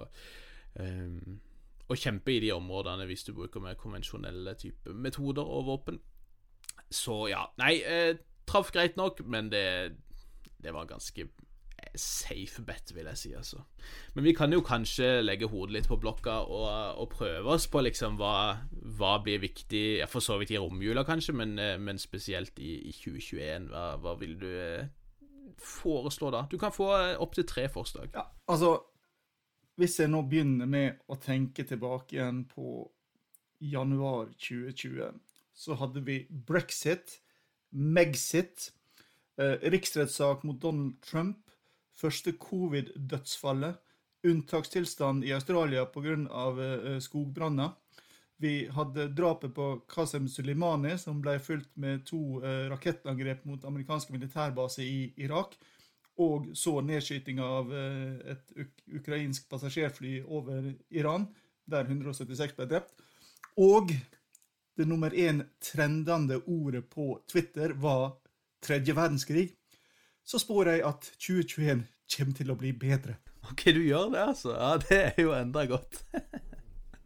um, 0.79 1.41
å 1.91 1.99
kjempe 1.99 2.33
i 2.33 2.41
de 2.43 2.51
områdene 2.55 3.05
hvis 3.09 3.25
du 3.27 3.33
bruker 3.35 3.61
mer 3.63 3.77
konvensjonelle 3.79 4.55
type 4.59 4.93
metoder 4.95 5.45
og 5.45 5.67
våpen. 5.67 5.99
Så 6.93 7.25
ja, 7.31 7.43
nei, 7.61 7.75
eh, 7.85 8.15
traff 8.49 8.71
greit 8.73 8.97
nok, 8.99 9.21
men 9.29 9.51
det, 9.53 9.65
det 10.63 10.73
var 10.75 10.89
ganske 10.89 11.27
safe 11.99 12.63
bet, 12.65 12.93
vil 12.95 13.07
jeg 13.11 13.19
si, 13.19 13.31
altså. 13.37 13.61
Men 14.15 14.25
vi 14.25 14.33
kan 14.37 14.53
jo 14.53 14.63
kanskje 14.65 15.21
legge 15.21 15.49
hodet 15.51 15.75
litt 15.77 15.89
på 15.89 15.99
blokka 16.01 16.39
og, 16.47 16.67
og 17.01 17.09
prøve 17.13 17.55
oss 17.55 17.67
på 17.71 17.83
liksom 17.85 18.17
hva, 18.21 18.63
hva 18.97 19.13
blir 19.23 19.43
viktig 19.43 19.83
ja, 19.99 20.07
For 20.09 20.23
så 20.23 20.39
vidt 20.41 20.53
i 20.55 20.59
romjula, 20.61 21.05
kanskje, 21.07 21.35
men, 21.37 21.57
eh, 21.61 21.77
men 21.77 22.01
spesielt 22.01 22.59
i, 22.59 22.75
i 22.89 22.95
2021. 22.95 23.69
Hva, 23.73 23.85
hva 24.01 24.15
vil 24.21 24.35
du 24.41 24.49
eh, 24.49 24.89
foreslå 25.61 26.31
da? 26.33 26.45
Du 26.49 26.57
kan 26.61 26.73
få 26.73 26.89
eh, 26.97 27.13
opptil 27.21 27.47
tre 27.49 27.67
forslag. 27.71 28.11
Ja, 28.15 28.27
altså 28.47 28.79
Hvis 29.75 29.97
jeg 29.99 30.11
nå 30.13 30.19
begynner 30.29 30.67
med 30.69 30.99
å 31.09 31.15
tenke 31.17 31.63
tilbake 31.65 32.13
igjen 32.13 32.43
på 32.45 32.83
januar 33.63 34.27
2020, 34.37 35.15
så 35.53 35.77
hadde 35.79 36.03
vi 36.05 36.19
brexit, 36.29 37.19
Megxit, 37.73 38.71
eh, 39.41 39.57
riksrettssak 39.73 40.43
mot 40.43 40.59
Donald 40.61 41.01
Trump, 41.01 41.42
første 41.97 42.33
covid-dødsfallet, 42.39 43.79
unntakstilstand 44.23 45.25
i 45.27 45.33
Australia 45.35 45.85
pga. 45.85 46.15
Eh, 46.15 46.99
skogbranner. 46.99 47.73
Vi 48.43 48.67
hadde 48.67 49.07
drapet 49.15 49.53
på 49.55 49.67
Qasem 49.87 50.27
Soleimani, 50.27 50.97
som 50.99 51.21
ble 51.23 51.37
fulgt 51.39 51.71
med 51.79 52.03
to 52.07 52.41
eh, 52.43 52.65
rakettangrep 52.71 53.45
mot 53.45 53.65
amerikanske 53.65 54.13
militærbaser 54.15 54.83
i 54.83 55.13
Irak. 55.23 55.55
Og 56.19 56.51
så 56.57 56.75
nedskytinga 56.85 57.45
av 57.59 57.71
eh, 57.73 58.33
et 58.33 58.51
uk 58.59 58.83
ukrainsk 58.99 59.47
passasjerfly 59.49 60.17
over 60.27 60.73
Iran, 60.89 61.27
der 61.65 61.87
176 61.87 62.57
ble 62.57 62.67
drept. 62.69 62.93
Og 63.57 63.93
det 64.77 64.87
nummer 64.89 65.13
én 65.13 65.43
trendende 65.61 66.41
ordet 66.49 66.89
på 66.89 67.21
Twitter 67.29 67.73
var 67.77 68.15
tredje 68.63 68.95
verdenskrig. 68.97 69.51
Så 70.25 70.39
spår 70.39 70.69
jeg 70.71 70.85
at 70.87 71.11
2021 71.19 71.85
kommer 72.15 72.33
til 72.37 72.51
å 72.51 72.57
bli 72.59 72.71
bedre. 72.71 73.17
Ok, 73.51 73.65
du 73.75 73.81
gjør 73.83 74.11
det, 74.13 74.23
altså? 74.31 74.55
Ja, 74.55 74.77
det 74.79 74.99
er 75.11 75.21
jo 75.21 75.35
enda 75.35 75.65
godt. 75.67 76.03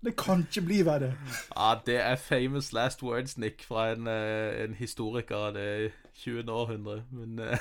Det 0.05 0.13
kan 0.15 0.39
ikke 0.39 0.61
bli 0.61 0.85
verre. 0.85 1.13
Ja, 1.57 1.73
det 1.85 1.95
er 1.99 2.15
famous 2.15 2.73
last 2.73 3.03
words, 3.03 3.37
Nick, 3.37 3.63
fra 3.63 3.91
en, 3.91 4.07
eh, 4.07 4.63
en 4.63 4.73
historiker 4.73 5.35
av 5.35 5.53
det 5.53 5.91
20. 6.13 6.51
århundre. 6.51 7.03
Men 7.11 7.39
eh, 7.39 7.57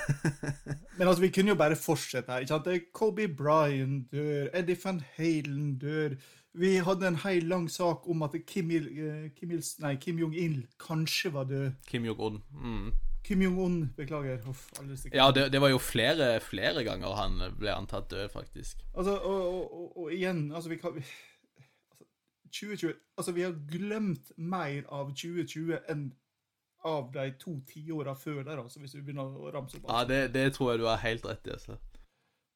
Men 0.99 1.09
altså, 1.09 1.21
vi 1.21 1.29
kunne 1.29 1.49
jo 1.49 1.55
bare 1.55 1.77
fortsette 1.77 2.33
her. 2.33 2.39
ikke 2.39 2.49
sant? 2.49 2.69
Kobe 2.93 3.29
Bryant 3.29 4.13
dør, 4.13 4.49
Eddie 4.55 4.77
van 4.85 5.03
Halen 5.17 5.79
dør. 5.79 6.15
Vi 6.55 6.77
hadde 6.77 7.09
en 7.09 7.17
hel 7.17 7.43
lang 7.43 7.71
sak 7.71 8.09
om 8.09 8.23
at 8.23 8.37
Kim, 8.47 8.71
Il, 8.71 8.87
eh, 8.87 9.31
Kim, 9.41 9.51
Il, 9.51 9.65
nei, 9.81 9.97
Kim 9.97 10.19
Jong-il 10.19 10.67
kanskje 10.87 11.33
var 11.33 11.45
død. 11.45 11.71
Kim 11.89 12.05
Jong-un 12.05 12.43
mm. 12.53 12.93
Kim 13.27 13.43
Jong-un, 13.43 13.81
beklager. 13.97 14.39
Uff. 14.49 14.69
Ja, 15.13 15.33
det, 15.35 15.49
det 15.53 15.59
var 15.59 15.73
jo 15.73 15.81
flere, 15.83 16.29
flere 16.41 16.85
ganger 16.87 17.17
han 17.19 17.41
ble 17.59 17.73
antatt 17.75 18.07
død, 18.13 18.29
faktisk. 18.31 18.85
Altså, 18.95 19.17
og, 19.19 19.73
og, 19.75 19.97
og, 19.97 20.13
igjen, 20.15 20.53
altså 20.55 20.71
vi 20.71 20.79
kan 20.79 20.95
vi, 20.95 21.03
altså, 21.91 22.07
2020 22.55 22.95
Altså, 23.19 23.33
vi 23.33 23.43
har 23.43 23.57
glemt 23.73 24.31
mer 24.37 24.87
av 24.95 25.11
2020 25.11 25.81
enn 25.91 26.07
av 26.87 27.11
de 27.11 27.31
to 27.41 27.57
tiåra 27.67 28.15
før 28.15 28.45
der, 28.45 28.61
altså, 28.63 28.79
hvis 28.79 28.95
vi 28.95 29.03
begynner 29.09 29.27
å 29.27 29.51
ramse 29.51 29.81
opp. 29.81 29.91
Ja, 29.91 30.05
det, 30.07 30.21
det 30.37 30.53
tror 30.55 30.73
jeg 30.73 30.85
du 30.85 30.87
har 30.87 31.03
helt 31.03 31.27
rett 31.27 31.51
i. 31.51 31.57
altså. 31.57 31.81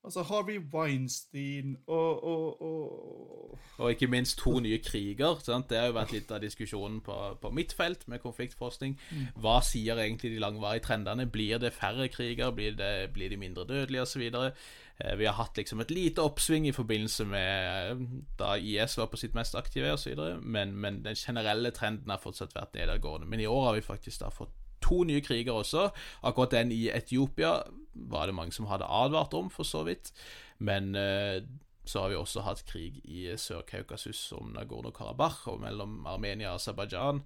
Altså, 0.05 0.23
Harvey 0.23 0.59
Weinstein 0.75 1.77
og, 1.87 2.25
og, 2.25 2.63
og 2.63 3.59
Og 3.79 3.91
ikke 3.91 4.07
minst 4.07 4.39
to 4.39 4.59
nye 4.61 4.79
kriger. 4.79 5.35
sant? 5.45 5.69
Det 5.71 5.79
har 5.79 5.87
jo 5.91 5.93
vært 5.99 6.13
litt 6.13 6.31
av 6.33 6.41
diskusjonen 6.41 7.01
på, 7.05 7.17
på 7.43 7.51
mitt 7.53 7.73
felt 7.77 8.07
med 8.09 8.23
konfliktforskning. 8.23 8.95
Hva 9.37 9.59
sier 9.65 10.01
egentlig 10.01 10.31
de 10.33 10.39
langvarige 10.41 10.87
trendene? 10.87 11.27
Blir 11.27 11.59
det 11.61 11.73
færre 11.77 12.09
kriger? 12.09 12.51
Blir, 12.57 12.73
det, 12.79 13.11
blir 13.13 13.29
de 13.29 13.37
mindre 13.37 13.67
dødelige, 13.69 14.03
osv.? 14.03 14.23
Eh, 14.25 15.19
Vi 15.19 15.25
har 15.29 15.37
hatt 15.37 15.57
liksom 15.61 15.81
et 15.85 15.91
lite 15.93 16.25
oppsving 16.25 16.69
i 16.69 16.73
forbindelse 16.73 17.25
med 17.29 18.07
da 18.39 18.55
IS 18.57 18.97
var 18.99 19.07
på 19.13 19.21
sitt 19.21 19.35
mest 19.37 19.55
aktive, 19.55 19.93
osv., 19.93 20.17
men, 20.43 20.73
men 20.77 21.03
den 21.05 21.15
generelle 21.17 21.71
trenden 21.77 22.11
har 22.11 22.21
fortsatt 22.25 22.57
vært 22.57 22.75
nedadgående. 22.81 23.29
Men 23.29 23.41
i 23.41 23.47
år 23.47 23.65
har 23.69 23.75
vi 23.77 23.85
faktisk 23.85 24.21
da 24.25 24.33
fått 24.33 24.57
to 24.81 25.03
nye 25.05 25.21
kriger 25.21 25.53
også. 25.61 25.91
Akkurat 26.25 26.57
den 26.57 26.73
i 26.73 26.87
Etiopia 26.89 27.59
var 27.93 28.27
det 28.27 28.37
mange 28.37 28.55
som 28.55 28.69
hadde 28.71 28.89
advart 28.89 29.35
om, 29.35 29.51
for 29.51 29.67
så 29.67 29.83
vidt. 29.87 30.13
Men 30.59 30.95
eh, 30.95 31.43
så 31.85 32.03
har 32.05 32.13
vi 32.13 32.21
også 32.21 32.45
hatt 32.47 32.63
krig 32.69 33.01
i 33.05 33.25
Sør-Kaukasus 33.41 34.21
om 34.37 34.53
Nagorno-Karabakh 34.55 35.49
og 35.51 35.61
mellom 35.65 36.05
Armenia 36.07 36.53
og 36.53 36.61
Aserbajdsjan. 36.61 37.23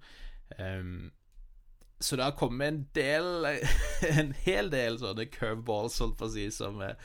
Um, 0.59 1.11
så 1.99 2.17
det 2.17 2.25
har 2.27 2.35
kommet 2.37 2.67
en 2.67 2.81
del 2.95 3.47
En 4.19 4.33
hel 4.45 4.69
del 4.69 4.99
sånne 5.01 5.27
curveballs, 5.31 5.99
holdt 6.03 6.17
på 6.19 6.27
å 6.27 6.33
si, 6.33 6.47
som, 6.53 6.81
eh, 6.83 6.97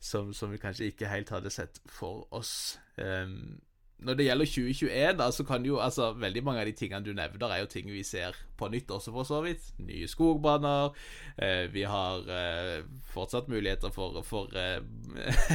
som, 0.00 0.34
som 0.36 0.52
vi 0.52 0.60
kanskje 0.60 0.90
ikke 0.92 1.10
helt 1.10 1.32
hadde 1.34 1.52
sett 1.52 1.80
for 1.90 2.26
oss. 2.36 2.78
Em, 3.00 3.60
når 4.02 4.16
det 4.16 4.24
gjelder 4.24 4.48
2021, 4.48 5.16
da, 5.18 5.26
så 5.32 5.44
kan 5.44 5.64
jo 5.66 5.80
altså 5.80 6.12
Veldig 6.16 6.42
mange 6.44 6.62
av 6.62 6.68
de 6.68 6.72
tingene 6.76 7.04
du 7.04 7.12
nevner, 7.12 7.52
er 7.52 7.60
jo 7.62 7.68
ting 7.70 7.90
vi 7.92 8.02
ser 8.06 8.36
på 8.56 8.68
nytt 8.72 8.90
også, 8.90 9.12
for 9.12 9.28
så 9.28 9.40
vidt. 9.44 9.66
Nye 9.84 10.08
skogbranner. 10.08 10.96
Eh, 11.36 11.66
vi 11.72 11.84
har 11.88 12.24
eh, 12.28 12.84
fortsatt 13.12 13.48
muligheter 13.48 13.92
for, 13.92 14.22
for 14.26 14.56
eh, 14.56 14.80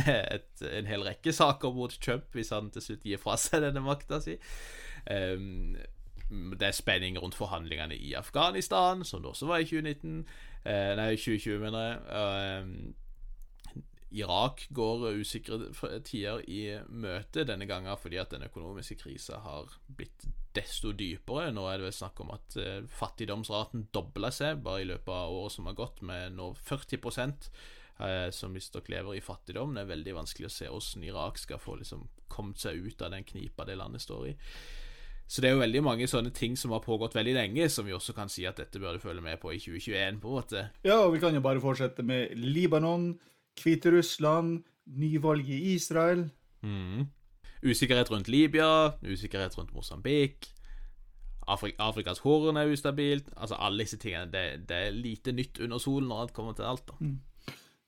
et, 0.36 0.66
en 0.72 0.90
hel 0.90 1.06
rekke 1.06 1.34
saker 1.34 1.74
mot 1.74 1.98
Trump, 2.02 2.30
hvis 2.34 2.54
han 2.54 2.70
til 2.74 2.86
slutt 2.86 3.06
gir 3.06 3.22
fra 3.22 3.38
seg 3.42 3.66
denne 3.66 3.84
makta 3.86 4.22
si. 4.24 4.38
Um, 5.06 5.78
det 6.58 6.70
er 6.70 6.74
spenning 6.74 7.18
rundt 7.22 7.38
forhandlingene 7.38 7.98
i 7.98 8.14
Afghanistan, 8.18 9.04
som 9.06 9.22
det 9.22 9.30
også 9.30 9.50
var 9.50 9.62
i 9.62 9.68
2019. 9.70 10.24
Eh, 10.66 10.94
nei, 10.98 11.12
2020, 11.18 11.60
mener 11.62 11.90
jeg. 11.90 12.96
Irak 14.16 14.66
går 14.76 15.10
usikre 15.20 15.70
tider 16.08 16.44
i 16.48 16.62
møte 16.88 17.44
denne 17.48 17.68
gangen 17.68 18.00
fordi 18.00 18.20
at 18.22 18.32
den 18.32 18.46
økonomiske 18.48 18.98
krisa 19.02 19.42
har 19.44 19.72
blitt 19.88 20.28
desto 20.56 20.94
dypere. 20.96 21.52
Nå 21.52 21.66
er 21.68 21.80
det 21.80 21.90
vel 21.90 21.98
snakk 21.98 22.22
om 22.24 22.32
at 22.36 22.56
eh, 22.62 22.86
fattigdomsraten 22.88 23.90
dobler 23.96 24.34
seg 24.34 24.64
bare 24.66 24.86
i 24.86 24.90
løpet 24.90 25.12
av 25.12 25.36
året 25.36 25.58
som 25.58 25.68
har 25.70 25.76
gått, 25.78 26.00
med 26.08 26.38
nå 26.38 26.54
40 26.64 27.02
eh, 28.00 28.30
som 28.32 28.56
visstnok 28.56 28.90
lever 28.94 29.18
i 29.20 29.26
fattigdom. 29.26 29.76
Det 29.76 29.84
er 29.84 29.92
veldig 29.92 30.16
vanskelig 30.22 30.50
å 30.50 30.56
se 30.56 30.72
hvordan 30.72 31.06
Irak 31.10 31.42
skal 31.42 31.62
få 31.62 31.78
liksom 31.82 32.08
kommet 32.32 32.64
seg 32.64 32.80
ut 32.88 33.04
av 33.04 33.12
den 33.16 33.28
knipa 33.28 33.68
det 33.68 33.78
landet 33.80 34.06
står 34.06 34.32
i. 34.32 34.36
Så 35.28 35.42
det 35.42 35.50
er 35.50 35.56
jo 35.56 35.64
veldig 35.64 35.82
mange 35.82 36.08
sånne 36.08 36.30
ting 36.38 36.54
som 36.60 36.74
har 36.76 36.84
pågått 36.86 37.16
veldig 37.18 37.34
lenge, 37.34 37.66
som 37.74 37.88
vi 37.88 37.96
også 37.96 38.14
kan 38.14 38.30
si 38.30 38.46
at 38.46 38.60
dette 38.62 38.80
bør 38.82 38.96
du 38.96 39.02
følge 39.02 39.24
med 39.26 39.40
på 39.42 39.56
i 39.56 39.62
2021, 39.62 40.20
på 40.22 40.30
en 40.30 40.36
måte. 40.38 40.68
Ja, 40.86 41.00
og 41.02 41.16
vi 41.16 41.22
kan 41.24 41.34
jo 41.34 41.42
bare 41.42 41.64
fortsette 41.64 42.06
med 42.06 42.36
Libanon, 42.38 43.16
Hviterussland, 43.64 44.64
nyvalg 44.86 45.50
i 45.50 45.74
Israel. 45.74 46.30
Mm. 46.62 47.06
Usikkerhet 47.66 48.12
rundt 48.12 48.28
Libya, 48.28 48.92
usikkerhet 49.02 49.58
rundt 49.58 49.74
Mosambik. 49.74 50.52
Afrik 51.48 51.76
Afrikas 51.80 52.20
Horn 52.20 52.58
er 52.58 52.72
ustabilt. 52.72 53.30
Altså 53.38 53.56
Alle 53.56 53.84
disse 53.84 53.98
tingene. 53.98 54.32
Det, 54.32 54.70
det, 54.70 54.78
er 54.78 54.92
lite 54.92 55.32
nytt 55.32 55.60
under 55.60 55.78
solen 55.78 56.10
når 56.10 56.22
alt 56.22 56.34
kommer 56.34 56.54
til 56.54 56.64
alt. 56.64 56.88
da. 56.88 56.94
Mm. 57.00 57.20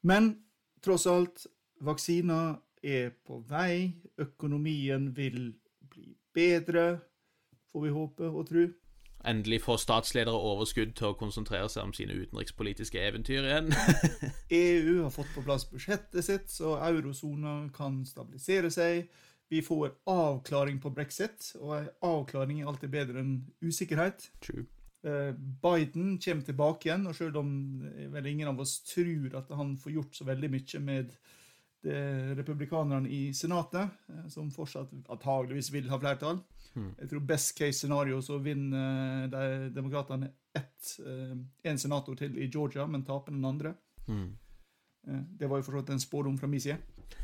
Men 0.02 0.36
tross 0.84 1.06
alt, 1.06 1.48
vaksiner 1.82 2.56
er 2.84 3.10
på 3.26 3.44
vei. 3.50 3.94
Økonomien 4.18 5.10
vil 5.18 5.54
bli 5.90 6.14
bedre 6.34 7.00
får 7.72 7.86
vi 7.86 7.94
håpe 7.94 8.30
og 8.30 8.48
tro. 8.50 8.66
Endelig 9.26 9.62
får 9.66 9.80
statsledere 9.82 10.38
overskudd 10.38 10.94
til 10.96 11.12
å 11.12 11.18
konsentrere 11.18 11.70
seg 11.72 11.88
om 11.88 11.94
sine 11.96 12.16
utenrikspolitiske 12.16 13.02
eventyr 13.02 13.48
igjen. 13.48 13.72
EU 14.54 15.02
har 15.04 15.14
fått 15.14 15.32
på 15.34 15.44
plass 15.46 15.66
budsjettet 15.70 16.26
sitt, 16.26 16.52
så 16.54 16.76
eurosona 16.88 17.60
kan 17.76 18.04
stabilisere 18.08 18.72
seg. 18.74 19.08
Vi 19.50 19.64
får 19.64 19.96
avklaring 20.12 20.80
på 20.84 20.92
brexit, 20.94 21.54
og 21.60 21.90
avklaring 22.06 22.62
er 22.62 22.70
alltid 22.70 22.94
bedre 22.94 23.24
enn 23.24 23.40
usikkerhet. 23.64 24.30
True. 24.44 24.68
Eh, 25.08 25.32
Biden 25.64 26.18
kommer 26.24 26.46
tilbake 26.46 26.90
igjen, 26.90 27.08
og 27.08 27.16
selv 27.18 27.42
om 27.42 27.52
vel 28.14 28.30
ingen 28.30 28.52
av 28.52 28.62
oss 28.62 28.80
tror 28.86 29.40
at 29.40 29.52
han 29.56 29.76
får 29.80 29.98
gjort 29.98 30.20
så 30.20 30.28
veldig 30.28 30.52
mye 30.54 30.84
med 30.84 31.18
republikanerne 32.38 33.10
i 33.10 33.34
Senatet, 33.34 33.90
eh, 34.10 34.28
som 34.30 34.52
fortsatt 34.52 34.92
antageligvis 35.10 35.72
vil 35.74 35.90
ha 35.90 36.00
flertall, 36.00 36.42
Mm. 36.78 36.90
Jeg 37.02 37.10
tror 37.10 37.24
best 37.30 37.56
case 37.58 37.80
scenario 37.80 38.20
så 38.22 38.38
vinner 38.38 39.30
de 39.34 39.70
demokratene 39.74 40.30
én 40.58 41.74
eh, 41.74 41.78
senator 41.78 42.16
til 42.16 42.38
i 42.38 42.50
Georgia, 42.54 42.86
men 42.86 43.06
taper 43.06 43.34
den 43.34 43.46
andre. 43.46 43.74
Mm. 44.08 44.28
Eh, 45.08 45.24
det 45.40 45.50
var 45.50 45.58
jo 45.58 45.66
for 45.66 45.78
så 45.78 45.82
vidt 45.82 45.96
en 45.96 46.06
spådom 46.06 46.38
fra 46.38 46.48
min 46.48 46.62
side. 46.62 46.78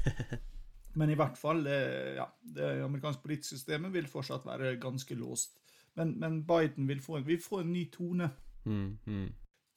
Men 0.95 1.09
i 1.09 1.15
hvert 1.17 1.37
fall, 1.37 1.65
eh, 1.67 2.15
ja, 2.19 2.27
det 2.55 2.83
amerikanske 2.85 3.23
politiske 3.23 3.57
systemet 3.57 3.93
vil 3.93 4.07
fortsatt 4.09 4.45
være 4.45 4.75
ganske 4.81 5.15
låst. 5.17 5.57
Men, 5.97 6.19
men 6.19 6.43
Biden 6.45 6.87
vil 6.87 7.01
få, 7.01 7.19
vil 7.25 7.41
få, 7.41 7.61
en 7.61 7.73
ny 7.73 7.87
tone. 7.91 8.29
Mm, 8.65 8.97
mm. 9.05 9.27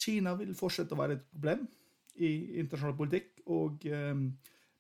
Kina 0.01 0.35
vil 0.37 0.55
fortsette 0.57 0.93
å 0.93 1.01
være 1.01 1.16
et 1.16 1.24
problem 1.33 1.66
i 2.16 2.31
internasjonal 2.61 2.97
politikk. 2.97 3.41
Og 3.53 3.87
eh, 3.89 4.12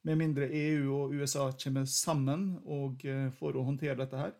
med 0.06 0.20
mindre 0.20 0.48
EU 0.52 0.92
og 0.94 1.16
USA 1.16 1.50
kommer 1.64 1.88
sammen 1.88 2.58
og, 2.64 3.04
eh, 3.04 3.30
for 3.36 3.56
å 3.56 3.64
håndtere 3.66 3.98
dette 4.00 4.20
her, 4.20 4.36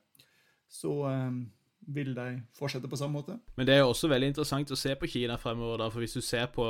så 0.69 0.93
um, 1.07 1.45
vil 1.87 2.15
de 2.17 2.41
fortsette 2.57 2.89
på 2.91 2.99
samme 2.99 3.21
måte. 3.21 3.39
Men 3.57 3.69
det 3.69 3.77
er 3.77 3.85
jo 3.85 3.93
også 3.93 4.11
veldig 4.11 4.33
interessant 4.33 4.73
å 4.73 4.79
se 4.79 4.97
på 4.99 5.09
Kina 5.11 5.39
fremover, 5.41 5.81
da, 5.83 5.89
for 5.93 6.03
hvis 6.03 6.17
du 6.19 6.25
ser 6.25 6.49
på, 6.55 6.67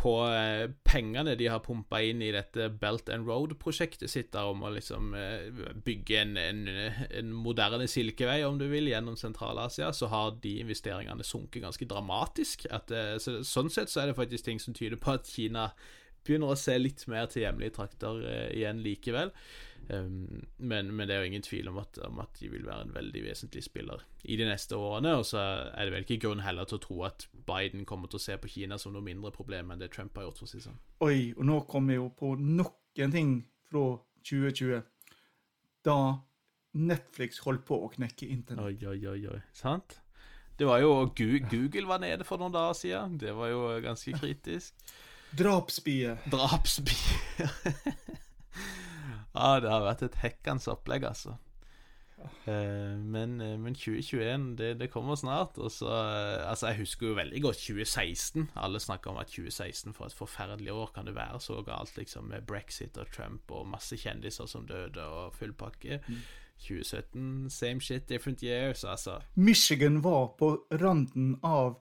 på 0.00 0.14
eh, 0.30 0.64
pengene 0.86 1.36
de 1.38 1.48
har 1.52 1.62
pumpa 1.64 2.00
inn 2.02 2.22
i 2.24 2.32
dette 2.34 2.70
Belt 2.80 3.10
and 3.12 3.28
Road-prosjektet 3.28 4.10
sitt, 4.10 4.30
der 4.32 4.48
om 4.50 4.64
å 4.64 4.72
liksom 4.74 5.12
eh, 5.18 5.50
bygge 5.84 6.22
en, 6.22 6.38
en, 6.40 6.62
en, 7.10 7.34
moderne 7.36 7.88
silkevei, 7.90 8.40
om 8.48 8.56
du 8.60 8.66
vil, 8.72 8.88
gjennom 8.90 9.18
Sentral-Asia, 9.20 9.92
så 9.92 10.08
har 10.12 10.38
de 10.42 10.56
investeringene 10.64 11.26
sunket 11.26 11.66
ganske 11.66 11.90
dramatisk. 11.90 12.64
At, 12.72 12.94
eh, 12.94 13.18
så, 13.22 13.42
sånn 13.44 13.72
sett 13.72 13.92
så 13.92 14.02
er 14.02 14.10
det 14.12 14.18
faktisk 14.20 14.48
ting 14.48 14.62
som 14.62 14.76
tyder 14.76 15.00
på 15.00 15.18
at 15.18 15.28
Kina 15.28 15.68
begynner 16.24 16.54
å 16.54 16.58
se 16.58 16.78
litt 16.80 17.04
mer 17.10 17.28
til 17.28 17.44
hjemlige 17.44 17.76
trakter 17.78 18.24
eh, 18.24 18.50
igjen 18.56 18.80
likevel. 18.84 19.32
Um, 19.88 20.46
men, 20.56 20.88
men, 20.96 21.08
det 21.08 21.16
er 21.16 21.24
jo 21.24 21.30
ingen 21.30 21.44
tvil 21.44 21.68
om 21.68 21.78
at, 21.82 21.98
om 22.06 22.20
at, 22.22 22.32
de 22.40 22.48
vil 22.52 22.64
være 22.66 22.86
en 22.86 22.94
veldig 22.94 23.24
vesentlig 23.26 23.64
spiller 23.66 24.04
i 24.24 24.38
de 24.40 24.46
neste 24.48 24.78
årene. 24.78 25.16
Og 25.20 25.26
så 25.28 25.42
er 25.42 25.84
det 25.84 25.94
vel 25.94 26.06
ikke 26.06 26.22
grunn 26.26 26.44
heller 26.44 26.68
til 26.68 26.78
å 26.78 26.84
tro 26.84 26.98
at 27.08 27.26
Biden 27.48 27.84
kommer 27.88 28.10
til 28.10 28.20
å 28.20 28.24
se 28.26 28.38
på 28.40 28.50
Kina 28.56 28.78
som 28.80 28.94
noe 28.94 29.04
mindre 29.04 29.32
problem 29.34 29.72
enn 29.74 29.82
det 29.82 29.92
Trump 29.94 30.16
har 30.16 30.28
gjort. 30.28 30.40
for 30.40 30.48
å 30.48 30.52
si 30.54 30.62
sånn. 30.64 30.78
Oi, 31.04 31.18
og 31.36 31.44
nå 31.48 31.60
kommer 31.70 31.94
vi 31.94 32.00
jo 32.00 32.08
på 32.16 32.34
noen 32.40 33.16
ting 33.16 33.34
fra 33.68 33.88
2020. 34.24 34.84
Da 35.84 35.98
Netflix 36.74 37.42
holdt 37.44 37.66
på 37.68 37.78
å 37.84 37.90
knekke 37.92 38.30
internett. 38.30 38.64
Oi, 38.64 38.94
oi, 38.94 38.98
oi, 39.12 39.20
oi. 39.36 39.42
Sant? 39.54 40.00
Det 40.58 40.66
var 40.68 40.78
jo 40.78 41.10
Google 41.18 41.86
var 41.90 41.98
nede 42.02 42.26
for 42.26 42.38
noen 42.38 42.54
dager 42.54 42.78
siden. 42.78 43.18
Det 43.18 43.34
var 43.34 43.50
jo 43.50 43.66
ganske 43.82 44.14
kritisk. 44.14 44.74
Drapsbie. 45.34 46.14
Drapsbie. 46.30 47.48
Ja, 49.34 49.58
det 49.60 49.70
har 49.70 49.82
vært 49.82 50.04
et 50.06 50.20
hekkende 50.22 50.70
opplegg, 50.70 51.06
altså. 51.08 51.36
Uh, 52.46 52.94
men, 53.02 53.34
uh, 53.42 53.56
men, 53.60 53.74
2021, 53.74 54.54
det, 54.56 54.68
det, 54.80 54.88
kommer 54.92 55.18
snart. 55.18 55.58
Og 55.58 55.72
så 55.74 55.90
uh, 55.90 56.48
Altså, 56.48 56.70
jeg 56.70 56.78
husker 56.84 57.08
jo 57.08 57.16
veldig 57.18 57.42
godt 57.42 57.58
2016. 57.58 58.46
Alle 58.56 58.80
snakker 58.80 59.10
om 59.10 59.18
at 59.20 59.26
2016 59.26 59.92
for 59.96 60.06
et 60.06 60.16
forferdelig 60.16 60.72
år 60.72 60.92
kan 60.94 61.06
det 61.06 61.16
være 61.16 61.40
så 61.40 61.60
galt, 61.66 61.96
liksom, 61.98 62.30
med 62.30 62.46
brexit 62.46 62.96
og 62.96 63.10
Trump 63.12 63.50
og 63.50 63.66
masse 63.68 63.98
kjendiser 63.98 64.46
som 64.46 64.66
døde 64.66 65.02
og 65.02 65.34
full 65.34 65.52
pakke. 65.52 66.00
Mm. 66.08 66.22
2017, 66.64 67.50
same 67.50 67.80
shit, 67.80 68.08
different 68.08 68.42
years, 68.42 68.84
altså. 68.84 69.18
Michigan 69.34 70.04
var 70.04 70.36
på 70.38 70.54
randen 70.72 71.34
av 71.42 71.80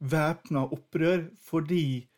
væpna 0.00 0.64
opprør 0.72 1.28
fordi 1.44 2.08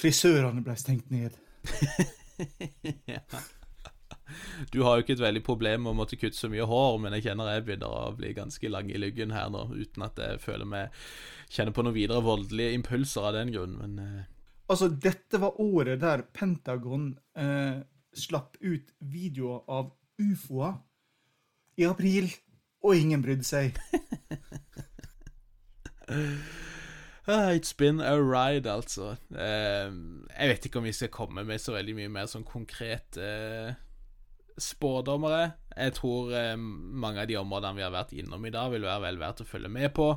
frisørene 0.00 0.64
ble 0.64 0.74
stengt 0.80 1.12
ned. 1.12 1.36
ja. 3.06 3.20
Du 4.72 4.82
har 4.84 4.96
jo 4.96 5.04
ikke 5.04 5.16
et 5.16 5.24
veldig 5.24 5.42
problem 5.46 5.84
med 5.84 5.92
å 5.94 5.98
måtte 6.00 6.18
kutte 6.20 6.38
så 6.38 6.50
mye 6.52 6.66
hår, 6.68 6.98
men 7.02 7.16
jeg 7.16 7.28
kjenner 7.28 7.52
jeg 7.52 7.66
begynner 7.66 7.94
å 7.94 8.16
bli 8.16 8.32
ganske 8.36 8.72
lang 8.72 8.90
i 8.92 9.00
lyggen 9.00 9.34
her 9.34 9.52
nå, 9.52 9.66
uten 9.74 10.06
at 10.06 10.18
jeg 10.22 10.42
føler 10.42 10.68
meg 10.68 10.98
kjenner 11.48 11.74
på 11.76 11.84
noen 11.84 11.96
videre 11.96 12.24
voldelige 12.24 12.74
impulser 12.76 13.30
av 13.30 13.38
den 13.38 13.54
grunn, 13.54 13.78
men 13.80 14.02
eh. 14.04 14.26
Altså, 14.68 14.90
dette 14.92 15.40
var 15.40 15.56
året 15.64 16.02
der 16.02 16.26
Pentagon 16.36 17.14
eh, 17.40 17.80
slapp 18.12 18.58
ut 18.60 18.90
videoer 19.00 19.62
av 19.64 19.94
ufoer 20.20 20.74
i 21.80 21.86
april, 21.88 22.28
og 22.84 22.96
ingen 22.98 23.22
brydde 23.24 23.46
seg. 23.48 23.78
It's 27.28 27.72
been 27.72 28.00
a 28.00 28.16
ride, 28.20 28.70
altså. 28.72 29.16
Eh, 29.32 29.92
jeg 30.38 30.48
vet 30.52 30.64
ikke 30.68 30.80
om 30.80 30.88
vi 30.88 30.94
skal 30.96 31.12
komme 31.12 31.44
med 31.44 31.60
så 31.60 31.74
veldig 31.74 31.94
mye 31.98 32.12
mer 32.12 32.28
sånn 32.30 32.46
konkret 32.48 33.18
uh, 33.20 33.72
spådommere. 34.62 35.52
Jeg 35.78 35.94
tror 35.98 36.34
eh, 36.34 36.56
mange 36.58 37.22
av 37.22 37.30
de 37.30 37.38
områdene 37.40 37.78
vi 37.78 37.86
har 37.86 37.94
vært 37.94 38.14
innom 38.18 38.44
i 38.46 38.52
dag, 38.54 38.72
vil 38.74 38.86
være 38.86 39.04
vel 39.06 39.20
verdt 39.22 39.44
å 39.44 39.48
følge 39.48 39.70
med 39.72 39.92
på. 39.96 40.10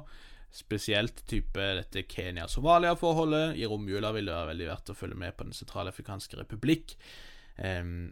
Spesielt 0.51 1.23
type 1.31 1.67
dette 1.77 2.03
Kenya-Somalia-forholdet. 2.11 3.55
I 3.61 3.69
romjula 3.71 4.11
vil 4.15 4.27
det 4.27 4.35
være 4.35 4.51
veldig 4.51 4.71
verdt 4.73 4.91
å 4.91 4.97
følge 4.97 5.19
med 5.21 5.37
på 5.37 5.47
Den 5.47 5.55
sentralafrikanske 5.55 6.41
republikk. 6.41 6.97
Um, 7.55 8.11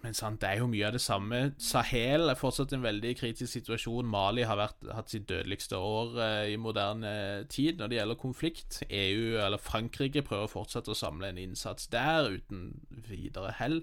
men 0.00 0.16
sant, 0.16 0.40
det 0.40 0.48
er 0.48 0.62
jo 0.62 0.70
mye 0.70 0.88
av 0.88 0.96
det 0.96 1.02
samme. 1.04 1.40
Sahel 1.60 2.32
er 2.32 2.38
fortsatt 2.40 2.72
en 2.74 2.82
veldig 2.82 3.12
kritisk 3.20 3.52
situasjon. 3.52 4.08
Mali 4.08 4.46
har 4.48 4.58
vært, 4.58 4.80
hatt 4.96 5.12
sitt 5.12 5.28
dødeligste 5.30 5.78
år 5.78 6.16
uh, 6.16 6.48
i 6.48 6.56
moderne 6.58 7.12
tid 7.52 7.78
når 7.78 7.92
det 7.92 7.98
gjelder 8.00 8.20
konflikt. 8.24 8.80
EU, 8.88 9.36
eller 9.44 9.62
Frankrike, 9.62 10.24
prøver 10.26 10.50
fortsatt 10.50 10.88
å 10.88 10.98
samle 10.98 11.30
en 11.30 11.40
innsats 11.42 11.90
der 11.92 12.32
uten 12.40 12.72
videre 13.06 13.54
hell. 13.60 13.82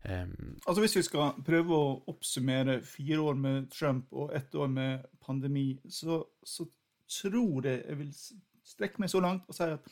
Um, 0.00 0.56
altså 0.66 0.80
Hvis 0.80 0.96
vi 0.96 1.02
skal 1.04 1.34
prøve 1.44 1.76
å 1.76 1.96
oppsummere 2.08 2.78
fire 2.88 3.18
år 3.20 3.34
med 3.36 3.66
Trump 3.74 4.12
og 4.16 4.32
ett 4.36 4.54
år 4.54 4.70
med 4.72 5.08
pandemi, 5.20 5.74
så, 5.88 6.22
så 6.44 6.64
tror 7.10 7.66
jeg 7.68 7.82
jeg 7.84 7.98
vil 7.98 8.14
strekke 8.64 9.02
meg 9.02 9.12
så 9.12 9.20
langt 9.20 9.48
og 9.48 9.56
si 9.56 9.66
at 9.66 9.90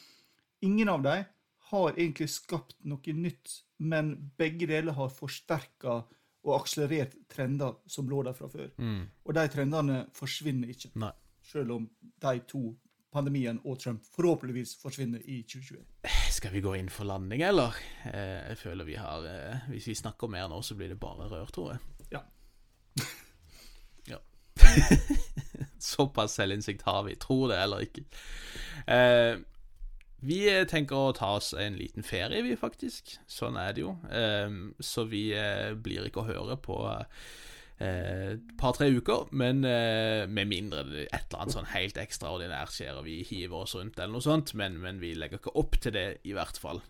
ingen 0.64 0.88
av 0.88 1.04
dem 1.04 1.26
har 1.68 1.90
egentlig 1.90 2.30
skapt 2.32 2.78
noe 2.88 3.12
nytt, 3.12 3.58
men 3.84 4.14
begge 4.40 4.68
deler 4.70 4.96
har 4.96 5.12
forsterka 5.12 6.00
og 6.48 6.54
akselerert 6.56 7.16
trender 7.28 7.76
som 7.90 8.08
lå 8.08 8.22
der 8.24 8.36
fra 8.36 8.48
før. 8.48 8.70
Mm. 8.78 9.02
Og 9.24 9.34
de 9.36 9.44
trendene 9.52 9.98
forsvinner 10.16 10.72
ikke, 10.72 10.94
Nei. 11.02 11.12
selv 11.44 11.76
om 11.76 11.90
de 12.00 12.38
to 12.48 12.62
pandemien 13.12 13.60
og 13.64 13.78
Trump 13.82 14.04
forhåpentligvis 14.14 14.78
forsvinner 14.80 15.20
i 15.24 15.42
2021. 15.42 15.84
Skal 16.38 16.52
vi 16.54 16.60
gå 16.62 16.76
inn 16.78 16.90
for 16.92 17.08
landing, 17.08 17.42
eller? 17.42 17.74
Eh, 18.06 18.50
jeg 18.52 18.58
føler 18.60 18.86
vi 18.86 18.94
har 19.00 19.24
eh, 19.26 19.64
Hvis 19.72 19.88
vi 19.90 19.96
snakker 19.98 20.30
mer 20.30 20.46
nå, 20.52 20.60
så 20.62 20.76
blir 20.78 20.92
det 20.92 21.00
bare 21.02 21.26
rør, 21.32 21.48
tror 21.50 21.72
jeg. 21.72 21.80
Ja. 22.14 22.20
ja. 24.12 24.20
Såpass 25.82 26.36
selvinnsikt 26.38 26.86
har 26.86 27.02
vi. 27.08 27.16
Tror 27.18 27.48
det 27.50 27.58
eller 27.64 27.82
ikke. 27.88 28.06
Eh, 28.86 29.40
Vi 30.20 30.38
tenker 30.70 30.98
å 30.98 31.12
ta 31.14 31.32
oss 31.38 31.52
en 31.54 31.76
liten 31.78 32.02
ferie, 32.06 32.42
vi, 32.42 32.56
faktisk. 32.58 33.16
Sånn 33.30 33.54
er 33.58 33.74
det 33.76 33.84
jo. 33.84 33.92
Så 34.82 35.04
vi 35.06 35.28
blir 35.78 36.08
ikke 36.08 36.24
å 36.24 36.26
høre 36.26 36.56
på 36.58 36.78
et 37.78 38.34
uh, 38.34 38.56
par-tre 38.58 38.88
uker, 38.90 39.28
men 39.38 39.62
uh, 39.62 40.26
med 40.26 40.50
mindre 40.50 40.82
det 40.88 41.04
et 41.06 41.28
eller 41.28 41.44
annet 41.44 41.54
sånn 41.54 41.70
helt 41.70 42.00
ekstraordinært 42.02 42.74
skjer 42.74 42.98
og 42.98 43.06
vi 43.06 43.20
hiver 43.28 43.62
oss 43.62 43.76
rundt 43.78 44.00
eller 44.00 44.16
noe 44.16 44.24
sånt, 44.24 44.54
men, 44.58 44.80
men 44.82 44.98
vi 45.02 45.12
legger 45.14 45.38
ikke 45.38 45.54
opp 45.60 45.78
til 45.78 45.94
det, 45.94 46.08
i 46.26 46.34
hvert 46.34 46.58
fall. 46.58 46.82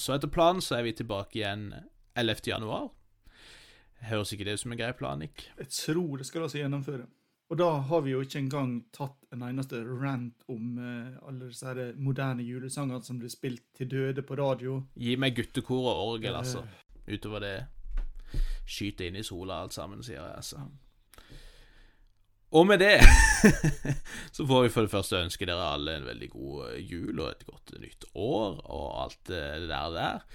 Så 0.00 0.14
etter 0.16 0.32
planen 0.32 0.64
så 0.64 0.78
er 0.78 0.86
vi 0.86 0.94
tilbake 0.96 1.42
igjen 1.42 1.68
11. 2.16 2.46
januar. 2.48 2.88
Høres 4.08 4.32
ikke 4.34 4.48
det 4.48 4.56
ut 4.56 4.64
som 4.64 4.72
en 4.74 4.80
grei 4.80 4.92
plan, 4.96 5.20
Nick? 5.20 5.44
Jeg 5.60 5.68
tror 5.76 6.16
det 6.18 6.26
skal 6.26 6.46
la 6.46 6.48
seg 6.50 6.64
gjennomføre. 6.64 7.04
Og 7.52 7.58
da 7.60 7.68
har 7.84 8.00
vi 8.00 8.14
jo 8.14 8.22
ikke 8.24 8.40
engang 8.40 8.70
tatt 8.96 9.18
en 9.34 9.42
eneste 9.44 9.82
rant 9.84 10.46
om 10.48 10.78
uh, 10.80 11.18
alle 11.28 11.50
disse 11.50 11.68
her 11.68 11.92
moderne 12.00 12.46
julesangene 12.46 13.04
som 13.04 13.18
blir 13.20 13.32
spilt 13.32 13.66
til 13.76 13.90
døde 13.92 14.24
på 14.24 14.38
radio. 14.40 14.78
Gi 14.96 15.18
meg 15.20 15.36
guttekor 15.36 15.90
og 15.90 16.14
orgel, 16.14 16.38
altså. 16.38 16.64
Utover 17.04 17.44
det 17.44 17.56
skyte 18.72 19.08
inn 19.08 19.20
i 19.20 19.26
sola 19.26 19.62
alt 19.62 19.76
sammen, 19.76 20.02
sier 20.04 20.20
jeg, 20.22 20.40
altså. 20.40 20.64
Og 22.52 22.66
med 22.68 22.82
det 22.82 22.98
så 24.36 24.44
får 24.44 24.66
vi 24.66 24.72
for 24.74 24.84
det 24.84 24.92
første 24.92 25.22
ønske 25.24 25.48
dere 25.48 25.70
alle 25.72 25.96
en 25.96 26.10
veldig 26.10 26.28
god 26.34 26.74
jul 26.84 27.22
og 27.22 27.30
et 27.30 27.46
godt 27.48 27.72
nytt 27.80 28.04
år 28.12 28.60
og 28.60 28.88
alt 29.06 29.22
det 29.30 29.46
der 29.70 29.96
der. 29.96 30.26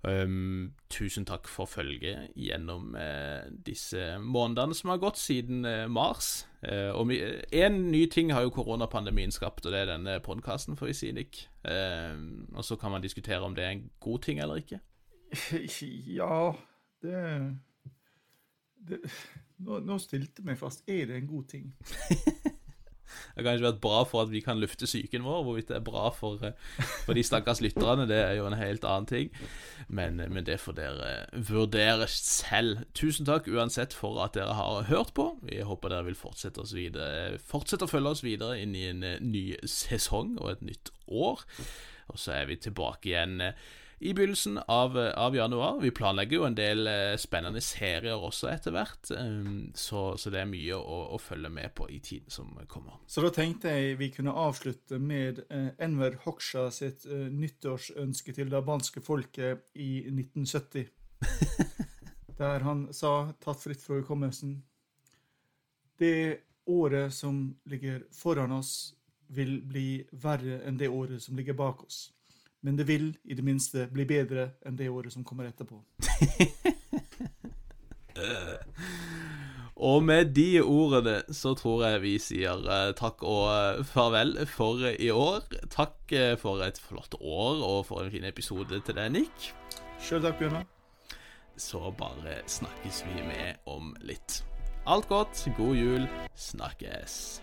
Um, 0.00 0.72
tusen 0.88 1.26
takk 1.28 1.48
for 1.50 1.68
følget 1.68 2.30
gjennom 2.32 2.94
uh, 2.96 3.50
disse 3.66 4.14
månedene 4.22 4.74
som 4.74 4.94
har 4.94 5.02
gått 5.02 5.18
siden 5.20 5.66
uh, 5.66 5.90
mars. 5.92 6.46
Uh, 6.64 6.94
og 6.96 7.12
én 7.12 7.76
ny 7.90 8.06
ting 8.08 8.32
har 8.32 8.46
jo 8.46 8.54
koronapandemien 8.54 9.34
skapt, 9.34 9.66
og 9.66 9.74
det 9.74 9.82
er 9.82 9.92
denne 9.92 10.16
podkasten, 10.24 10.78
får 10.78 10.92
vi 10.92 10.96
si, 10.96 11.12
Nick. 11.12 11.48
og 12.54 12.64
så 12.64 12.76
kan 12.76 12.90
man 12.90 13.02
diskutere 13.02 13.44
om 13.44 13.54
det 13.54 13.64
er 13.64 13.70
en 13.70 13.90
god 14.00 14.18
ting 14.18 14.40
eller 14.40 14.62
ikke. 14.62 14.80
Ja, 16.20 16.54
det, 17.04 17.20
det 18.88 19.02
nå, 19.60 19.80
nå 19.84 19.98
stilte 20.00 20.44
meg 20.46 20.58
fast. 20.60 20.86
Er 20.88 21.10
det 21.10 21.20
en 21.20 21.30
god 21.30 21.50
ting? 21.52 21.70
Det 23.10 23.42
har 23.42 23.46
kanskje 23.46 23.66
vært 23.66 23.80
bra 23.82 24.00
for 24.06 24.24
at 24.24 24.30
vi 24.30 24.40
kan 24.44 24.60
lufte 24.60 24.86
psyken 24.86 25.24
vår. 25.26 25.42
Hvorvidt 25.46 25.70
det 25.70 25.76
er 25.78 25.84
bra 25.86 26.10
for, 26.14 26.42
eh, 26.46 26.54
for 27.06 27.16
de 27.16 27.24
stakkars 27.26 27.60
lytterne, 27.62 28.06
det 28.08 28.18
er 28.18 28.34
jo 28.38 28.46
en 28.46 28.58
helt 28.58 28.84
annen 28.86 29.08
ting. 29.10 29.30
Men, 29.88 30.16
men, 30.16 30.44
det 30.46 30.60
får 30.60 30.76
dere 30.78 31.10
vurdere 31.48 32.06
selv. 32.10 32.84
Tusen 32.94 33.26
takk 33.26 33.48
uansett 33.50 33.94
for 33.96 34.20
at 34.24 34.36
dere 34.38 34.54
har 34.58 34.86
hørt 34.90 35.14
på. 35.14 35.30
Vi 35.42 35.62
håper 35.66 35.94
dere 35.94 36.08
vil 36.10 36.18
fortsette, 36.18 36.66
fortsette 37.50 37.86
å 37.86 37.90
følge 37.90 38.14
oss 38.14 38.24
videre 38.26 38.60
inn 38.62 38.74
i 38.78 38.86
en 38.90 39.02
eh, 39.06 39.20
ny 39.22 39.44
sesong 39.64 40.36
og 40.38 40.54
et 40.54 40.66
nytt 40.70 40.94
år. 41.06 41.46
Og 42.10 42.18
så 42.18 42.40
er 42.40 42.50
vi 42.50 42.60
tilbake 42.62 43.12
igjen 43.12 43.40
eh, 43.40 43.68
i 44.02 44.14
begynnelsen 44.14 44.58
av, 44.58 44.96
av, 44.96 45.36
januar. 45.36 45.80
Vi 45.80 45.90
planlegger 45.90 46.36
jo 46.38 46.44
en 46.46 46.54
del 46.56 46.88
eh, 46.88 47.14
spennende 47.20 47.60
serier 47.60 48.16
også 48.16 48.48
etter 48.48 48.72
hvert, 48.72 49.10
um, 49.12 49.66
så, 49.76 50.14
så, 50.16 50.30
det 50.32 50.40
er 50.40 50.48
mye 50.48 50.78
å, 50.78 51.00
å, 51.12 51.18
følge 51.20 51.50
med 51.52 51.74
på 51.76 51.84
i 51.92 51.98
tiden 52.00 52.32
som 52.32 52.54
kommer. 52.70 52.96
Så 53.04 53.20
da 53.20 53.28
tenkte 53.34 53.74
jeg 53.74 53.98
vi 54.00 54.08
kunne 54.14 54.32
avslutte 54.32 54.96
med 54.96 55.42
eh, 55.52 55.68
Enver 55.84 56.16
Hoxha 56.24 56.70
sitt 56.72 57.04
eh, 57.04 57.26
nyttårsønske 57.28 58.32
til 58.38 58.48
det 58.48 58.56
albanske 58.62 59.04
folket 59.04 59.68
i 59.76 59.90
1970. 60.08 60.88
der 62.40 62.64
han 62.64 62.86
sa, 62.96 63.34
tatt 63.44 63.60
fritt 63.60 63.82
fra 63.84 63.98
hukommelsen 63.98 64.54
Det 66.00 66.38
året 66.64 67.12
som 67.12 67.50
ligger 67.68 68.06
foran 68.16 68.56
oss, 68.56 68.94
vil 69.28 69.58
bli 69.60 70.00
verre 70.24 70.62
enn 70.64 70.80
det 70.80 70.88
året 70.88 71.20
som 71.20 71.36
ligger 71.36 71.58
bak 71.58 71.84
oss 71.84 72.06
men 72.60 72.76
det 72.78 72.86
vil 72.88 73.16
i 73.24 73.34
det 73.36 73.44
minste 73.44 73.88
bli 73.92 74.04
bedre 74.08 74.50
enn 74.66 74.76
det 74.78 74.88
året 74.92 75.12
som 75.14 75.24
kommer 75.24 75.48
etterpå. 75.48 75.80
og 79.90 80.02
med 80.04 80.34
de 80.36 80.60
ordene 80.60 81.22
så 81.32 81.54
tror 81.56 81.86
jeg 81.86 82.02
vi 82.04 82.14
sier 82.20 82.60
uh, 82.66 82.90
takk 82.98 83.22
og 83.24 83.46
uh, 83.48 83.84
farvel 83.86 84.36
for 84.50 84.84
i 84.92 85.10
år. 85.14 85.40
Takk 85.72 86.12
for 86.42 86.60
et 86.66 86.78
flott 86.82 87.14
år 87.20 87.64
og 87.64 87.86
for 87.88 88.04
en 88.04 88.12
fin 88.12 88.28
episode 88.28 88.80
til 88.84 88.94
deg, 88.96 89.12
Nick. 89.16 89.52
Sjøl 90.00 90.22
takk, 90.24 90.38
Bjørnar. 90.40 90.68
Så 91.60 91.90
bare 91.98 92.40
snakkes 92.48 93.04
vi 93.08 93.26
med 93.28 93.60
om 93.68 93.94
litt. 94.00 94.42
Alt 94.86 95.08
godt, 95.08 95.48
god 95.56 95.76
jul, 95.76 96.08
snakkes. 96.34 97.42